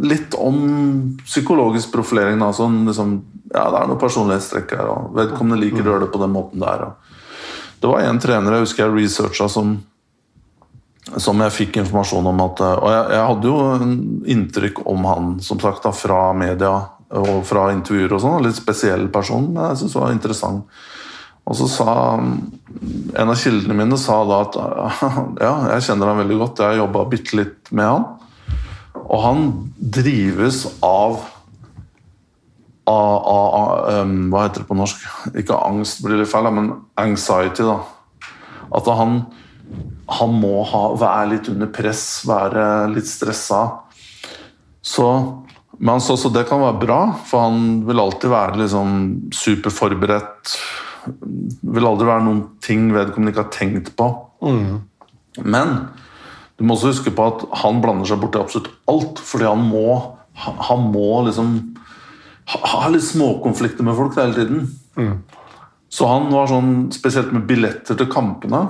litt 0.04 0.34
om 0.40 0.58
psykologisk 1.26 1.92
profilering. 1.94 2.40
Da, 2.42 2.50
sånn, 2.56 2.84
liksom, 2.88 3.18
ja, 3.54 3.64
det 3.70 3.80
er 3.80 3.90
noen 3.90 4.02
personlighetstrekk 4.02 4.76
her, 4.78 4.92
og 4.92 5.18
vedkommende 5.18 5.62
liker 5.62 5.84
å 5.84 5.92
gjøre 5.94 6.06
det 6.06 6.14
på 6.14 6.22
den 6.24 6.34
måten 6.34 6.64
der. 6.64 6.88
Det 7.80 7.90
var 7.92 8.06
en 8.06 8.22
trener 8.24 8.56
jeg 8.56 8.66
husker 8.66 8.86
jeg 8.86 8.96
researcha 8.96 9.50
som, 9.52 9.76
som 11.20 11.44
jeg 11.44 11.56
fikk 11.58 11.78
informasjon 11.82 12.30
om 12.32 12.42
at 12.46 12.62
Og 12.64 12.88
jeg, 12.88 13.06
jeg 13.12 13.28
hadde 13.30 13.50
jo 13.50 13.58
en 13.76 13.96
inntrykk 14.36 14.84
om 14.90 15.08
han, 15.10 15.32
som 15.44 15.60
sagt, 15.62 15.84
da, 15.86 15.92
fra 15.96 16.26
media 16.38 16.74
og 17.14 17.44
fra 17.46 17.68
intervjuer 17.74 18.16
og 18.16 18.24
sånn. 18.24 18.46
Litt 18.46 18.58
spesiell 18.58 19.06
person, 19.14 19.52
men 19.52 19.68
jeg 19.68 19.84
syntes 19.84 19.98
det 19.98 20.02
var 20.02 20.16
interessant. 20.16 20.84
Og 21.44 21.58
så 21.60 21.68
sa 21.68 21.94
En 22.16 23.30
av 23.30 23.36
kildene 23.36 23.76
mine 23.76 23.98
sa 24.00 24.22
da 24.26 24.40
at 24.46 24.56
ja, 25.46 25.54
jeg 25.76 25.88
kjenner 25.90 26.10
han 26.10 26.22
veldig 26.24 26.40
godt, 26.40 26.62
jeg 26.64 26.72
har 26.72 26.82
jobba 26.86 27.06
bitte 27.12 27.38
litt 27.38 27.72
med 27.76 27.90
han. 27.90 28.06
Og 29.04 29.20
han 29.22 29.44
drives 29.78 30.64
av, 30.86 31.20
av, 32.90 33.56
a, 33.56 34.02
um, 34.02 34.28
Hva 34.32 34.48
heter 34.48 34.64
det 34.64 34.70
på 34.70 34.78
norsk? 34.78 35.06
Ikke 35.40 35.60
angst, 35.60 36.04
blir 36.04 36.20
litt 36.20 36.32
feil, 36.32 36.50
men 36.52 36.74
anxiety. 37.00 37.64
da. 37.68 37.80
At 38.74 38.90
han, 39.00 39.22
han 40.20 40.36
må 40.42 40.64
ha, 40.68 40.84
være 41.00 41.32
litt 41.36 41.50
under 41.54 41.72
press, 41.74 42.24
være 42.28 42.90
litt 42.94 43.10
stressa. 43.10 43.66
Så 44.84 45.08
men 45.84 46.02
så, 46.02 46.16
så 46.18 46.30
det 46.30 46.46
kan 46.48 46.62
være 46.62 46.80
bra, 46.84 47.00
for 47.28 47.48
han 47.48 47.82
vil 47.88 48.00
alltid 48.00 48.32
være 48.32 48.60
liksom 48.62 48.92
superforberedt. 49.36 50.54
Vil 51.74 51.90
aldri 51.90 52.08
være 52.08 52.24
noen 52.28 52.44
ting 52.64 52.86
vedkommende 52.94 53.34
ikke 53.34 53.44
har 53.44 53.56
tenkt 53.56 53.90
på. 54.00 54.08
Mm. 54.46 54.84
Men 55.42 55.74
du 56.56 56.64
må 56.64 56.78
også 56.78 56.94
huske 56.94 57.12
på 57.16 57.26
at 57.26 57.44
han 57.64 57.82
blander 57.84 58.08
seg 58.08 58.22
borti 58.22 58.40
absolutt 58.40 58.70
alt, 58.92 59.20
fordi 59.26 59.50
han 59.50 59.66
må, 59.66 59.98
han 60.38 60.88
må 60.94 61.24
liksom 61.28 61.56
ha 62.46 62.88
litt 62.92 63.06
småkonflikter 63.06 63.86
med 63.88 63.96
folk 63.98 64.18
hele 64.20 64.36
tiden. 64.36 64.68
Mm. 64.98 65.16
Så 65.94 66.08
han 66.10 66.32
var 66.34 66.48
sånn, 66.50 66.88
spesielt 66.90 67.30
med 67.36 67.44
billetter 67.46 67.94
til 67.94 68.08
kampene 68.10 68.64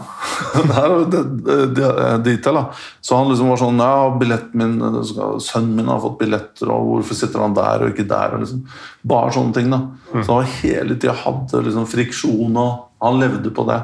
detail, 2.25 2.57
da. 2.57 2.63
Så 2.99 3.15
han 3.15 3.29
liksom 3.29 3.47
var 3.53 3.61
sånn 3.61 3.79
Ja, 3.79 4.09
billetten 4.19 4.59
min, 4.59 4.97
sønnen 5.39 5.77
min 5.77 5.87
har 5.87 6.01
fått 6.03 6.17
billetter, 6.19 6.67
og 6.73 6.89
hvorfor 6.89 7.15
sitter 7.15 7.45
han 7.45 7.55
der 7.55 7.85
og 7.85 7.93
ikke 7.93 8.09
der? 8.09 8.35
Og 8.35 8.43
liksom. 8.43 8.65
Bare 9.07 9.31
sånne 9.37 9.55
ting. 9.55 9.71
da. 9.71 9.79
Så 10.19 10.35
han 10.35 10.51
hele 10.59 10.97
tida 10.99 11.15
hadde 11.23 11.63
liksom 11.63 11.87
friksjon, 11.87 12.59
og 12.59 13.05
han 13.07 13.23
levde 13.23 13.55
på 13.55 13.69
det. 13.71 13.79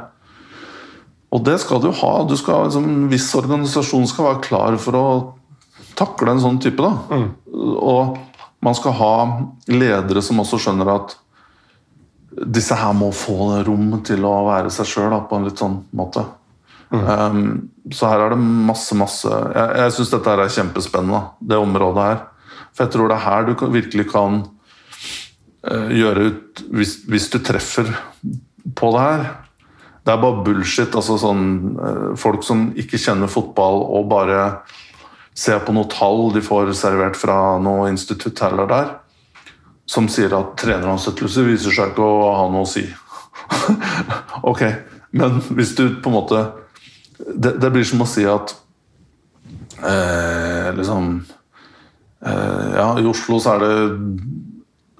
Og 1.32 1.46
det 1.46 1.60
skal 1.64 1.80
du 1.80 1.94
ha. 1.96 2.14
Du 2.28 2.36
skal, 2.40 2.68
liksom, 2.68 2.92
en 2.92 3.10
viss 3.12 3.30
organisasjon 3.40 4.08
skal 4.10 4.34
være 4.34 4.44
klar 4.50 4.80
for 4.84 5.00
å 5.00 5.08
takle 6.00 6.36
en 6.36 6.44
sånn 6.44 6.60
type. 6.60 6.84
da. 6.84 6.92
Mm. 7.08 7.30
Og 7.80 8.18
man 8.66 8.76
skal 8.76 8.96
ha 9.00 9.14
ledere 9.72 10.22
som 10.26 10.42
også 10.44 10.60
skjønner 10.60 10.92
at 10.92 11.16
disse 12.30 12.76
her 12.78 12.94
må 12.96 13.10
få 13.16 13.64
rom 13.68 13.94
til 14.06 14.26
å 14.28 14.36
være 14.48 14.72
seg 14.74 14.88
sjøl 14.88 15.16
på 15.28 15.40
en 15.40 15.48
litt 15.48 15.62
sånn 15.62 15.80
måte. 15.96 16.26
Mm. 16.90 17.02
Um, 17.06 17.92
så 17.94 18.10
her 18.10 18.24
er 18.24 18.34
det 18.34 18.40
masse, 18.42 18.96
masse 18.98 19.30
Jeg, 19.30 19.74
jeg 19.78 19.94
syns 19.94 20.10
dette 20.10 20.32
her 20.32 20.42
er 20.42 20.54
kjempespennende, 20.54 21.20
det 21.40 21.60
området 21.62 22.06
her. 22.08 22.24
For 22.74 22.86
jeg 22.86 22.94
tror 22.96 23.12
det 23.12 23.18
er 23.18 23.26
her 23.28 23.46
du 23.46 23.54
virkelig 23.76 24.08
kan 24.10 24.42
uh, 25.68 25.90
gjøre 25.94 26.30
ut 26.30 26.64
hvis, 26.74 26.96
hvis, 27.10 27.30
du 27.34 27.40
treffer 27.46 27.92
på 28.78 28.92
det 28.96 29.06
her. 29.06 29.26
Det 30.06 30.14
er 30.14 30.22
bare 30.24 30.44
bullshit. 30.46 30.96
altså 30.96 31.20
sånn 31.22 31.46
uh, 31.78 32.10
Folk 32.20 32.46
som 32.48 32.70
ikke 32.80 33.02
kjenner 33.02 33.32
fotball 33.32 33.84
og 33.86 34.10
bare 34.12 34.44
ser 35.40 35.62
på 35.64 35.74
noen 35.76 35.90
tall 35.92 36.30
de 36.36 36.42
får 36.44 36.74
servert 36.78 37.18
fra 37.20 37.58
noe 37.64 37.88
institutt 37.92 38.42
her 38.44 38.58
der 38.70 38.98
som 39.90 40.10
sier 40.12 40.34
at 40.38 40.54
treneransettelse 40.62 41.44
viser 41.48 41.74
seg 41.74 41.94
ikke 41.94 42.06
å 42.06 42.34
ha 42.38 42.46
noe 42.52 42.66
å 42.66 42.70
si. 42.70 42.84
ok, 44.52 44.64
men 45.18 45.40
hvis 45.58 45.74
du 45.78 45.86
på 46.04 46.12
en 46.12 46.18
måte 46.20 46.42
Det, 47.18 47.56
det 47.60 47.70
blir 47.74 47.84
som 47.88 48.04
å 48.04 48.08
si 48.08 48.22
at 48.30 48.54
eh, 49.84 50.70
liksom 50.78 51.08
eh, 52.24 52.68
Ja, 52.78 52.94
i 53.00 53.08
Oslo 53.10 53.40
så 53.42 53.56
er 53.56 53.64
det 53.66 53.74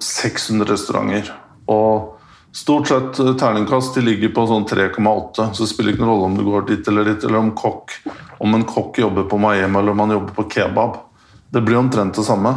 600 0.04 0.68
restauranter. 0.68 1.30
Og 1.70 2.19
stort 2.52 2.88
sett 2.88 3.18
eh, 3.18 3.34
terningkast 3.34 3.94
de 3.94 4.04
ligger 4.04 4.32
på 4.34 4.46
sånn 4.50 4.66
3,8. 4.68 5.50
Så 5.54 5.64
det 5.64 5.70
spiller 5.70 5.94
ikke 5.94 6.04
noen 6.04 6.12
rolle 6.12 6.28
om 6.30 6.36
du 6.38 6.44
går 6.46 6.66
dit 6.70 6.90
eller 6.90 7.12
dit, 7.12 7.24
eller 7.24 7.42
om, 7.42 7.54
kokk, 7.56 7.96
om 8.42 8.58
en 8.58 8.66
kokk 8.68 9.00
jobber 9.02 9.28
på 9.30 9.38
Miami 9.40 9.80
eller 9.80 9.94
om 9.94 10.04
han 10.04 10.18
jobber 10.18 10.36
på 10.38 10.48
kebab. 10.56 11.00
Det 11.50 11.62
blir 11.66 11.80
omtrent 11.80 12.18
det 12.18 12.26
samme. 12.26 12.54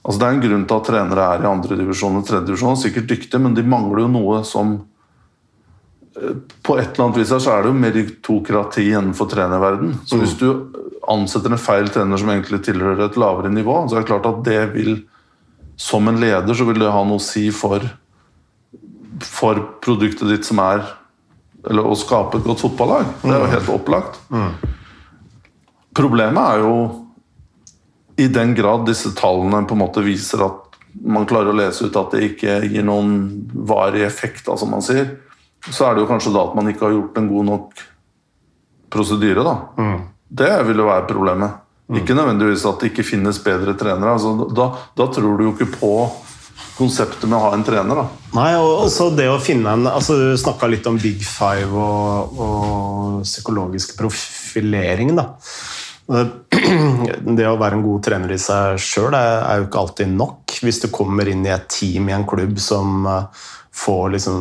Altså 0.00 0.20
Det 0.20 0.26
er 0.26 0.36
en 0.36 0.44
grunn 0.44 0.68
til 0.68 0.78
at 0.78 0.86
trenere 0.88 1.26
er 1.34 1.42
i 1.44 1.50
andredivisjon 1.50 2.20
og 2.20 2.28
tredjedivisjon. 2.28 2.78
Sikkert 2.80 3.10
dyktige, 3.10 3.42
men 3.42 3.56
de 3.56 3.66
mangler 3.66 4.06
jo 4.06 4.12
noe 4.14 4.40
som 4.48 4.78
eh, 6.16 6.36
På 6.66 6.78
et 6.80 6.94
eller 6.94 7.08
annet 7.08 7.20
vis 7.20 7.34
her 7.34 7.42
så 7.42 7.56
er 7.56 7.64
det 7.64 7.72
jo 7.72 7.82
meritokrati 7.84 8.86
innenfor 8.90 9.30
trenerverden. 9.30 9.98
Så 10.08 10.20
hvis 10.22 10.38
du 10.40 10.48
ansetter 11.10 11.52
en 11.52 11.60
feil 11.60 11.88
trener 11.92 12.20
som 12.20 12.30
egentlig 12.32 12.62
tilhører 12.64 13.06
et 13.06 13.18
lavere 13.20 13.50
nivå, 13.52 13.82
så 13.88 13.96
er 13.96 14.04
det 14.04 14.10
klart 14.12 14.28
at 14.30 14.44
det 14.46 14.60
vil 14.74 15.00
Som 15.80 16.08
en 16.08 16.18
leder 16.20 16.52
så 16.52 16.66
vil 16.68 16.76
det 16.76 16.90
ha 16.92 17.00
noe 17.08 17.16
å 17.16 17.22
si 17.24 17.46
for, 17.56 17.80
for 19.26 19.60
produktet 19.84 20.28
ditt 20.30 20.46
som 20.48 20.58
er 20.64 20.84
Eller 21.68 21.84
å 21.84 21.92
skape 21.98 22.38
et 22.38 22.44
godt 22.46 22.62
fotballag. 22.62 23.04
Det 23.20 23.34
er 23.34 23.42
jo 23.42 23.48
helt 23.52 23.68
opplagt. 23.68 24.14
Problemet 25.92 26.40
er 26.54 26.62
jo 26.62 26.74
i 28.16 28.28
den 28.32 28.54
grad 28.56 28.86
disse 28.88 29.12
tallene 29.16 29.66
på 29.68 29.76
en 29.76 29.82
måte 29.82 30.00
viser 30.04 30.40
at 30.46 30.78
man 31.04 31.26
klarer 31.28 31.52
å 31.52 31.58
lese 31.58 31.84
ut 31.84 31.96
at 32.00 32.14
det 32.16 32.22
ikke 32.30 32.54
gir 32.64 32.86
noen 32.88 33.12
varig 33.52 34.02
effekt, 34.06 34.46
da, 34.46 34.56
som 34.56 34.72
man 34.72 34.80
sier, 34.82 35.12
så 35.68 35.86
er 35.86 35.94
det 35.94 36.02
jo 36.02 36.08
kanskje 36.08 36.32
da 36.32 36.46
at 36.48 36.56
man 36.56 36.72
ikke 36.72 36.86
har 36.86 36.96
gjort 36.96 37.20
en 37.20 37.28
god 37.28 37.48
nok 37.50 37.84
prosedyre. 38.90 39.44
da. 39.44 39.56
Det 40.28 40.50
vil 40.66 40.80
jo 40.80 40.88
være 40.88 41.06
problemet. 41.12 41.60
Ikke 41.90 42.14
nødvendigvis 42.14 42.64
at 42.70 42.80
det 42.80 42.92
ikke 42.92 43.06
finnes 43.06 43.38
bedre 43.42 43.74
trenere. 43.78 44.12
altså 44.16 44.48
Da, 44.54 44.70
da 44.96 45.06
tror 45.12 45.36
du 45.36 45.44
jo 45.48 45.54
ikke 45.56 45.72
på 45.76 45.92
konseptet 46.80 47.28
med 47.28 47.38
å 47.38 47.42
ha 47.44 47.52
en 47.54 47.66
trener. 47.66 48.00
da. 48.02 48.06
Nei, 48.36 48.50
og 48.58 48.86
også 48.86 49.10
det 49.16 49.28
å 49.30 49.40
finne 49.42 49.76
en 49.76 49.88
altså 49.90 50.16
Du 50.18 50.26
snakka 50.40 50.70
litt 50.70 50.88
om 50.88 50.98
Big 51.00 51.22
Five 51.26 51.70
og, 51.70 52.40
og 52.40 53.22
psykologisk 53.28 53.94
profilering. 54.00 55.14
da. 55.18 55.30
Det 56.10 57.46
å 57.46 57.58
være 57.60 57.76
en 57.76 57.84
god 57.86 58.02
trener 58.02 58.34
i 58.34 58.40
seg 58.40 58.80
sjøl 58.82 59.14
er 59.14 59.60
jo 59.60 59.68
ikke 59.68 59.82
alltid 59.84 60.12
nok. 60.16 60.58
Hvis 60.64 60.82
du 60.82 60.90
kommer 60.92 61.28
inn 61.30 61.44
i 61.46 61.54
et 61.54 61.68
team 61.70 62.10
i 62.10 62.16
en 62.16 62.26
klubb 62.28 62.58
som 62.62 63.06
eh, 63.06 63.46
får 63.76 64.16
liksom 64.16 64.40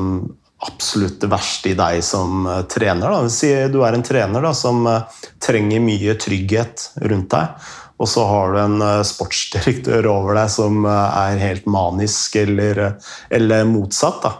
absolutt 0.65 1.21
det 1.21 1.29
verste 1.31 1.71
i 1.71 1.77
deg 1.77 2.01
som 2.03 2.47
eh, 2.47 2.63
trener. 2.71 3.13
Da. 3.13 3.29
Si 3.31 3.51
du 3.71 3.79
er 3.85 3.95
en 3.95 4.05
trener 4.05 4.43
da, 4.43 4.53
som 4.57 4.81
eh, 4.89 5.21
trenger 5.43 5.83
mye 5.83 6.17
trygghet 6.19 6.89
rundt 7.05 7.29
deg, 7.35 7.69
og 7.99 8.07
så 8.07 8.23
har 8.27 8.53
du 8.53 8.59
en 8.61 8.81
eh, 8.81 9.01
sportsdirektør 9.07 10.07
over 10.07 10.37
deg 10.39 10.51
som 10.53 10.85
eh, 10.87 11.17
er 11.23 11.41
helt 11.41 11.65
manisk, 11.67 12.37
eller, 12.39 12.79
eller 13.29 13.65
motsatt. 13.67 14.21
da. 14.23 14.31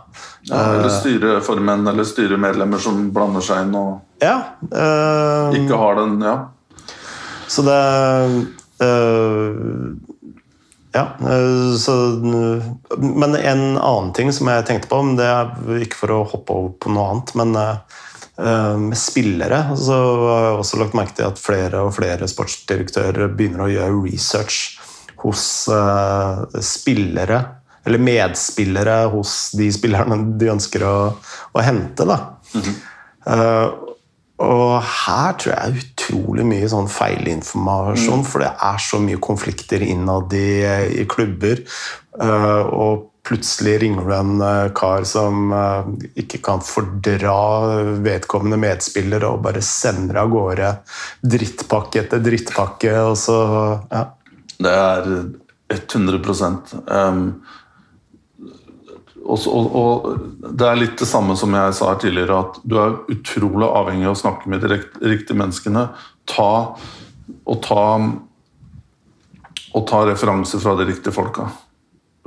Ja, 0.48 0.62
eller 0.78 0.94
styreformenn 0.94 1.88
eller 1.92 2.08
styremedlemmer 2.08 2.80
som 2.82 3.10
blander 3.14 3.44
seg 3.44 3.68
inn 3.68 3.76
og 3.76 3.98
Ja, 4.24 4.38
øh, 4.72 5.54
ikke 5.60 5.78
har 5.80 6.00
den 6.00 6.16
ja. 6.24 6.38
Så 7.48 7.64
det 7.68 7.80
øh, 8.84 9.96
Ja. 10.96 11.04
så, 11.78 11.94
men 12.98 13.36
en 13.36 13.78
annen 13.78 14.14
ting 14.18 14.32
som 14.34 14.48
jeg 14.50 14.66
tenkte 14.66 14.90
på, 14.90 15.04
men 15.06 15.20
det 15.20 15.28
er 15.30 15.52
ikke 15.84 16.00
for 16.00 16.16
å 16.16 16.24
hoppe 16.32 16.56
over 16.56 16.72
på 16.82 16.90
noe 16.96 17.12
annet, 17.12 17.36
men 17.38 17.54
med 18.40 18.96
spillere 18.96 19.58
så 19.76 19.96
har 20.24 20.44
jeg 20.46 20.60
også 20.62 20.78
lagt 20.80 20.94
merke 20.96 21.16
til 21.18 21.28
at 21.28 21.42
flere 21.42 21.82
og 21.84 21.92
flere 21.98 22.28
sportsdirektører 22.30 23.34
begynner 23.36 23.66
å 23.66 23.72
gjøre 23.74 23.98
research 24.06 24.78
hos 25.24 25.44
øh, 25.74 26.46
spillere, 26.64 27.42
eller 27.86 28.04
medspillere 28.04 29.02
hos 29.14 29.52
de 29.58 29.70
spillerne 29.74 30.22
de 30.40 30.52
ønsker 30.54 30.86
å, 30.88 30.96
å 31.52 31.64
hente. 31.66 32.08
Da. 32.08 32.20
Eh, 33.28 33.68
og 34.40 34.76
her 34.88 35.36
tror 35.40 35.56
jeg 35.56 35.84
utrolig 35.84 36.46
mye 36.48 36.72
sånn 36.72 36.88
feilinformasjon, 36.92 38.24
for 38.28 38.46
det 38.46 38.54
er 38.70 38.84
så 38.84 39.02
mye 39.04 39.20
konflikter 39.24 39.84
innad 39.84 40.34
i, 40.38 40.52
i 41.02 41.08
klubber. 41.12 41.66
eh, 42.20 42.62
og 42.72 43.09
plutselig 43.28 43.78
ringer 43.82 44.08
du 44.08 44.16
en 44.16 44.42
eh, 44.42 44.72
kar 44.76 45.04
som 45.08 45.52
eh, 45.54 45.90
ikke 46.24 46.42
kan 46.46 46.64
fordra 46.66 47.36
vedkommende 48.04 48.60
medspiller, 48.62 49.26
og 49.28 49.44
bare 49.46 49.64
sender 49.66 50.22
av 50.24 50.32
gårde 50.34 50.72
drittpakke 51.36 52.04
etter 52.04 52.24
drittpakke, 52.24 52.96
og 53.10 53.18
så 53.20 53.40
ja. 53.92 54.06
Det 54.60 54.72
er 54.76 55.06
100 55.72 56.18
um, 56.90 57.20
og, 59.24 59.46
og, 59.48 59.76
og, 59.78 60.08
det 60.58 60.66
er 60.68 60.80
litt 60.82 60.98
det 61.00 61.08
samme 61.08 61.38
som 61.40 61.54
jeg 61.56 61.76
sa 61.78 61.94
tidligere, 62.02 62.40
at 62.44 62.58
du 62.68 62.76
er 62.82 62.98
utrolig 63.14 63.70
avhengig 63.70 64.10
av 64.10 64.18
å 64.18 64.20
snakke 64.20 64.52
med 64.52 64.66
de 64.66 64.80
riktige 64.82 65.38
menneskene. 65.38 65.86
Ta, 66.28 66.50
og 67.46 67.62
ta 67.64 67.86
og 69.78 69.86
ta 69.90 70.02
referanser 70.08 70.62
fra 70.64 70.76
de 70.80 70.88
riktige 70.90 71.14
folka. 71.14 71.50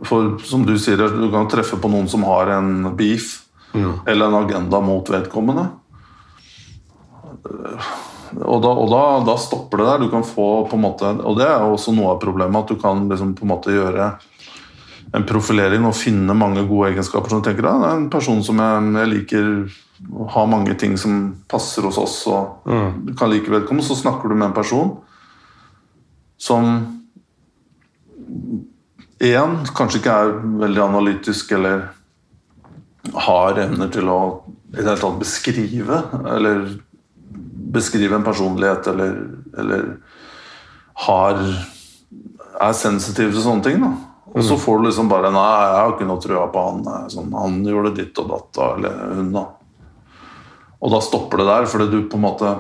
For 0.09 0.37
som 0.47 0.67
du 0.67 0.75
sier, 0.81 0.99
du 0.99 1.29
kan 1.33 1.49
treffe 1.51 1.79
på 1.81 1.91
noen 1.91 2.09
som 2.11 2.25
har 2.27 2.51
en 2.57 2.91
beef 2.99 3.43
ja. 3.73 3.95
eller 4.07 4.27
en 4.27 4.41
agenda 4.45 4.81
mot 4.83 5.11
vedkommende. 5.11 5.67
Og, 8.33 8.59
da, 8.63 8.71
og 8.71 8.89
da, 8.89 9.03
da, 9.27 9.37
stopper 9.39 9.83
det 9.83 9.87
der. 9.89 10.05
Du 10.05 10.11
kan 10.13 10.25
få 10.27 10.65
på 10.71 10.79
en 10.79 10.85
måte, 10.85 11.11
Og 11.21 11.37
det 11.39 11.47
er 11.49 11.63
også 11.63 11.95
noe 11.95 12.15
av 12.15 12.21
problemet, 12.23 12.63
at 12.63 12.73
du 12.73 12.81
kan 12.81 13.09
liksom 13.11 13.35
på 13.39 13.47
en 13.47 13.53
måte 13.53 13.75
gjøre 13.75 14.13
en 15.13 15.27
profilering 15.29 15.85
og 15.85 15.97
finne 15.99 16.35
mange 16.37 16.63
gode 16.65 16.93
egenskaper 16.93 17.29
som 17.29 17.43
du 17.43 17.45
tenker 17.45 17.67
ja, 17.69 17.75
det 17.83 17.89
er 17.91 17.99
en 17.99 18.13
person 18.13 18.39
som 18.45 18.61
jeg, 18.63 18.93
jeg 18.97 19.11
liker 19.11 19.51
har 20.33 20.47
mange 20.49 20.73
ting 20.81 20.97
som 20.97 21.19
passer 21.51 21.85
hos 21.85 21.99
oss, 22.01 22.17
og 22.33 22.65
mm. 22.67 23.13
kan 23.19 23.31
like 23.31 23.53
vedkommende. 23.53 23.87
Så 23.87 24.01
snakker 24.01 24.29
du 24.33 24.35
med 24.35 24.49
en 24.49 24.57
person 24.57 24.97
som 26.41 26.73
én 29.23 29.59
kanskje 29.77 30.01
ikke 30.01 30.15
er 30.25 30.33
veldig 30.63 30.83
analytisk 30.85 31.53
eller 31.57 31.89
har 33.27 33.59
evner 33.59 33.91
til 33.93 34.09
å 34.11 34.21
i 34.73 34.79
det 34.81 34.87
hele 34.87 35.01
tatt 35.01 35.21
beskrive 35.21 35.99
eller 36.33 36.63
beskrive 37.73 38.17
en 38.17 38.25
personlighet 38.25 38.89
eller, 38.93 39.19
eller 39.59 39.85
har 41.07 41.43
er 41.43 42.75
sensitiv 42.77 43.33
til 43.33 43.45
sånne 43.45 43.67
ting. 43.67 43.83
da 43.83 43.93
og 44.33 44.45
så 44.45 44.55
mm. 44.57 44.61
får 44.61 44.79
du 44.79 44.87
liksom 44.87 45.09
bare 45.11 45.31
Nei, 45.33 45.49
jeg 45.61 45.79
har 45.79 45.91
ikke 45.93 46.09
noe 46.09 46.23
trua 46.23 46.45
på 46.53 46.63
han. 46.65 46.87
Sånn, 47.13 47.35
han 47.37 47.59
gjorde 47.69 47.97
ditt 47.99 48.21
og 48.23 48.31
datt, 48.31 48.61
eller 48.79 49.01
hun, 49.19 49.33
da. 49.35 49.43
Og 50.83 50.95
da 50.95 51.01
stopper 51.05 51.43
det 51.43 51.49
der, 51.51 51.67
fordi 51.69 51.89
du 51.91 51.99
på 52.09 52.19
en 52.19 52.25
måte 52.25 52.53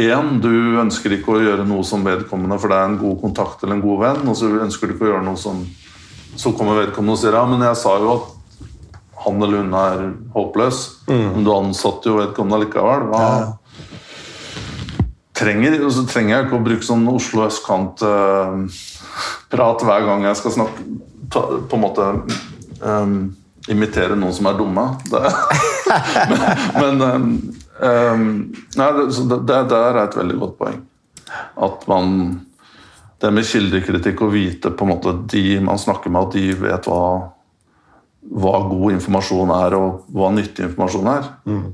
Én, 0.00 0.38
du 0.40 0.78
ønsker 0.80 1.12
ikke 1.18 1.34
å 1.34 1.40
gjøre 1.42 1.66
noe 1.68 1.82
som 1.84 2.04
vedkommende, 2.06 2.56
for 2.60 2.68
det 2.72 2.76
er 2.78 2.86
en 2.88 3.00
god 3.00 3.16
kontakt 3.20 3.62
eller 3.62 3.74
en 3.76 3.84
god 3.84 3.98
venn. 4.00 4.28
Og 4.30 4.36
så 4.38 4.46
ønsker 4.64 4.88
du 4.88 4.92
ikke 4.94 5.06
å 5.08 5.10
gjøre 5.12 5.28
noe 5.28 5.40
som 5.40 5.56
Så 6.32 6.48
kommer 6.56 6.80
vedkommende 6.80 7.12
og 7.12 7.20
sier 7.20 7.34
ja, 7.36 7.44
men 7.44 7.60
jeg 7.60 7.76
sa 7.76 8.00
jo 8.00 8.08
at 8.14 8.24
han 9.22 9.36
eller 9.36 9.60
hun 9.60 9.74
er 9.76 10.16
håpløs. 10.32 11.04
Mm. 11.10 11.28
Men 11.34 11.44
du 11.44 11.50
ansatte 11.52 12.08
jo 12.08 12.16
vedkommende 12.16 12.64
likevel. 12.64 13.04
Hva 13.10 13.20
ja. 13.20 13.52
trenger, 15.36 15.76
så 15.92 16.08
trenger 16.08 16.32
jeg 16.34 16.42
ikke 16.46 16.56
å 16.56 16.66
bruke 16.70 16.88
sånn 16.88 17.04
Oslo 17.12 17.44
østkant-prat 17.44 19.78
uh, 19.84 19.86
hver 19.90 20.02
gang 20.08 20.20
jeg 20.30 20.36
skal 20.40 20.52
snakke 20.56 20.80
ta, 21.28 21.40
På 21.68 21.74
en 21.76 21.84
måte 21.84 22.04
um, 22.80 23.36
imitere 23.68 24.16
noen 24.16 24.32
som 24.40 24.48
er 24.48 24.56
dumme. 24.56 24.96
men, 26.32 26.40
men 26.80 26.96
um, 27.04 27.52
Um, 27.82 28.52
nei, 28.78 28.88
det, 28.94 29.06
det, 29.42 29.58
det, 29.70 29.76
er 29.76 30.00
et 30.04 30.16
veldig 30.16 30.38
godt 30.38 30.58
poeng. 30.60 30.80
At 31.66 31.86
man 31.90 32.16
Det 33.22 33.30
med 33.30 33.46
kildekritikk 33.46 34.20
å 34.22 34.32
vite 34.32 34.72
på 34.74 34.86
en 34.86 34.90
måte 34.90 35.12
de 35.30 35.60
man 35.62 35.78
snakker 35.78 36.10
med, 36.10 36.26
at 36.26 36.34
de 36.34 36.56
vet 36.58 36.88
hva, 36.90 37.04
hva 38.34 38.56
god 38.66 38.96
informasjon 38.96 39.52
er, 39.54 39.76
og 39.78 40.08
hva 40.10 40.32
nyttig 40.34 40.66
informasjon 40.66 41.10
er. 41.12 41.28
Mm. 41.46 41.68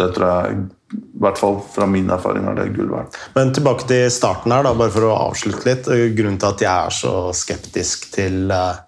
Det 0.00 0.06
tror 0.16 0.30
jeg, 0.30 0.62
i 0.96 1.20
hvert 1.20 1.36
fall 1.36 1.60
fra 1.74 1.84
min 1.90 2.08
erfaring, 2.10 2.48
er 2.48 2.56
det 2.56 2.70
gull 2.78 2.88
verdt. 2.94 3.20
Men 3.36 3.52
tilbake 3.52 3.84
til 3.90 4.08
starten 4.12 4.56
her, 4.56 4.64
da, 4.64 4.72
bare 4.72 4.94
for 4.94 5.04
å 5.04 5.18
avslutte 5.28 5.68
litt. 5.68 5.92
Grunnen 6.16 6.40
til 6.40 6.48
at 6.48 6.64
jeg 6.64 6.72
er 6.72 6.96
så 7.02 7.14
skeptisk 7.44 8.08
til 8.16 8.48
uh 8.48 8.85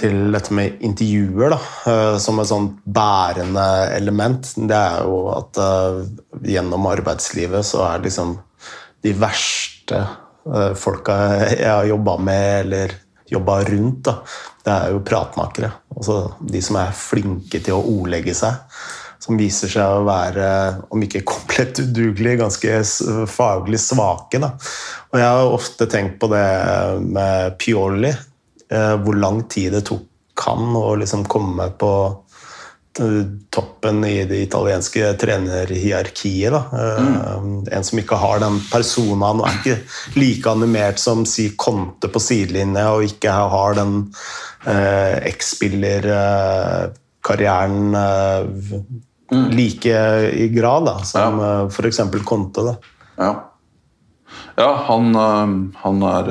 til 0.00 0.32
dette 0.32 0.54
med 0.56 0.80
intervjuer 0.86 1.52
da, 1.52 1.58
eh, 1.90 2.14
som 2.22 2.40
et 2.40 2.48
sånt 2.50 2.78
bærende 2.84 3.66
element, 3.96 4.52
det 4.56 4.76
er 4.76 5.04
jo 5.04 5.20
at 5.34 5.60
uh, 5.60 6.00
gjennom 6.46 6.88
arbeidslivet 6.90 7.66
så 7.66 7.84
er 7.88 8.04
liksom 8.04 8.36
de 9.04 9.12
verste 9.16 10.00
uh, 10.00 10.72
folka 10.78 11.18
jeg 11.52 11.68
har 11.68 11.88
jobba 11.88 12.16
med 12.20 12.46
eller 12.64 12.96
jobba 13.30 13.60
rundt, 13.68 14.00
da, 14.08 14.16
det 14.66 14.72
er 14.72 14.94
jo 14.94 15.04
pratmakere. 15.06 15.70
Altså 15.94 16.22
de 16.40 16.62
som 16.64 16.80
er 16.80 16.96
flinke 16.96 17.60
til 17.62 17.76
å 17.76 17.84
ordlegge 18.00 18.34
seg. 18.34 18.58
Som 19.20 19.36
viser 19.36 19.68
seg 19.70 19.84
å 19.84 20.06
være, 20.06 20.48
om 20.90 21.02
ikke 21.04 21.20
komplett 21.28 21.78
udugelige, 21.84 22.40
ganske 22.40 22.80
faglig 23.30 23.78
svake. 23.84 24.40
Da. 24.42 24.48
Og 25.12 25.20
jeg 25.20 25.28
har 25.28 25.54
ofte 25.54 25.86
tenkt 25.92 26.16
på 26.22 26.30
det 26.32 26.46
med 27.04 27.54
Pioli 27.60 28.10
hvor 28.70 29.16
lang 29.18 29.40
tid 29.50 29.72
det 29.74 29.80
tok 29.88 30.44
han 30.46 30.76
å 30.78 30.94
liksom 31.00 31.24
komme 31.30 31.66
på 31.78 31.90
toppen 33.50 34.04
i 34.04 34.24
det 34.24 34.36
italienske 34.42 35.12
trenerhierarkiet. 35.20 36.54
Mm. 36.72 37.66
En 37.72 37.84
som 37.84 37.98
ikke 38.02 38.16
har 38.18 38.40
den 38.42 38.60
personaen 38.70 39.40
og 39.40 39.48
er 39.48 39.54
ikke 39.60 39.78
like 40.18 40.50
animert 40.50 40.98
som 41.00 41.26
si 41.28 41.50
Conte 41.56 42.08
på 42.10 42.18
sidelinje, 42.22 42.86
og 42.90 43.02
ikke 43.06 43.30
har 43.30 43.74
den 43.78 44.14
eh, 44.66 45.28
X-spillerkarrieren 45.30 47.94
eh, 48.02 48.40
mm. 49.32 49.50
like 49.54 49.96
i 50.34 50.48
grad 50.54 50.84
da, 50.90 51.04
som 51.06 51.40
ja. 51.40 51.62
eh, 51.62 51.68
f.eks. 51.70 52.00
Conte. 52.26 52.60
Da. 52.66 52.74
Ja. 53.22 53.32
ja, 54.58 54.70
han, 54.90 55.14
eh, 55.14 55.46
han 55.86 55.96
er 56.10 56.24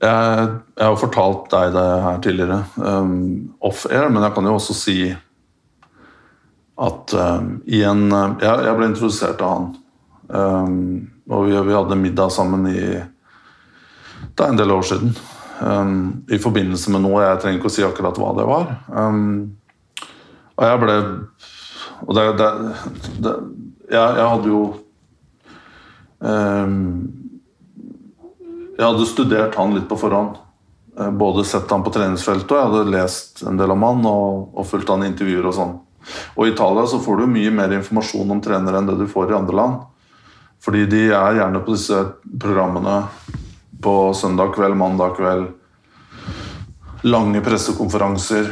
jeg, 0.00 0.46
jeg, 0.76 0.86
har 0.86 1.00
fortalt 1.00 1.50
deg 1.52 1.74
det 1.74 1.88
her 2.04 2.20
tidligere, 2.24 2.60
um, 2.76 3.52
off-air, 3.60 4.08
men 4.08 4.24
jeg 4.24 4.34
kan 4.36 4.48
jo 4.48 4.56
også 4.56 4.76
si 4.76 4.96
at 6.80 7.14
um, 7.20 7.50
i 7.68 7.82
en 7.84 8.06
jeg, 8.08 8.54
jeg, 8.64 8.76
ble 8.78 8.88
introdusert 8.88 9.42
av 9.44 9.52
han. 9.52 9.70
Um, 10.30 10.76
og 11.28 11.48
vi, 11.48 11.56
vi, 11.66 11.76
hadde 11.76 11.98
middag 11.98 12.32
sammen 12.32 12.64
i 12.70 12.80
Det 12.80 14.44
er 14.44 14.48
en 14.48 14.58
del 14.58 14.72
år 14.72 14.86
siden. 14.88 15.12
Um, 15.60 16.24
I 16.32 16.40
forbindelse 16.40 16.92
med 16.94 17.04
noe. 17.04 17.20
Jeg 17.26 17.42
trenger 17.42 17.60
ikke 17.60 17.68
å 17.68 17.74
si 17.74 17.84
akkurat 17.84 18.20
hva 18.20 18.32
det 18.38 18.46
var. 18.48 18.72
Um, 18.88 19.58
og 20.56 20.64
jeg 20.66 20.80
ble 20.80 20.96
Og 22.06 22.16
det, 22.16 22.24
det, 22.40 22.50
det 23.20 23.34
jeg, 23.90 24.00
jeg, 24.00 24.28
hadde 24.32 24.48
jo 24.48 24.62
jeg 28.80 28.88
hadde 28.88 29.08
studert 29.08 29.58
han 29.60 29.74
litt 29.76 29.88
på 29.90 29.98
forhånd. 30.00 30.38
Eh, 30.98 31.10
både 31.10 31.44
sett 31.44 31.70
han 31.70 31.84
på 31.84 31.92
treningsfeltet 31.92 32.50
og 32.54 32.56
jeg 32.56 32.70
hadde 32.70 32.94
lest 32.94 33.42
en 33.44 33.60
del 33.60 33.74
om 33.74 33.84
han 33.84 34.06
og, 34.08 34.54
og 34.56 34.66
fulgt 34.68 34.88
han 34.88 35.04
i 35.04 35.10
intervjuer 35.10 35.50
og 35.50 35.56
sånn. 35.56 35.74
Og 36.38 36.46
I 36.46 36.54
Italia 36.54 36.86
så 36.88 37.00
får 37.04 37.20
du 37.20 37.28
mye 37.28 37.52
mer 37.52 37.74
informasjon 37.76 38.32
om 38.32 38.40
trenere 38.40 38.80
enn 38.80 38.88
det 38.88 38.96
du 38.96 39.04
får 39.10 39.34
i 39.34 39.36
andre 39.36 39.58
land. 39.58 39.82
Fordi 40.64 40.86
de 40.88 41.02
er 41.12 41.36
gjerne 41.38 41.60
på 41.64 41.76
disse 41.76 41.98
programmene 42.24 42.96
på 43.84 43.94
søndag 44.16 44.54
kveld, 44.56 44.76
mandag 44.80 45.14
kveld. 45.16 45.46
Lange 47.08 47.40
pressekonferanser. 47.44 48.50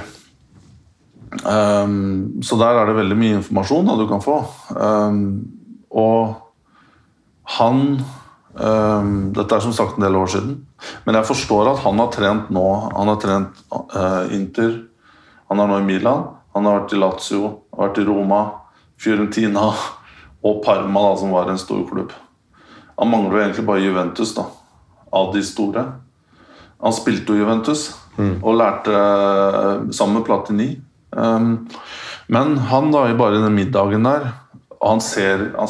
Um, 1.44 2.40
så 2.44 2.56
der 2.60 2.78
er 2.80 2.88
det 2.88 2.96
veldig 2.96 3.18
mye 3.20 3.40
informasjon 3.40 3.88
da, 3.90 3.96
du 3.96 4.06
kan 4.08 4.24
få. 4.24 4.38
Um, 4.72 5.24
og 5.92 6.36
han 7.58 8.00
Um, 8.58 9.30
dette 9.36 9.54
er 9.54 9.62
som 9.62 9.74
sagt 9.74 9.98
en 9.98 10.04
del 10.06 10.16
år 10.18 10.30
siden. 10.32 10.56
Men 11.06 11.18
jeg 11.18 11.28
forstår 11.28 11.72
at 11.72 11.82
han 11.84 12.00
har 12.02 12.10
trent 12.14 12.48
nå. 12.54 12.64
Han 12.96 13.10
har 13.12 13.20
trent 13.22 13.60
uh, 13.70 14.26
Inter, 14.34 14.80
han 15.48 15.62
er 15.62 15.70
nå 15.70 15.78
i 15.78 15.86
Milan, 15.86 16.26
han 16.56 16.66
har 16.66 16.80
vært 16.80 16.96
i 16.96 16.98
Lazio, 16.98 17.52
har 17.76 17.88
vært 17.88 18.00
i 18.02 18.06
Roma, 18.08 18.40
Fiorentina 18.98 19.68
og 20.42 20.58
Parma, 20.64 21.04
da, 21.06 21.14
som 21.20 21.32
var 21.34 21.50
en 21.50 21.60
stor 21.60 21.84
klubb. 21.88 22.12
Han 22.98 23.12
mangler 23.12 23.36
jo 23.36 23.44
egentlig 23.44 23.66
bare 23.68 23.84
Juventus, 23.84 24.34
da, 24.34 24.48
av 25.14 25.30
de 25.34 25.44
store. 25.46 25.86
Han 26.82 26.94
spilte 26.94 27.34
jo 27.34 27.44
Juventus 27.44 27.88
mm. 28.18 28.36
og 28.42 28.58
lærte 28.58 28.92
uh, 28.92 29.86
sammen 29.94 30.18
med 30.18 30.26
Platini. 30.26 30.68
Um, 31.14 31.68
men 32.28 32.58
han, 32.68 32.90
da, 32.92 33.06
i 33.08 33.16
bare 33.16 33.38
den 33.40 33.54
middagen 33.54 34.04
der 34.04 34.32
og 34.78 34.86
han 34.92 35.00
ser, 35.02 35.48
han, 35.58 35.68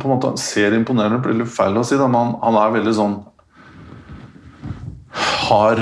på 0.00 0.08
en 0.08 0.12
måte, 0.12 0.32
han 0.34 0.40
ser 0.40 0.76
imponerende 0.76 1.22
blir 1.24 1.38
litt 1.40 1.52
feil 1.52 1.78
å 1.80 1.84
si, 1.86 1.96
men 1.96 2.18
han, 2.18 2.34
han, 2.42 2.58
er 2.60 2.74
veldig 2.74 2.92
sånn 2.98 3.16
Har 5.46 5.80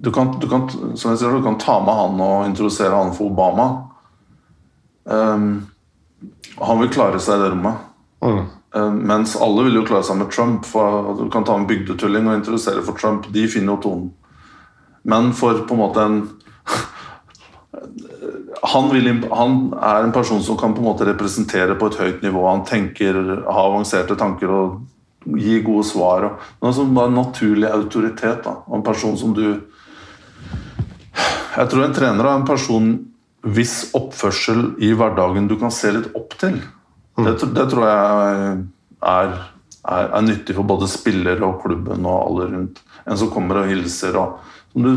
du 0.00 0.12
kan, 0.12 0.32
du, 0.40 0.46
kan, 0.48 0.68
som 0.96 1.12
jeg 1.12 1.20
sier, 1.20 1.34
du 1.36 1.44
kan 1.44 1.58
ta 1.60 1.76
med 1.84 1.92
han 1.92 2.20
og 2.24 2.46
introdusere 2.48 2.96
han 2.96 3.12
for 3.12 3.28
Obama. 3.28 3.66
Um, 5.04 5.66
han 6.56 6.80
vil 6.80 6.88
klare 6.94 7.20
seg 7.20 7.36
i 7.36 7.42
det 7.42 7.50
rommet. 7.52 7.82
Mm. 8.24 8.38
Um, 8.78 8.96
mens 9.10 9.34
alle 9.36 9.66
vil 9.66 9.76
jo 9.76 9.84
klare 9.84 10.06
seg 10.08 10.16
med 10.22 10.32
Trump. 10.32 10.64
for 10.64 11.12
Du 11.18 11.26
kan 11.32 11.44
ta 11.44 11.58
en 11.58 11.68
bygdetulling 11.68 12.30
og 12.30 12.38
introdusere 12.38 12.80
for 12.86 12.96
Trump. 12.96 13.28
De 13.28 13.44
finner 13.44 13.74
jo 13.74 13.82
tonen. 13.84 14.08
Men 15.04 15.34
for 15.36 15.66
på 15.68 15.76
en 15.76 15.82
måte 15.82 16.06
en 16.06 16.18
han, 18.62 18.90
vil, 18.92 19.08
han, 19.32 19.58
er 19.72 20.04
en 20.04 20.12
person 20.12 20.42
som 20.44 20.58
kan 20.60 20.74
på 20.76 20.82
en 20.82 20.88
måte 20.90 21.06
representere 21.08 21.76
på 21.80 21.88
et 21.88 22.00
høyt 22.00 22.24
nivå. 22.24 22.42
Han 22.48 22.64
tenker, 22.68 23.16
har 23.46 23.68
avanserte 23.70 24.16
tanker 24.20 24.52
og 24.52 25.36
gir 25.40 25.62
gode 25.64 25.86
svar. 25.88 26.26
Og, 26.60 26.72
som 26.76 26.96
en 27.00 27.16
naturlig 27.16 27.70
autoritet. 27.70 28.42
Da. 28.44 28.58
En 28.74 28.84
person 28.84 29.16
som 29.18 29.34
du 29.36 29.46
Jeg 31.50 31.66
tror 31.68 31.84
en 31.84 31.94
trener 31.94 32.24
er 32.24 32.36
en 32.38 32.46
person 32.46 32.92
hvis 33.40 33.90
oppførsel 33.96 34.76
i 34.84 34.92
hverdagen 34.94 35.48
du 35.48 35.56
kan 35.58 35.72
se 35.72 35.90
litt 35.94 36.12
opp 36.14 36.36
til. 36.38 36.60
Det, 37.16 37.32
det, 37.56 37.64
tror 37.72 37.86
jeg 37.88 38.52
er, 39.10 39.32
er, 39.88 40.10
er, 40.10 40.22
nyttig 40.26 40.54
for 40.56 40.64
både 40.68 40.88
spillere 40.90 41.44
og 41.46 41.62
klubben 41.64 42.06
og 42.06 42.26
alle 42.26 42.44
rundt. 42.54 42.76
En 43.06 43.18
som 43.20 43.30
kommer 43.32 43.54
og 43.62 43.70
hilser. 43.70 44.14
og 44.20 44.28
som 44.72 44.80
du 44.86 44.90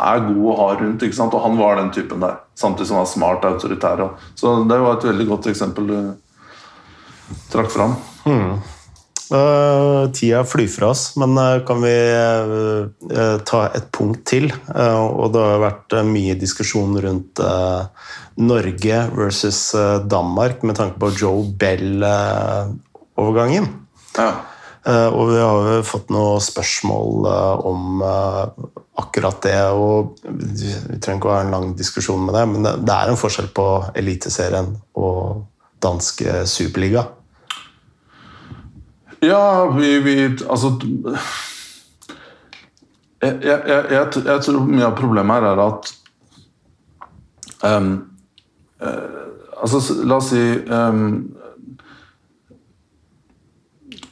er 0.00 0.26
god 0.28 0.44
å 0.48 0.60
ha 0.62 0.68
rundt. 0.80 1.02
ikke 1.02 1.16
sant? 1.16 1.34
Og 1.36 1.44
han 1.44 1.58
var 1.60 1.72
den 1.80 1.92
typen 1.94 2.18
der. 2.24 2.34
Samtidig 2.56 2.86
som 2.88 2.96
han 2.96 3.04
var 3.04 3.12
smart 3.12 3.44
og 3.44 3.50
autoritær. 3.56 3.96
Så 4.38 4.44
det 4.68 4.78
var 4.80 4.92
et 4.96 5.08
veldig 5.10 5.26
godt 5.32 5.46
eksempel 5.52 5.82
du 5.90 5.98
trakk 7.52 7.70
fram. 7.72 7.92
Hmm. 8.24 8.54
Uh, 9.34 10.12
tida 10.12 10.44
flyr 10.46 10.68
fra 10.68 10.88
oss, 10.92 11.16
men 11.18 11.38
uh, 11.40 11.64
kan 11.66 11.82
vi 11.82 11.90
uh, 11.90 12.86
ta 13.48 13.60
et 13.74 13.92
punkt 13.92 14.24
til? 14.28 14.52
og 14.74 15.32
det 15.32 15.40
har 15.40 15.60
vært 15.62 15.92
mye 16.06 16.34
diskusjon 16.38 17.00
rundt 17.00 17.40
Norge 18.36 19.08
versus 19.14 19.74
Danmark 20.10 20.62
med 20.66 20.76
tanke 20.78 20.98
på 21.00 21.10
Joe 21.16 21.44
Bell-overgangen. 21.60 23.83
Ja. 24.14 24.28
og 25.08 25.30
vi 25.30 25.38
har 25.40 25.68
jo 25.72 25.86
fått 25.88 26.12
noen 26.14 26.42
spørsmål 26.44 27.26
om 27.66 28.02
akkurat 29.00 29.40
det. 29.42 29.58
og 29.72 30.20
Vi 30.22 30.70
trenger 31.02 31.18
ikke 31.18 31.30
å 31.30 31.34
ha 31.34 31.40
en 31.42 31.54
lang 31.54 31.72
diskusjon 31.78 32.26
med 32.26 32.36
det, 32.36 32.44
men 32.52 32.68
det 32.68 32.94
er 32.94 33.10
en 33.10 33.18
forskjell 33.18 33.50
på 33.56 33.66
Eliteserien 33.98 34.74
og 34.94 35.44
danske 35.82 36.44
superliga. 36.48 37.06
Ja, 39.24 39.66
vi, 39.72 39.98
vi 40.04 40.14
Altså 40.48 40.74
jeg, 43.24 43.38
jeg, 43.42 43.60
jeg, 43.90 44.08
jeg, 44.26 44.40
tror 44.44 44.66
mye 44.68 44.88
av 44.88 44.96
problemet 44.98 45.38
her 45.38 45.46
er 45.54 45.62
at 45.64 45.92
um, 47.64 47.92
uh, 48.84 49.20
Altså, 49.64 49.78
la 50.04 50.18
oss 50.18 50.26
si 50.28 50.42
um, 50.68 51.04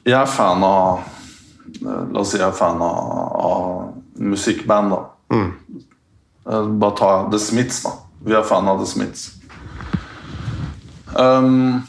Jeg 0.03 0.19
er 0.19 0.31
fan 0.31 0.65
av 0.67 1.03
La 1.83 2.21
oss 2.21 2.33
si 2.33 2.39
jeg 2.39 2.47
er 2.47 2.57
fan 2.57 2.81
av, 2.85 2.99
av 3.43 4.23
musikkband, 4.23 4.93
da. 4.93 4.99
Mm. 5.33 5.51
Bare 6.79 6.97
ta 6.99 7.11
The 7.33 7.39
Smiths, 7.41 7.81
da. 7.87 7.95
Vi 8.27 8.35
er 8.37 8.45
fan 8.47 8.69
av 8.71 8.83
The 8.83 8.89
Smiths. 8.91 9.31
Um, 11.13 11.83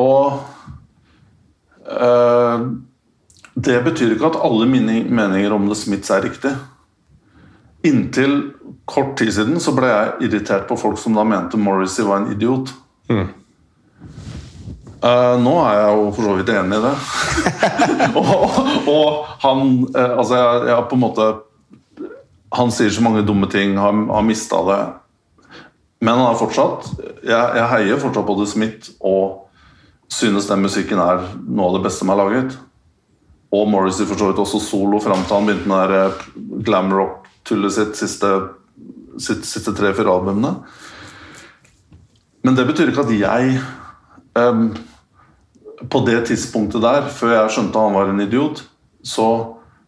og 0.00 0.40
uh, 1.86 2.64
Det 3.54 3.76
betyr 3.86 4.16
ikke 4.16 4.32
at 4.32 4.40
alle 4.42 4.66
mine 4.66 5.02
meninger 5.06 5.54
om 5.54 5.68
The 5.68 5.78
Smiths 5.78 6.12
er 6.14 6.24
riktig. 6.28 6.54
Inntil 7.86 8.38
kort 8.90 9.16
tid 9.20 9.32
siden 9.34 9.60
så 9.62 9.74
ble 9.76 9.90
jeg 9.90 10.28
irritert 10.28 10.66
på 10.68 10.78
folk 10.80 10.98
som 11.00 11.16
da 11.16 11.24
mente 11.24 11.60
Morrissey 11.60 12.04
var 12.06 12.22
en 12.22 12.32
idiot. 12.34 12.72
Mm. 13.10 13.28
Uh, 15.00 15.38
nå 15.40 15.54
er 15.64 15.78
jeg 15.78 15.92
jo 15.96 16.08
for 16.12 16.26
så 16.26 16.32
vidt 16.36 16.50
enig 16.52 16.76
i 16.76 16.82
det. 16.84 16.94
og, 18.20 18.58
og, 18.90 19.28
han 19.40 19.62
uh, 19.96 20.18
Altså, 20.18 20.34
jeg, 20.36 20.66
jeg, 20.68 20.88
på 20.90 20.98
en 20.98 21.02
måte 21.06 21.28
Han 22.52 22.72
sier 22.74 22.92
så 22.92 23.04
mange 23.06 23.22
dumme 23.24 23.48
ting, 23.48 23.78
har, 23.80 23.96
har 23.96 24.26
mista 24.26 24.60
det. 24.66 24.80
Men 26.04 26.20
han 26.20 26.26
er 26.32 26.40
fortsatt 26.40 26.90
jeg, 27.00 27.32
jeg, 27.32 27.68
heier 27.72 28.02
fortsatt 28.02 28.28
på 28.28 28.36
The 28.42 28.48
Smith 28.48 28.92
og 29.00 29.46
synes 30.10 30.48
den 30.50 30.64
musikken 30.64 31.00
er 31.00 31.22
noe 31.46 31.70
av 31.70 31.78
det 31.78 31.84
beste 31.86 32.02
som 32.02 32.12
er 32.12 32.20
laget. 32.20 32.54
Og 33.54 33.68
Morrissey 33.70 34.08
for 34.08 34.18
så 34.18 34.30
vidt 34.30 34.40
også 34.42 34.60
solo 34.62 35.00
fram 35.02 35.22
til 35.24 35.36
han 35.36 35.48
begynte 35.48 35.70
med 35.70 35.92
det 35.94 36.64
glam 36.66 36.90
rock-tullet 36.94 37.76
sitt 37.76 37.96
siste, 37.98 38.30
sitt, 39.22 39.46
siste 39.46 39.74
tre-fire 39.76 40.12
albumene. 40.12 40.56
Men 42.42 42.56
det 42.58 42.66
betyr 42.68 42.90
ikke 42.90 43.04
at 43.06 43.14
jeg 43.14 43.60
um, 44.38 44.70
på 45.88 46.02
det 46.06 46.26
tidspunktet 46.28 46.82
der, 46.84 47.08
før 47.12 47.34
jeg 47.36 47.54
skjønte 47.54 47.80
han 47.80 47.96
var 47.96 48.10
en 48.12 48.20
idiot, 48.20 48.62
så 49.06 49.28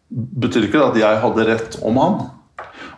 betyr 0.09 0.67
ikke 0.67 0.79
det 0.79 0.87
at 0.87 1.01
jeg 1.03 1.21
hadde 1.25 1.45
rett 1.49 1.77
om 1.85 1.99
han. 2.01 2.15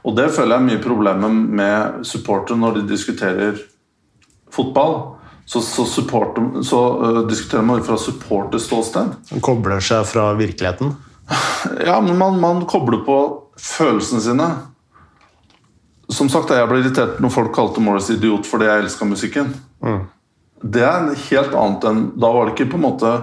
Og 0.06 0.16
det 0.18 0.30
føler 0.36 0.56
jeg 0.56 0.62
er 0.62 0.68
mye 0.70 0.84
problemet 0.84 1.41
med 1.60 2.06
supportere 2.08 2.60
når 2.62 2.80
de 2.80 2.86
diskuterer 2.93 3.60
fotball. 4.54 4.98
Så, 5.46 5.62
så, 5.62 5.84
supporter, 5.86 6.64
så 6.66 6.80
uh, 6.98 7.20
diskuterer 7.30 7.66
man 7.66 7.84
fra 7.86 8.00
supporterståsted. 8.02 9.12
Man 9.36 9.43
kobler 9.46 9.84
seg 9.84 10.08
fra 10.10 10.32
virkeligheten? 10.39 10.96
Ja, 11.86 12.00
men 12.02 12.18
man, 12.18 12.39
man 12.41 12.64
kobler 12.70 13.04
på 13.06 13.18
følelsene 13.62 14.24
sine. 14.26 14.48
Som 16.10 16.32
sagt, 16.34 16.54
jeg 16.54 16.70
ble 16.70 16.82
irritert 16.82 17.22
når 17.22 17.34
folk 17.34 17.54
kalte 17.54 17.82
Morris 17.82 18.10
idiot 18.14 18.50
fordi 18.50 18.70
jeg 18.70 18.86
elska 18.86 19.10
musikken. 19.10 19.54
Mm 19.86 20.04
det 20.66 20.84
er 20.86 21.09
helt 21.28 21.55
annet 21.57 21.88
enn 21.89 22.03
Da 22.18 22.32
var 22.34 22.47
det 22.47 22.55
ikke 22.55 22.72
på 22.74 22.80
en 22.80 22.86
måte 22.88 23.13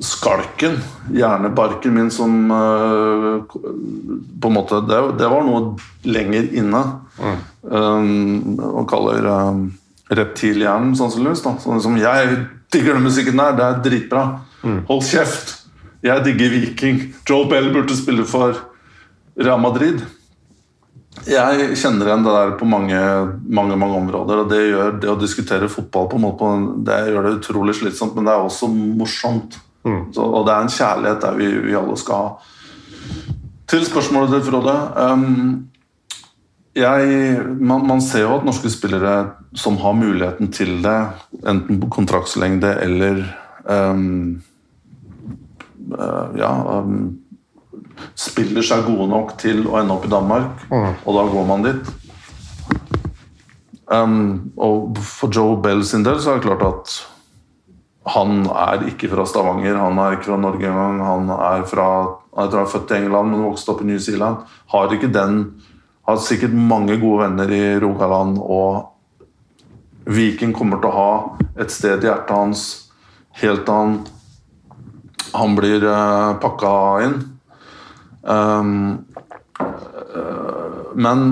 skalken, 0.00 0.76
hjernebarken 1.12 1.94
min, 1.96 2.10
som 2.14 2.50
uh, 2.52 3.42
På 3.50 4.50
en 4.50 4.54
måte 4.54 4.78
det, 4.86 5.00
det, 5.18 5.28
var 5.28 5.42
noe 5.44 5.74
lenger 6.06 6.46
inne. 6.56 6.82
Mm. 7.18 7.40
Um, 7.66 8.60
og 8.70 8.86
kaller 8.90 9.26
um, 9.26 9.64
reptilhjernen, 10.10 10.94
sannsynligvis. 10.98 11.42
da 11.44 11.56
Sånn 11.62 11.82
som 11.82 11.98
'Jeg 11.98 12.44
digger 12.72 12.96
den 12.96 13.08
musikken 13.08 13.42
der, 13.42 13.58
det 13.58 13.66
er 13.66 13.82
dritbra'. 13.88 14.28
Mm. 14.62 14.78
Hold 14.88 15.04
kjeft! 15.10 15.56
Jeg 16.06 16.24
digger 16.24 16.54
Viking. 16.54 17.02
Joe 17.28 17.48
Bell 17.50 17.68
burde 17.74 17.96
spille 17.96 18.24
for 18.24 18.56
Real 19.36 19.60
Madrid. 19.60 20.00
Jeg 21.28 21.74
kjenner 21.76 22.08
igjen 22.08 22.22
det 22.24 22.32
der 22.32 22.52
på 22.56 22.68
mange, 22.68 23.00
mange, 23.44 23.76
mange 23.76 23.98
områder. 23.98 24.42
og 24.42 24.52
Det 24.52 24.60
gjør 24.70 24.94
det 25.02 25.10
å 25.12 25.18
diskutere 25.20 25.68
fotball 25.68 26.08
på 26.08 26.16
en 26.16 26.24
måte, 26.24 26.52
det 26.86 27.00
gjør 27.10 27.26
det 27.26 27.34
utrolig 27.40 27.74
slitsomt, 27.76 28.14
men 28.16 28.28
det 28.28 28.32
er 28.32 28.46
også 28.46 28.70
morsomt. 28.72 29.58
Mm. 29.84 30.12
Så, 30.14 30.24
og 30.24 30.46
det 30.46 30.54
er 30.54 30.64
en 30.64 30.72
kjærlighet 30.72 31.24
der 31.24 31.36
vi, 31.36 31.50
vi 31.68 31.76
alle 31.76 31.96
skal 32.00 32.24
ha. 32.24 32.56
Til 33.70 33.84
spørsmålet 33.86 34.32
til 34.34 34.46
Frode. 34.48 34.76
Um, 34.96 35.70
jeg, 36.74 37.40
man, 37.60 37.86
man, 37.86 38.00
ser 38.02 38.24
jo 38.24 38.34
at 38.38 38.46
norske 38.46 38.70
spillere 38.72 39.14
som 39.58 39.76
har 39.82 39.96
muligheten 39.98 40.52
til 40.54 40.78
det, 40.84 40.98
enten 41.44 41.80
på 41.82 41.90
kontraktslengde 41.92 42.72
eller 42.82 43.24
um, 43.68 44.40
uh, 45.92 46.30
ja, 46.38 46.52
um, 46.80 47.18
spiller 48.18 48.64
seg 48.66 48.86
gode 48.88 49.08
nok 49.10 49.36
til 49.40 49.64
å 49.68 49.78
ende 49.80 49.96
opp 49.96 50.06
i 50.06 50.12
Danmark, 50.12 50.66
mm. 50.70 50.90
og 51.04 51.18
da 51.18 51.24
går 51.34 51.48
man 51.48 51.66
dit. 51.66 51.94
Um, 53.90 54.52
og 54.54 55.00
for 55.02 55.32
Joe 55.34 55.56
Bell 55.62 55.82
sin 55.86 56.04
del 56.06 56.20
så 56.22 56.34
er 56.34 56.38
det 56.38 56.46
klart 56.46 56.62
at 56.62 56.98
han 58.14 58.44
er 58.48 58.86
ikke 58.88 59.10
fra 59.10 59.26
Stavanger, 59.28 59.76
han 59.76 59.98
er 60.00 60.16
ikke 60.16 60.30
fra 60.30 60.38
Norge 60.40 60.68
engang. 60.68 61.00
Han 61.04 61.32
er 61.34 61.66
fra 61.68 61.88
jeg 62.30 62.50
tror 62.50 62.60
han 62.60 62.68
er 62.68 62.70
født 62.70 62.92
i 62.94 62.98
England, 63.00 63.32
men 63.32 63.42
vokste 63.44 63.72
opp 63.72 63.82
i 63.82 63.88
New 63.88 63.98
Zealand. 63.98 64.46
Har 64.70 64.94
ikke 64.94 65.12
den 65.12 65.42
Har 66.08 66.16
sikkert 66.16 66.54
mange 66.56 66.96
gode 66.98 67.20
venner 67.22 67.50
i 67.54 67.78
Rogaland, 67.78 68.38
og 68.40 70.08
Viken 70.10 70.50
kommer 70.56 70.80
til 70.80 70.90
å 70.90 70.96
ha 70.96 71.12
et 71.60 71.70
sted 71.70 72.02
i 72.02 72.08
hjertet 72.08 72.34
hans 72.34 72.62
helt 73.38 73.62
til 73.66 73.76
han, 73.76 73.92
han 75.36 75.54
blir 75.54 75.84
uh, 75.86 75.92
eh, 75.92 76.32
pakka 76.42 76.72
inn. 77.04 77.14
Um, 78.22 79.06
men 80.94 81.24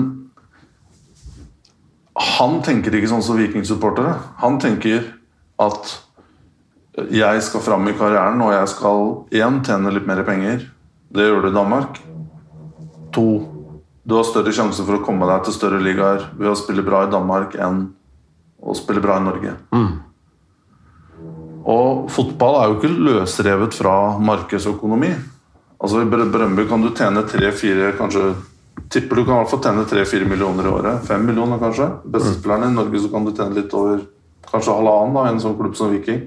han 2.19 2.59
tenker 2.65 2.95
ikke 2.95 3.11
sånn 3.11 3.23
som 3.25 3.39
vikingsupportere. 3.39 4.15
Han 4.43 4.59
tenker 4.61 5.05
at 5.59 5.95
jeg 7.13 7.43
skal 7.45 7.63
fram 7.63 7.87
i 7.87 7.95
karrieren, 7.95 8.41
og 8.43 8.51
jeg 8.55 8.71
skal 8.73 9.13
én 9.39 9.61
tjene 9.63 9.93
litt 9.93 10.07
mer 10.09 10.23
penger. 10.27 10.65
Det 11.09 11.25
gjør 11.25 11.45
du 11.45 11.49
i 11.51 11.55
Danmark. 11.55 12.01
To 13.15 13.25
du 14.09 14.15
har 14.17 14.25
større 14.25 14.51
sjanse 14.55 14.81
for 14.81 14.97
å 14.97 15.03
komme 15.05 15.27
deg 15.29 15.43
til 15.45 15.53
større 15.53 15.79
ligaer 15.85 16.23
ved 16.33 16.49
å 16.49 16.57
spille 16.57 16.81
bra 16.85 17.03
i 17.05 17.11
Danmark 17.11 17.53
enn 17.61 17.83
å 18.57 18.73
spille 18.73 19.03
bra 19.03 19.19
i 19.19 19.25
Norge. 19.25 19.51
Mm. 19.75 19.91
Og 21.69 22.07
fotball 22.09 22.57
er 22.57 22.71
jo 22.71 22.77
ikke 22.79 22.89
løsrevet 23.09 23.77
fra 23.77 23.93
markedsøkonomi. 24.17 25.11
Altså 25.79 26.03
I 26.03 26.09
Brøndby 26.11 26.65
kan 26.67 26.81
du 26.83 26.89
tjene 26.91 27.23
tre-fire 27.27 27.93
kanskje 27.97 28.33
Tipper 28.89 29.19
du 29.19 29.25
kan 29.25 29.35
i 29.35 29.37
hvert 29.41 29.51
fall 29.51 29.61
tjene 29.61 29.83
tre-fire 29.85 30.25
millioner 30.25 30.65
i 30.65 30.71
året. 30.71 31.03
Fem 31.05 31.21
millioner, 31.25 31.59
kanskje. 31.61 31.85
Bestespillerne 32.09 32.71
i 32.71 32.73
Norge 32.73 33.01
så 33.03 33.11
kan 33.11 33.25
du 33.27 33.33
tjene 33.35 33.57
litt 33.57 33.73
over 33.77 33.99
kanskje 34.49 34.73
halvannen 34.73 35.17
da, 35.17 35.25
i 35.27 35.33
en 35.35 35.41
sånn 35.43 35.57
klubb 35.59 35.75
som 35.77 35.91
Viking. 35.93 36.23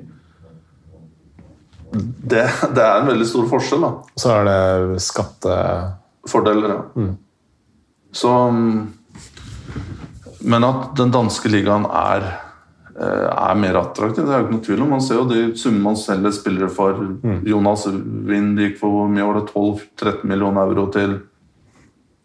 det, 1.92 2.44
det 2.76 2.84
er 2.84 3.00
en 3.00 3.08
veldig 3.10 3.26
stor 3.26 3.48
forskjell. 3.50 3.82
da. 3.82 3.90
Så 4.20 4.34
er 4.36 4.46
det 4.48 5.02
skattefordeler, 5.02 6.76
ja. 6.76 6.82
Mm. 6.94 7.16
Så 8.12 8.30
mm, 8.30 8.92
Men 10.44 10.64
at 10.68 10.94
den 10.98 11.12
danske 11.14 11.48
ligaen 11.50 11.84
er, 11.86 12.28
er 12.96 13.56
mer 13.56 13.78
attraktiv, 13.80 14.26
det 14.26 14.34
er 14.34 14.42
jo 14.42 14.46
ikke 14.46 14.56
noe 14.56 14.66
tvil 14.66 14.82
om. 14.84 14.90
Man 14.92 15.04
ser 15.04 15.20
jo 15.20 15.28
de 15.30 15.44
summene 15.56 15.86
man 15.86 15.96
selger 16.00 16.34
spillere 16.36 16.68
for. 16.72 16.98
Jonas 17.48 17.86
Wind 17.88 18.60
gikk 18.60 18.76
for 18.80 18.92
hvor 18.92 19.08
mye 19.12 19.28
var 19.28 19.40
det? 19.40 19.46
12-13 19.54 20.28
millioner 20.28 20.68
euro 20.68 20.84
til, 20.92 21.16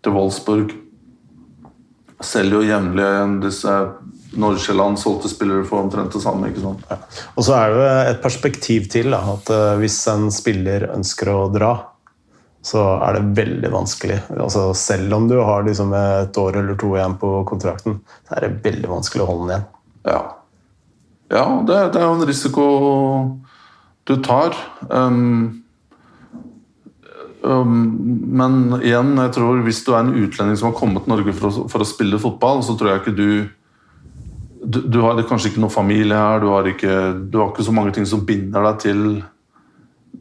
til 0.04 0.18
Wolfsburg. 0.18 0.76
Selger 2.20 2.60
jo 2.60 2.68
jevnlig 2.68 3.08
disse 3.46 3.78
Nordsjælland 4.38 5.00
solgte 5.00 5.30
spillere 5.30 5.66
for 5.66 5.86
omtrent 5.86 6.14
det 6.14 6.22
samme. 6.22 6.50
ikke 6.50 6.62
sant? 6.62 6.84
Og 7.36 7.46
så 7.46 7.56
er 7.58 7.74
det 7.74 7.92
et 8.12 8.24
perspektiv 8.24 8.90
til. 8.92 9.12
Da, 9.16 9.22
at 9.38 9.52
eh, 9.54 9.76
hvis 9.82 10.00
en 10.12 10.28
spiller 10.34 10.90
ønsker 10.94 11.32
å 11.32 11.48
dra, 11.54 11.72
så 12.68 12.84
er 13.06 13.18
det 13.18 13.38
veldig 13.38 13.72
vanskelig. 13.72 14.20
Altså, 14.36 14.70
selv 14.78 15.16
om 15.16 15.30
du 15.30 15.38
har 15.40 15.64
liksom 15.66 15.94
et 15.96 16.38
år 16.42 16.60
eller 16.62 16.78
to 16.80 16.92
igjen 16.98 17.16
på 17.22 17.32
kontrakten, 17.48 18.02
så 18.28 18.38
er 18.38 18.48
det 18.48 18.66
veldig 18.66 18.92
vanskelig 18.92 19.24
å 19.24 19.30
holde 19.32 19.48
den 19.48 19.56
igjen. 19.56 19.70
Ja, 20.08 20.20
ja 21.34 21.46
det, 21.68 21.78
det 21.94 22.02
er 22.02 22.08
jo 22.08 22.18
en 22.18 22.28
risiko 22.30 22.66
du 24.08 24.16
tar. 24.24 24.56
Um, 24.90 25.64
um, 27.42 27.78
men 28.40 28.60
igjen, 28.80 29.16
jeg 29.20 29.34
tror 29.36 29.62
hvis 29.66 29.84
du 29.84 29.92
er 29.94 30.06
en 30.06 30.16
utlending 30.16 30.60
som 30.60 30.72
har 30.72 30.80
kommet 30.80 31.04
til 31.04 31.16
Norge 31.16 31.36
for 31.36 31.50
å, 31.50 31.68
for 31.72 31.84
å 31.84 31.88
spille 31.88 32.22
fotball, 32.22 32.64
så 32.64 32.78
tror 32.80 32.94
jeg 32.94 33.04
ikke 33.04 33.18
du 33.18 33.30
du, 34.68 34.82
du 34.82 35.00
har 35.04 35.20
kanskje 35.28 35.52
ikke 35.52 35.64
noe 35.64 35.72
familie 35.72 36.18
her, 36.18 36.42
du 36.44 36.50
har 36.52 36.68
ikke, 36.68 36.94
du 37.32 37.40
har 37.40 37.52
ikke 37.52 37.66
så 37.68 37.74
mange 37.76 37.94
ting 37.96 38.08
som 38.10 38.26
binder 38.28 38.66
deg 38.66 38.80
til, 38.84 39.04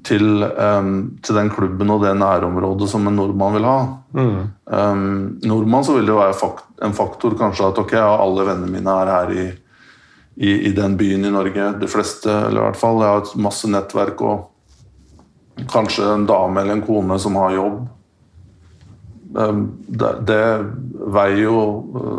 til, 0.07 0.45
um, 0.45 0.93
til 1.25 1.39
den 1.41 1.51
klubben 1.51 1.91
og 1.91 2.05
det 2.05 2.13
nærområdet 2.21 2.89
som 2.91 3.09
en 3.09 3.17
nordmann 3.19 3.57
vil 3.57 3.67
ha. 3.67 3.79
Um, 4.15 5.39
nordmann 5.43 5.87
så 5.87 5.97
vil 5.97 6.07
det 6.07 6.15
jo 6.15 6.21
være 6.21 6.39
fakt, 6.39 6.69
en 6.85 6.95
faktor 6.95 7.35
kanskje 7.39 7.71
at 7.73 7.81
ok, 7.83 7.97
alle 7.99 8.47
vennene 8.47 8.71
mine 8.77 8.99
er 9.03 9.13
her 9.15 9.35
i, 9.35 9.47
i, 10.37 10.69
i, 10.69 10.73
den 10.73 10.97
byen 10.97 11.25
i 11.25 11.33
Norge. 11.33 11.71
De 11.81 11.89
fleste, 11.89 12.31
eller 12.31 12.61
i 12.61 12.65
hvert 12.69 12.81
fall. 12.81 13.01
Jeg 13.03 13.17
har 13.17 13.43
masse 13.43 13.71
nettverk 13.73 14.23
og 14.27 15.67
kanskje 15.73 16.05
en 16.13 16.27
dame 16.29 16.61
eller 16.61 16.77
en 16.77 16.85
kone 16.85 17.19
som 17.21 17.39
har 17.41 17.57
jobb. 17.57 17.85
Um, 19.37 19.63
det, 19.89 20.13
det 20.29 20.43
veier 21.13 21.43
jo 21.47 21.63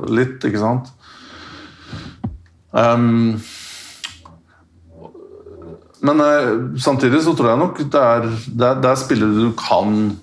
litt, 0.09 0.41
ikke 0.45 0.61
sant? 0.61 0.89
Um, 2.72 3.38
men 6.05 6.22
uh, 6.22 6.78
samtidig 6.82 7.24
så 7.26 7.34
tror 7.38 7.53
jeg 7.53 7.61
nok 7.61 7.84
det 7.86 8.01
er, 8.01 8.28
det 8.47 8.72
er, 8.72 8.82
det 8.84 8.91
er 8.91 8.99
spillere 9.01 9.47
du 9.47 9.53
kan 9.57 10.18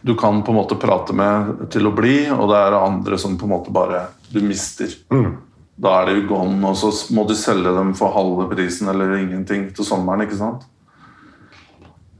du 0.00 0.14
kan 0.16 0.42
på 0.42 0.52
en 0.52 0.56
måte 0.56 0.78
prate 0.80 1.12
med 1.12 1.66
til 1.72 1.88
å 1.88 1.92
bli, 1.92 2.24
og 2.32 2.48
det 2.48 2.56
er 2.56 2.76
andre 2.78 3.18
som 3.20 3.36
på 3.36 3.44
en 3.44 3.52
måte 3.52 3.72
bare 3.74 4.06
du 4.32 4.40
mister. 4.40 4.92
Mm. 5.12 5.34
Da 5.80 5.94
er 6.00 6.10
de 6.10 6.26
gone, 6.28 6.60
og 6.68 6.76
så 6.76 6.90
må 7.16 7.24
du 7.28 7.32
selge 7.38 7.72
dem 7.72 7.94
for 7.96 8.12
halve 8.12 8.48
prisen 8.50 8.90
eller 8.92 9.14
ingenting 9.16 9.70
til 9.72 9.86
sommeren. 9.86 10.26
ikke 10.26 10.36
sant? 10.36 10.66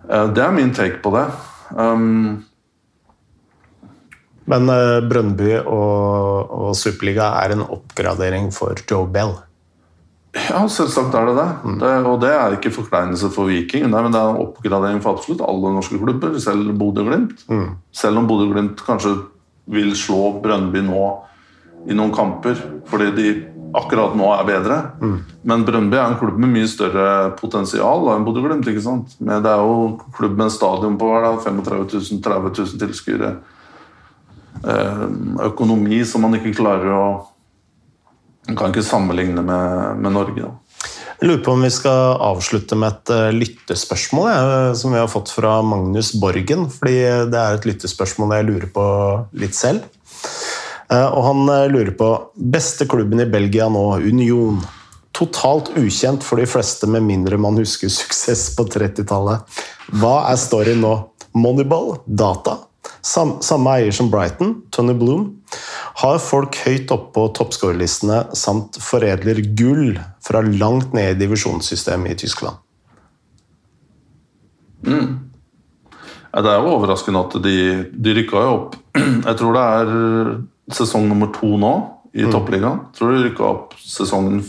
Uh, 0.08 0.30
det 0.32 0.42
er 0.44 0.54
min 0.56 0.72
take 0.74 1.02
på 1.04 1.12
det. 1.12 1.26
Um, 1.76 2.46
Men 4.50 4.66
uh, 4.72 5.04
Brøndby 5.06 5.60
og, 5.60 6.50
og 6.50 6.72
Superliga 6.74 7.28
er 7.44 7.54
en 7.54 7.66
oppgradering 7.68 8.48
for 8.54 8.80
Joe 8.88 9.06
Bell. 9.06 9.36
Ja, 10.34 10.62
selvsagt 10.70 11.14
er 11.18 11.26
det 11.26 11.36
det. 11.36 11.76
det 11.82 11.92
og 12.06 12.20
det 12.22 12.30
er 12.30 12.54
ikke 12.54 12.70
forkleinelse 12.70 13.32
for 13.34 13.50
Viking, 13.50 13.88
nei, 13.90 14.02
men 14.02 14.14
det 14.14 14.18
er 14.20 14.30
en 14.30 14.44
oppgradering 14.44 15.00
for 15.02 15.18
absolutt 15.18 15.42
alle 15.42 15.72
norske 15.74 15.98
klubber, 15.98 16.36
selv 16.38 16.70
Bodø-Glimt. 16.78 17.42
Selv 17.90 18.22
om 18.22 18.28
Bodø-Glimt 18.30 18.78
kanskje 18.86 19.16
vil 19.70 19.90
slå 19.98 20.40
Brøndby 20.42 20.84
nå 20.86 21.02
i 21.90 21.96
noen 21.96 22.12
kamper, 22.14 22.58
fordi 22.86 23.10
de 23.16 23.28
akkurat 23.76 24.16
nå 24.18 24.28
er 24.34 24.46
bedre. 24.48 24.78
Men 25.46 25.64
Brøndby 25.66 25.98
er 25.98 26.08
en 26.08 26.18
klubb 26.20 26.38
med 26.40 26.52
mye 26.54 26.68
større 26.70 27.32
potensial 27.38 28.10
enn 28.14 28.26
Bodø-Glimt. 28.26 28.68
ikke 28.68 28.84
sant? 28.84 29.16
Men 29.20 29.44
det 29.44 29.52
er 29.52 29.62
jo 29.62 29.96
klubb 30.16 30.36
med 30.36 30.48
en 30.48 30.54
stadion 30.54 30.98
på 31.00 31.10
hver 31.10 31.26
dag, 31.28 31.40
35 31.44 31.86
000, 31.94 32.22
30 32.24 32.54
000 32.58 32.80
tilskuere. 32.84 33.34
Eh, 34.60 35.04
økonomi 35.46 36.02
som 36.04 36.26
man 36.26 36.36
ikke 36.36 36.56
klarer 36.58 36.90
å 36.94 37.04
man 38.48 38.56
kan 38.58 38.72
ikke 38.72 38.82
sammenligne 38.82 39.44
med, 39.46 40.00
med 40.02 40.14
Norge. 40.16 40.42
Da. 40.42 40.88
Jeg 41.20 41.28
lurer 41.28 41.42
på 41.44 41.52
om 41.52 41.62
vi 41.62 41.68
skal 41.70 42.16
avslutte 42.24 42.78
med 42.80 42.94
et 42.94 43.12
uh, 43.12 43.28
lyttespørsmål 43.36 44.30
jeg, 44.30 44.76
som 44.80 44.94
vi 44.94 44.98
har 44.98 45.10
fått 45.12 45.30
fra 45.30 45.58
Magnus 45.62 46.14
Borgen. 46.18 46.64
fordi 46.72 46.96
det 47.30 47.40
er 47.40 47.58
et 47.58 47.68
lyttespørsmål 47.68 48.32
jeg 48.38 48.48
lurer 48.48 48.70
på 48.74 48.86
litt 49.42 49.54
selv. 49.54 49.84
Uh, 50.90 51.06
og 51.06 51.22
han 51.28 51.42
uh, 51.46 51.70
lurer 51.70 51.92
på 51.94 52.10
beste 52.34 52.86
klubben 52.90 53.22
i 53.22 53.28
Belgia 53.30 53.68
nå, 53.70 53.84
Union. 54.02 54.58
Totalt 55.16 55.72
ukjent 55.78 56.24
for 56.26 56.40
de 56.40 56.48
fleste, 56.50 56.88
med 56.90 57.06
mindre 57.06 57.38
man 57.38 57.58
husker 57.60 57.92
suksess 57.92 58.48
på 58.56 58.66
30-tallet. 58.70 59.62
Hva 60.00 60.16
er 60.30 60.40
storyen 60.40 60.82
nå? 60.82 60.96
Moneyball? 61.38 62.00
Data? 62.06 62.58
Sam, 63.00 63.36
samme 63.44 63.76
eier 63.78 63.94
som 63.94 64.10
Brighton, 64.12 64.62
Tony 64.74 64.94
Bloom, 64.96 65.28
har 66.02 66.18
folk 66.22 66.56
høyt 66.64 66.90
oppe 66.94 67.12
på 67.16 67.26
toppskårerlistene 67.38 68.22
samt 68.36 68.78
foredler 68.82 69.40
gull 69.56 69.98
fra 70.24 70.42
langt 70.44 70.94
ned 70.96 71.14
i 71.14 71.18
divisjonssystemet 71.22 72.14
i 72.14 72.20
Tyskland. 72.24 72.60
Mm. 74.86 75.18
Ja, 76.30 76.42
det 76.44 76.52
er 76.52 76.62
jo 76.62 76.76
overraskende 76.76 77.24
at 77.26 77.36
de, 77.42 77.56
de 77.90 78.16
rykka 78.20 78.44
jo 78.44 78.54
opp. 78.56 78.76
Jeg 79.28 79.36
tror 79.40 79.56
det 79.56 79.64
er 79.66 79.92
sesong 80.76 81.08
nummer 81.08 81.30
to 81.34 81.56
nå 81.60 81.72
i 82.12 82.24
mm. 82.24 82.32
toppligaen. 82.34 82.84
Tror 82.96 83.14
de 83.14 83.24
rykka 83.24 83.46
opp 83.46 83.74
sesongen 83.80 84.42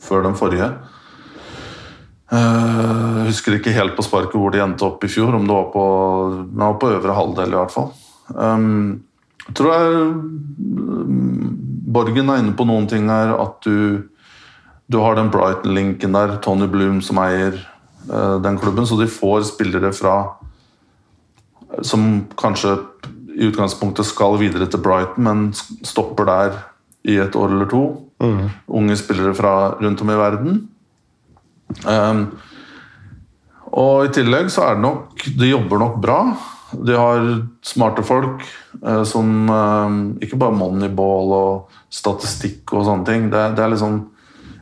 før 0.00 0.24
den 0.26 0.36
forrige. 0.38 0.70
Uh, 2.30 3.26
husker 3.26 3.56
ikke 3.56 3.74
helt 3.74 3.96
på 3.96 4.04
sparket 4.06 4.36
hvor 4.38 4.52
de 4.54 4.60
endte 4.62 4.86
opp 4.86 5.02
i 5.02 5.10
fjor, 5.10 5.34
om 5.34 5.48
det 5.48 5.54
var 5.56 5.70
på, 5.72 5.86
det 6.46 6.62
var 6.62 6.76
på 6.78 6.92
øvre 6.94 7.16
halvdel 7.16 7.54
i 7.54 7.58
hvert 7.58 7.74
fall. 7.74 7.90
Um, 8.36 9.00
jeg 9.48 9.56
tror 9.58 9.72
jeg 9.74 10.04
um, 10.04 11.56
Borgen 11.90 12.30
er 12.30 12.38
inne 12.38 12.54
på 12.54 12.66
noen 12.68 12.86
ting 12.86 13.08
her. 13.10 13.32
At 13.34 13.66
du, 13.66 14.06
du 14.86 15.00
har 15.02 15.18
den 15.18 15.32
Brighton-linken 15.34 16.14
der, 16.14 16.36
Tony 16.44 16.68
Bloom 16.70 17.00
som 17.02 17.18
eier 17.18 17.56
uh, 18.12 18.38
den 18.44 18.60
klubben, 18.62 18.86
så 18.86 19.00
de 19.00 19.10
får 19.10 19.48
spillere 19.50 19.90
fra 19.96 20.20
som 21.86 22.26
kanskje 22.38 22.76
i 23.40 23.48
utgangspunktet 23.48 24.08
skal 24.08 24.36
videre 24.40 24.68
til 24.68 24.82
Brighton, 24.84 25.24
men 25.24 25.46
stopper 25.86 26.28
der 26.28 26.58
i 27.08 27.16
et 27.22 27.36
år 27.36 27.54
eller 27.54 27.70
to. 27.70 27.84
Mm. 28.20 28.50
Unge 28.68 28.96
spillere 29.00 29.32
fra 29.36 29.54
rundt 29.80 30.02
om 30.04 30.12
i 30.12 30.20
verden. 30.20 30.60
Um, 31.86 32.24
og 33.70 34.08
i 34.08 34.12
tillegg 34.12 34.48
så 34.50 34.64
er 34.66 34.74
det 34.74 34.82
nok 34.82 35.22
De 35.38 35.46
jobber 35.52 35.78
nok 35.78 36.00
bra. 36.02 36.18
De 36.74 36.96
har 36.98 37.28
smarte 37.66 38.02
folk 38.06 38.42
eh, 38.82 39.02
som 39.06 39.50
eh, 39.50 39.94
Ikke 40.26 40.38
bare 40.38 40.54
moneyball 40.54 41.34
og 41.34 41.76
statistikk 41.90 42.74
og 42.74 42.84
sånne 42.88 43.06
ting. 43.06 43.28
Det, 43.30 43.44
det, 43.56 43.64
er 43.64 43.72
liksom 43.74 44.00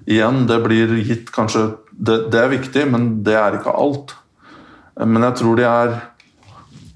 Igjen, 0.09 0.45
det 0.49 0.61
blir 0.65 0.95
gitt 1.05 1.33
kanskje 1.35 1.67
det, 1.93 2.31
det, 2.33 2.39
er 2.41 2.53
viktig, 2.53 2.85
men 2.89 3.09
det 3.27 3.35
er 3.37 3.59
ikke 3.59 3.75
alt. 3.77 4.15
Men 5.03 5.27
jeg 5.27 5.37
tror 5.41 5.59
de 5.59 5.67
er 5.69 5.97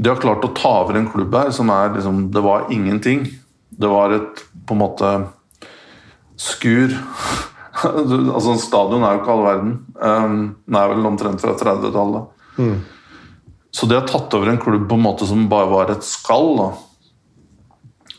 De 0.02 0.10
har 0.10 0.18
klart 0.22 0.44
å 0.44 0.50
ta 0.56 0.72
over 0.82 0.98
en 0.98 1.10
klubb 1.12 1.34
her 1.36 1.52
som 1.54 1.70
er 1.70 1.92
liksom 1.94 2.24
Det 2.34 2.42
var 2.42 2.66
ingenting. 2.74 3.26
Det 3.70 3.90
var 3.90 4.14
et 4.16 4.42
på 4.66 4.74
en 4.74 4.82
måte 4.82 5.10
skur 6.40 6.94
altså 7.82 8.56
Stadion 8.60 9.04
er 9.04 9.16
jo 9.16 9.22
ikke 9.22 9.34
all 9.34 9.44
verden. 9.46 9.74
Um, 9.96 10.40
den 10.66 10.78
er 10.78 10.90
vel 10.92 11.06
omtrent 11.08 11.42
fra 11.42 11.54
30-tallet. 11.58 12.48
Mm. 12.58 12.80
Så 13.72 13.88
de 13.88 13.96
har 13.96 14.08
tatt 14.08 14.34
over 14.36 14.50
en 14.52 14.60
klubb 14.60 14.84
på 14.88 14.98
en 14.98 15.06
måte 15.06 15.26
som 15.26 15.46
bare 15.50 15.70
var 15.70 15.92
et 15.94 16.04
skall. 16.04 16.50
Da. 16.58 16.66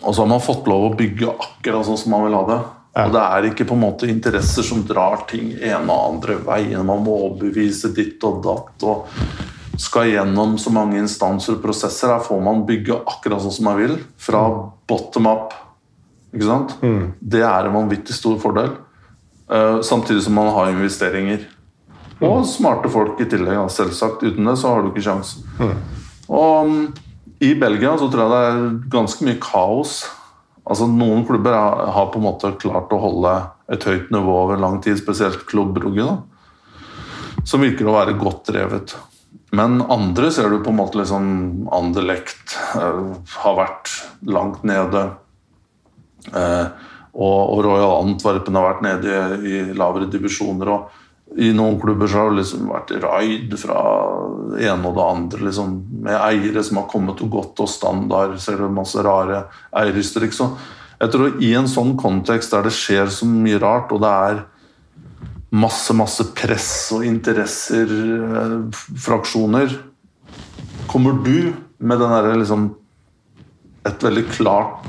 Og 0.01 0.15
så 0.15 0.23
har 0.23 0.31
man 0.31 0.43
fått 0.43 0.67
lov 0.67 0.87
å 0.87 0.95
bygge 0.97 1.29
akkurat 1.29 1.85
sånn 1.87 1.99
som 2.01 2.15
man 2.15 2.25
vil 2.25 2.37
ha 2.39 2.43
det. 2.49 2.59
Ja. 2.93 3.05
Og 3.05 3.13
det 3.15 3.21
er 3.23 3.47
ikke 3.49 3.67
på 3.69 3.77
en 3.77 3.85
måte 3.85 4.09
interesser 4.09 4.65
som 4.65 4.83
drar 4.85 5.23
ting 5.29 5.53
ene 5.55 5.85
og 5.89 6.15
andre 6.15 6.37
veien. 6.45 6.81
Man 6.85 7.05
må 7.05 7.15
overbevise 7.29 7.93
ditt 7.95 8.21
og 8.27 8.41
datt 8.45 8.85
og 8.89 9.07
skal 9.79 10.11
gjennom 10.11 10.57
så 10.61 10.71
mange 10.73 10.99
instanser 11.01 11.57
og 11.57 11.63
prosesser. 11.63 12.11
Her 12.13 12.23
får 12.23 12.41
man 12.45 12.65
bygge 12.67 12.99
akkurat 13.09 13.41
sånn 13.43 13.55
som 13.55 13.69
man 13.69 13.79
vil. 13.79 13.95
Fra 14.21 14.43
bottom 14.89 15.29
up. 15.29 15.55
Ikke 16.33 16.49
sant? 16.49 16.75
Mm. 16.81 17.13
Det 17.19 17.43
er 17.45 17.69
en 17.69 17.77
vanvittig 17.77 18.15
stor 18.17 18.37
fordel. 18.41 18.75
Uh, 19.49 19.81
samtidig 19.85 20.23
som 20.25 20.37
man 20.37 20.51
har 20.55 20.71
investeringer. 20.73 21.47
Og 22.23 22.45
smarte 22.47 22.91
folk 22.91 23.19
i 23.21 23.27
tillegg. 23.29 23.57
Ja, 23.57 23.65
selvsagt. 23.71 24.23
Uten 24.23 24.47
det 24.47 24.57
så 24.61 24.73
har 24.73 24.83
du 24.83 24.91
ikke 24.91 25.05
kjangs. 25.05 25.37
Mm. 25.59 25.73
Og 26.33 26.69
um, 26.69 26.75
i 27.43 27.53
Belgia 27.59 27.95
så 27.99 28.07
tror 28.11 28.23
jeg 28.23 28.33
det 28.33 28.43
er 28.49 28.91
ganske 28.93 29.25
mye 29.27 29.39
kaos. 29.43 30.03
Altså 30.63 30.87
Noen 30.87 31.25
klubber 31.27 31.57
har, 31.57 31.81
har 31.91 32.11
på 32.13 32.21
en 32.21 32.27
måte 32.29 32.53
klart 32.61 32.93
å 32.95 33.01
holde 33.01 33.33
et 33.73 33.83
høyt 33.89 34.13
nivå 34.13 34.37
over 34.45 34.61
lang 34.61 34.77
tid, 34.85 34.95
spesielt 35.01 35.43
Klubb 35.49 35.73
Brugge. 35.75 36.05
Som 37.43 37.65
virker 37.65 37.89
å 37.89 37.97
være 37.97 38.15
godt 38.21 38.53
drevet. 38.53 38.95
Men 39.53 39.81
andre 39.91 40.31
ser 40.33 40.49
du 40.49 40.63
på 40.65 40.71
en 40.73 40.79
måte 40.79 40.97
liksom 40.97 41.25
Anderlecht 41.73 42.55
eh, 42.73 43.03
har 43.37 43.59
vært 43.59 43.91
langt 44.25 44.63
nede. 44.65 45.03
Eh, 46.33 46.89
og, 47.13 47.59
Royal 47.61 47.99
Antwerpen 47.99 48.57
har 48.57 48.71
vært 48.71 48.85
nede 48.85 49.17
i 49.45 49.59
lavere 49.77 50.09
divisjoner. 50.09 50.71
og 50.73 51.37
I 51.37 51.51
noen 51.53 51.77
klubber 51.81 52.09
så 52.09 52.23
har 52.23 52.31
det 52.31 52.39
liksom 52.41 52.71
vært 52.71 52.95
raid 53.03 53.53
fra 53.61 53.83
det 54.55 54.65
ene 54.71 54.89
og 54.89 54.97
det 54.97 55.05
andre. 55.05 55.43
Liksom, 55.45 55.75
med 56.07 56.17
eiere 56.17 56.63
som 56.65 56.81
har 56.81 56.89
kommet 56.89 57.21
og 57.21 57.35
gått, 57.37 57.61
og 57.61 57.69
standard. 57.69 58.39
Ser 58.41 58.57
du 58.57 58.73
masse 58.73 59.05
rare 59.05 59.43
eierhysterikk. 59.69 60.33
Så 60.33 60.49
jeg 60.97 61.13
tror 61.13 61.37
i 61.45 61.53
en 61.59 61.69
sånn 61.69 61.93
kontekst 62.01 62.55
der 62.55 62.65
det 62.65 62.73
skjer 62.73 63.13
så 63.13 63.29
mye 63.29 63.61
rart, 63.61 63.93
og 63.93 64.01
det 64.01 64.17
er 64.31 64.43
masse, 65.53 65.93
masse 65.93 66.25
press 66.35 66.69
og 66.95 67.05
interesser, 67.05 67.89
eh, 67.89 68.55
fraksjoner. 68.97 69.75
Kommer 70.89 71.19
du 71.23 71.53
med 71.77 71.99
den 71.99 72.09
derre 72.09 72.39
liksom 72.39 72.73
Et 73.83 74.03
veldig 74.03 74.29
klart, 74.31 74.85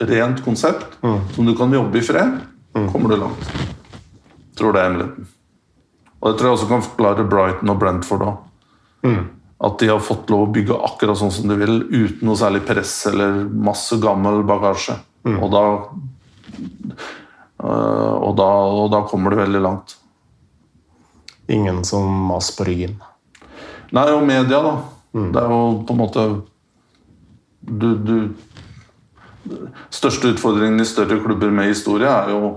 rent 0.00 0.38
konsept 0.44 0.94
mm. 1.02 1.18
som 1.34 1.44
du 1.44 1.52
kan 1.56 1.72
jobbe 1.72 1.98
i 1.98 2.00
fred, 2.00 2.38
mm. 2.72 2.86
kommer 2.88 3.12
du 3.12 3.18
langt. 3.20 3.50
Tror 4.56 4.72
det 4.72 4.80
er 4.80 4.86
hemmeligheten. 4.88 5.26
Og 6.22 6.30
det 6.30 6.38
tror 6.38 6.48
jeg 6.48 6.56
også 6.56 6.68
kan 6.70 6.84
forklare 6.86 7.26
Brighton 7.28 7.72
og 7.74 7.82
Brentford 7.82 8.24
òg. 8.24 8.38
Mm. 9.04 9.26
At 9.68 9.76
de 9.82 9.90
har 9.92 10.00
fått 10.00 10.32
lov 10.32 10.46
å 10.46 10.52
bygge 10.56 10.80
akkurat 10.88 11.20
sånn 11.20 11.34
som 11.36 11.52
de 11.52 11.58
vil, 11.60 11.82
uten 11.92 12.24
noe 12.24 12.40
særlig 12.40 12.64
press 12.64 12.94
eller 13.12 13.44
masse 13.44 14.00
gammel 14.00 14.40
bagasje. 14.48 14.96
Mm. 15.28 15.36
Og 15.44 15.52
da 15.52 15.64
og 17.64 18.34
da, 18.36 18.48
og 18.76 18.90
da, 18.92 19.02
kommer 19.08 19.32
du 19.32 19.40
veldig 19.40 19.60
langt. 19.64 19.96
Ingen 21.48 21.84
som 21.84 22.08
mas 22.28 22.50
på 22.56 22.66
ryggen? 22.68 22.98
Nei, 23.94 24.08
og 24.12 24.24
media, 24.26 24.60
da. 24.64 24.74
Mm. 25.14 25.30
Det 25.32 25.40
er 25.40 25.54
jo 25.54 25.62
på 25.86 25.94
en 25.94 26.00
måte 26.00 26.26
du, 27.64 27.88
du 27.96 28.16
Største 29.92 30.30
utfordringen 30.32 30.80
i 30.80 30.86
større 30.88 31.18
klubber 31.20 31.52
med 31.52 31.68
historie 31.68 32.08
er 32.08 32.30
jo 32.32 32.52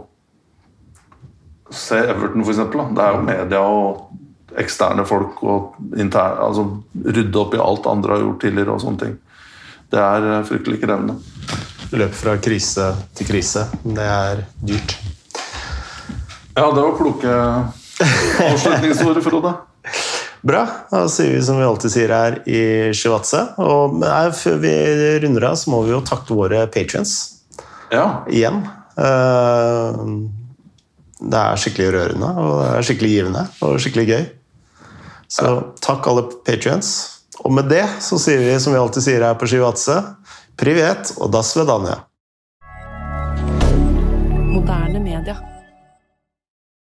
Se 1.67 1.97
Everton, 1.99 2.45
f.eks. 2.47 2.61
Det 2.95 3.03
er 3.03 3.15
jo 3.17 3.23
media 3.27 3.59
og 3.59 4.55
eksterne 4.57 5.03
folk 5.05 5.41
og 5.43 5.75
interne, 5.99 6.39
altså 6.45 6.63
rydde 7.03 7.41
opp 7.41 7.57
i 7.57 7.59
alt 7.59 7.89
andre 7.91 8.15
har 8.15 8.23
gjort 8.23 8.39
tidligere 8.45 8.77
og 8.77 8.83
sånne 8.85 9.01
ting. 9.01 9.17
Det 9.91 9.99
er 9.99 10.29
eh, 10.31 10.45
fryktelig 10.47 10.79
krevende 10.85 11.17
løp 11.95 12.13
fra 12.15 12.35
krise 12.43 12.91
til 13.15 13.29
krise. 13.29 13.67
Det 13.83 14.03
er 14.03 14.43
dyrt. 14.59 14.97
Ja, 16.57 16.67
det 16.73 16.81
var 16.81 16.95
kloke 16.97 17.33
avslutningsord, 18.47 19.21
Frode. 19.25 19.53
Bra. 20.47 20.63
Da 20.91 21.03
sier 21.11 21.33
vi 21.35 21.43
som 21.43 21.59
vi 21.59 21.65
alltid 21.67 21.93
sier 21.93 22.13
her 22.13 22.39
i 22.49 22.61
Shivatse. 22.95 23.43
Og 23.61 24.01
før 24.37 24.57
vi 24.63 24.73
runder 25.23 25.49
av, 25.49 25.57
så 25.59 25.73
må 25.73 25.83
vi 25.85 25.93
jo 25.95 26.03
takke 26.05 26.37
våre 26.37 26.65
patrions 26.71 27.13
ja. 27.93 28.23
igjen. 28.31 28.61
Eh, 28.97 30.01
det 31.17 31.41
er 31.41 31.61
skikkelig 31.61 31.91
rørende, 31.95 32.31
og 32.37 32.55
det 32.61 32.71
er 32.71 32.87
skikkelig 32.89 33.13
givende 33.13 33.45
og 33.65 33.79
skikkelig 33.81 34.07
gøy. 34.11 34.25
Så 35.27 35.53
takk 35.83 36.07
alle 36.09 36.27
patrions. 36.47 36.91
Og 37.43 37.53
med 37.53 37.69
det 37.71 37.83
så 38.03 38.19
sier 38.21 38.41
vi 38.41 38.55
som 38.61 38.73
vi 38.73 38.81
alltid 38.81 39.05
sier 39.05 39.25
her 39.25 39.37
på 39.37 39.49
Shivatse 39.49 39.97
Privet 40.57 41.11
og 41.21 41.29
da 41.29 41.43
svedanja. 41.45 41.99
Moderne 44.49 44.99
media. 44.99 45.35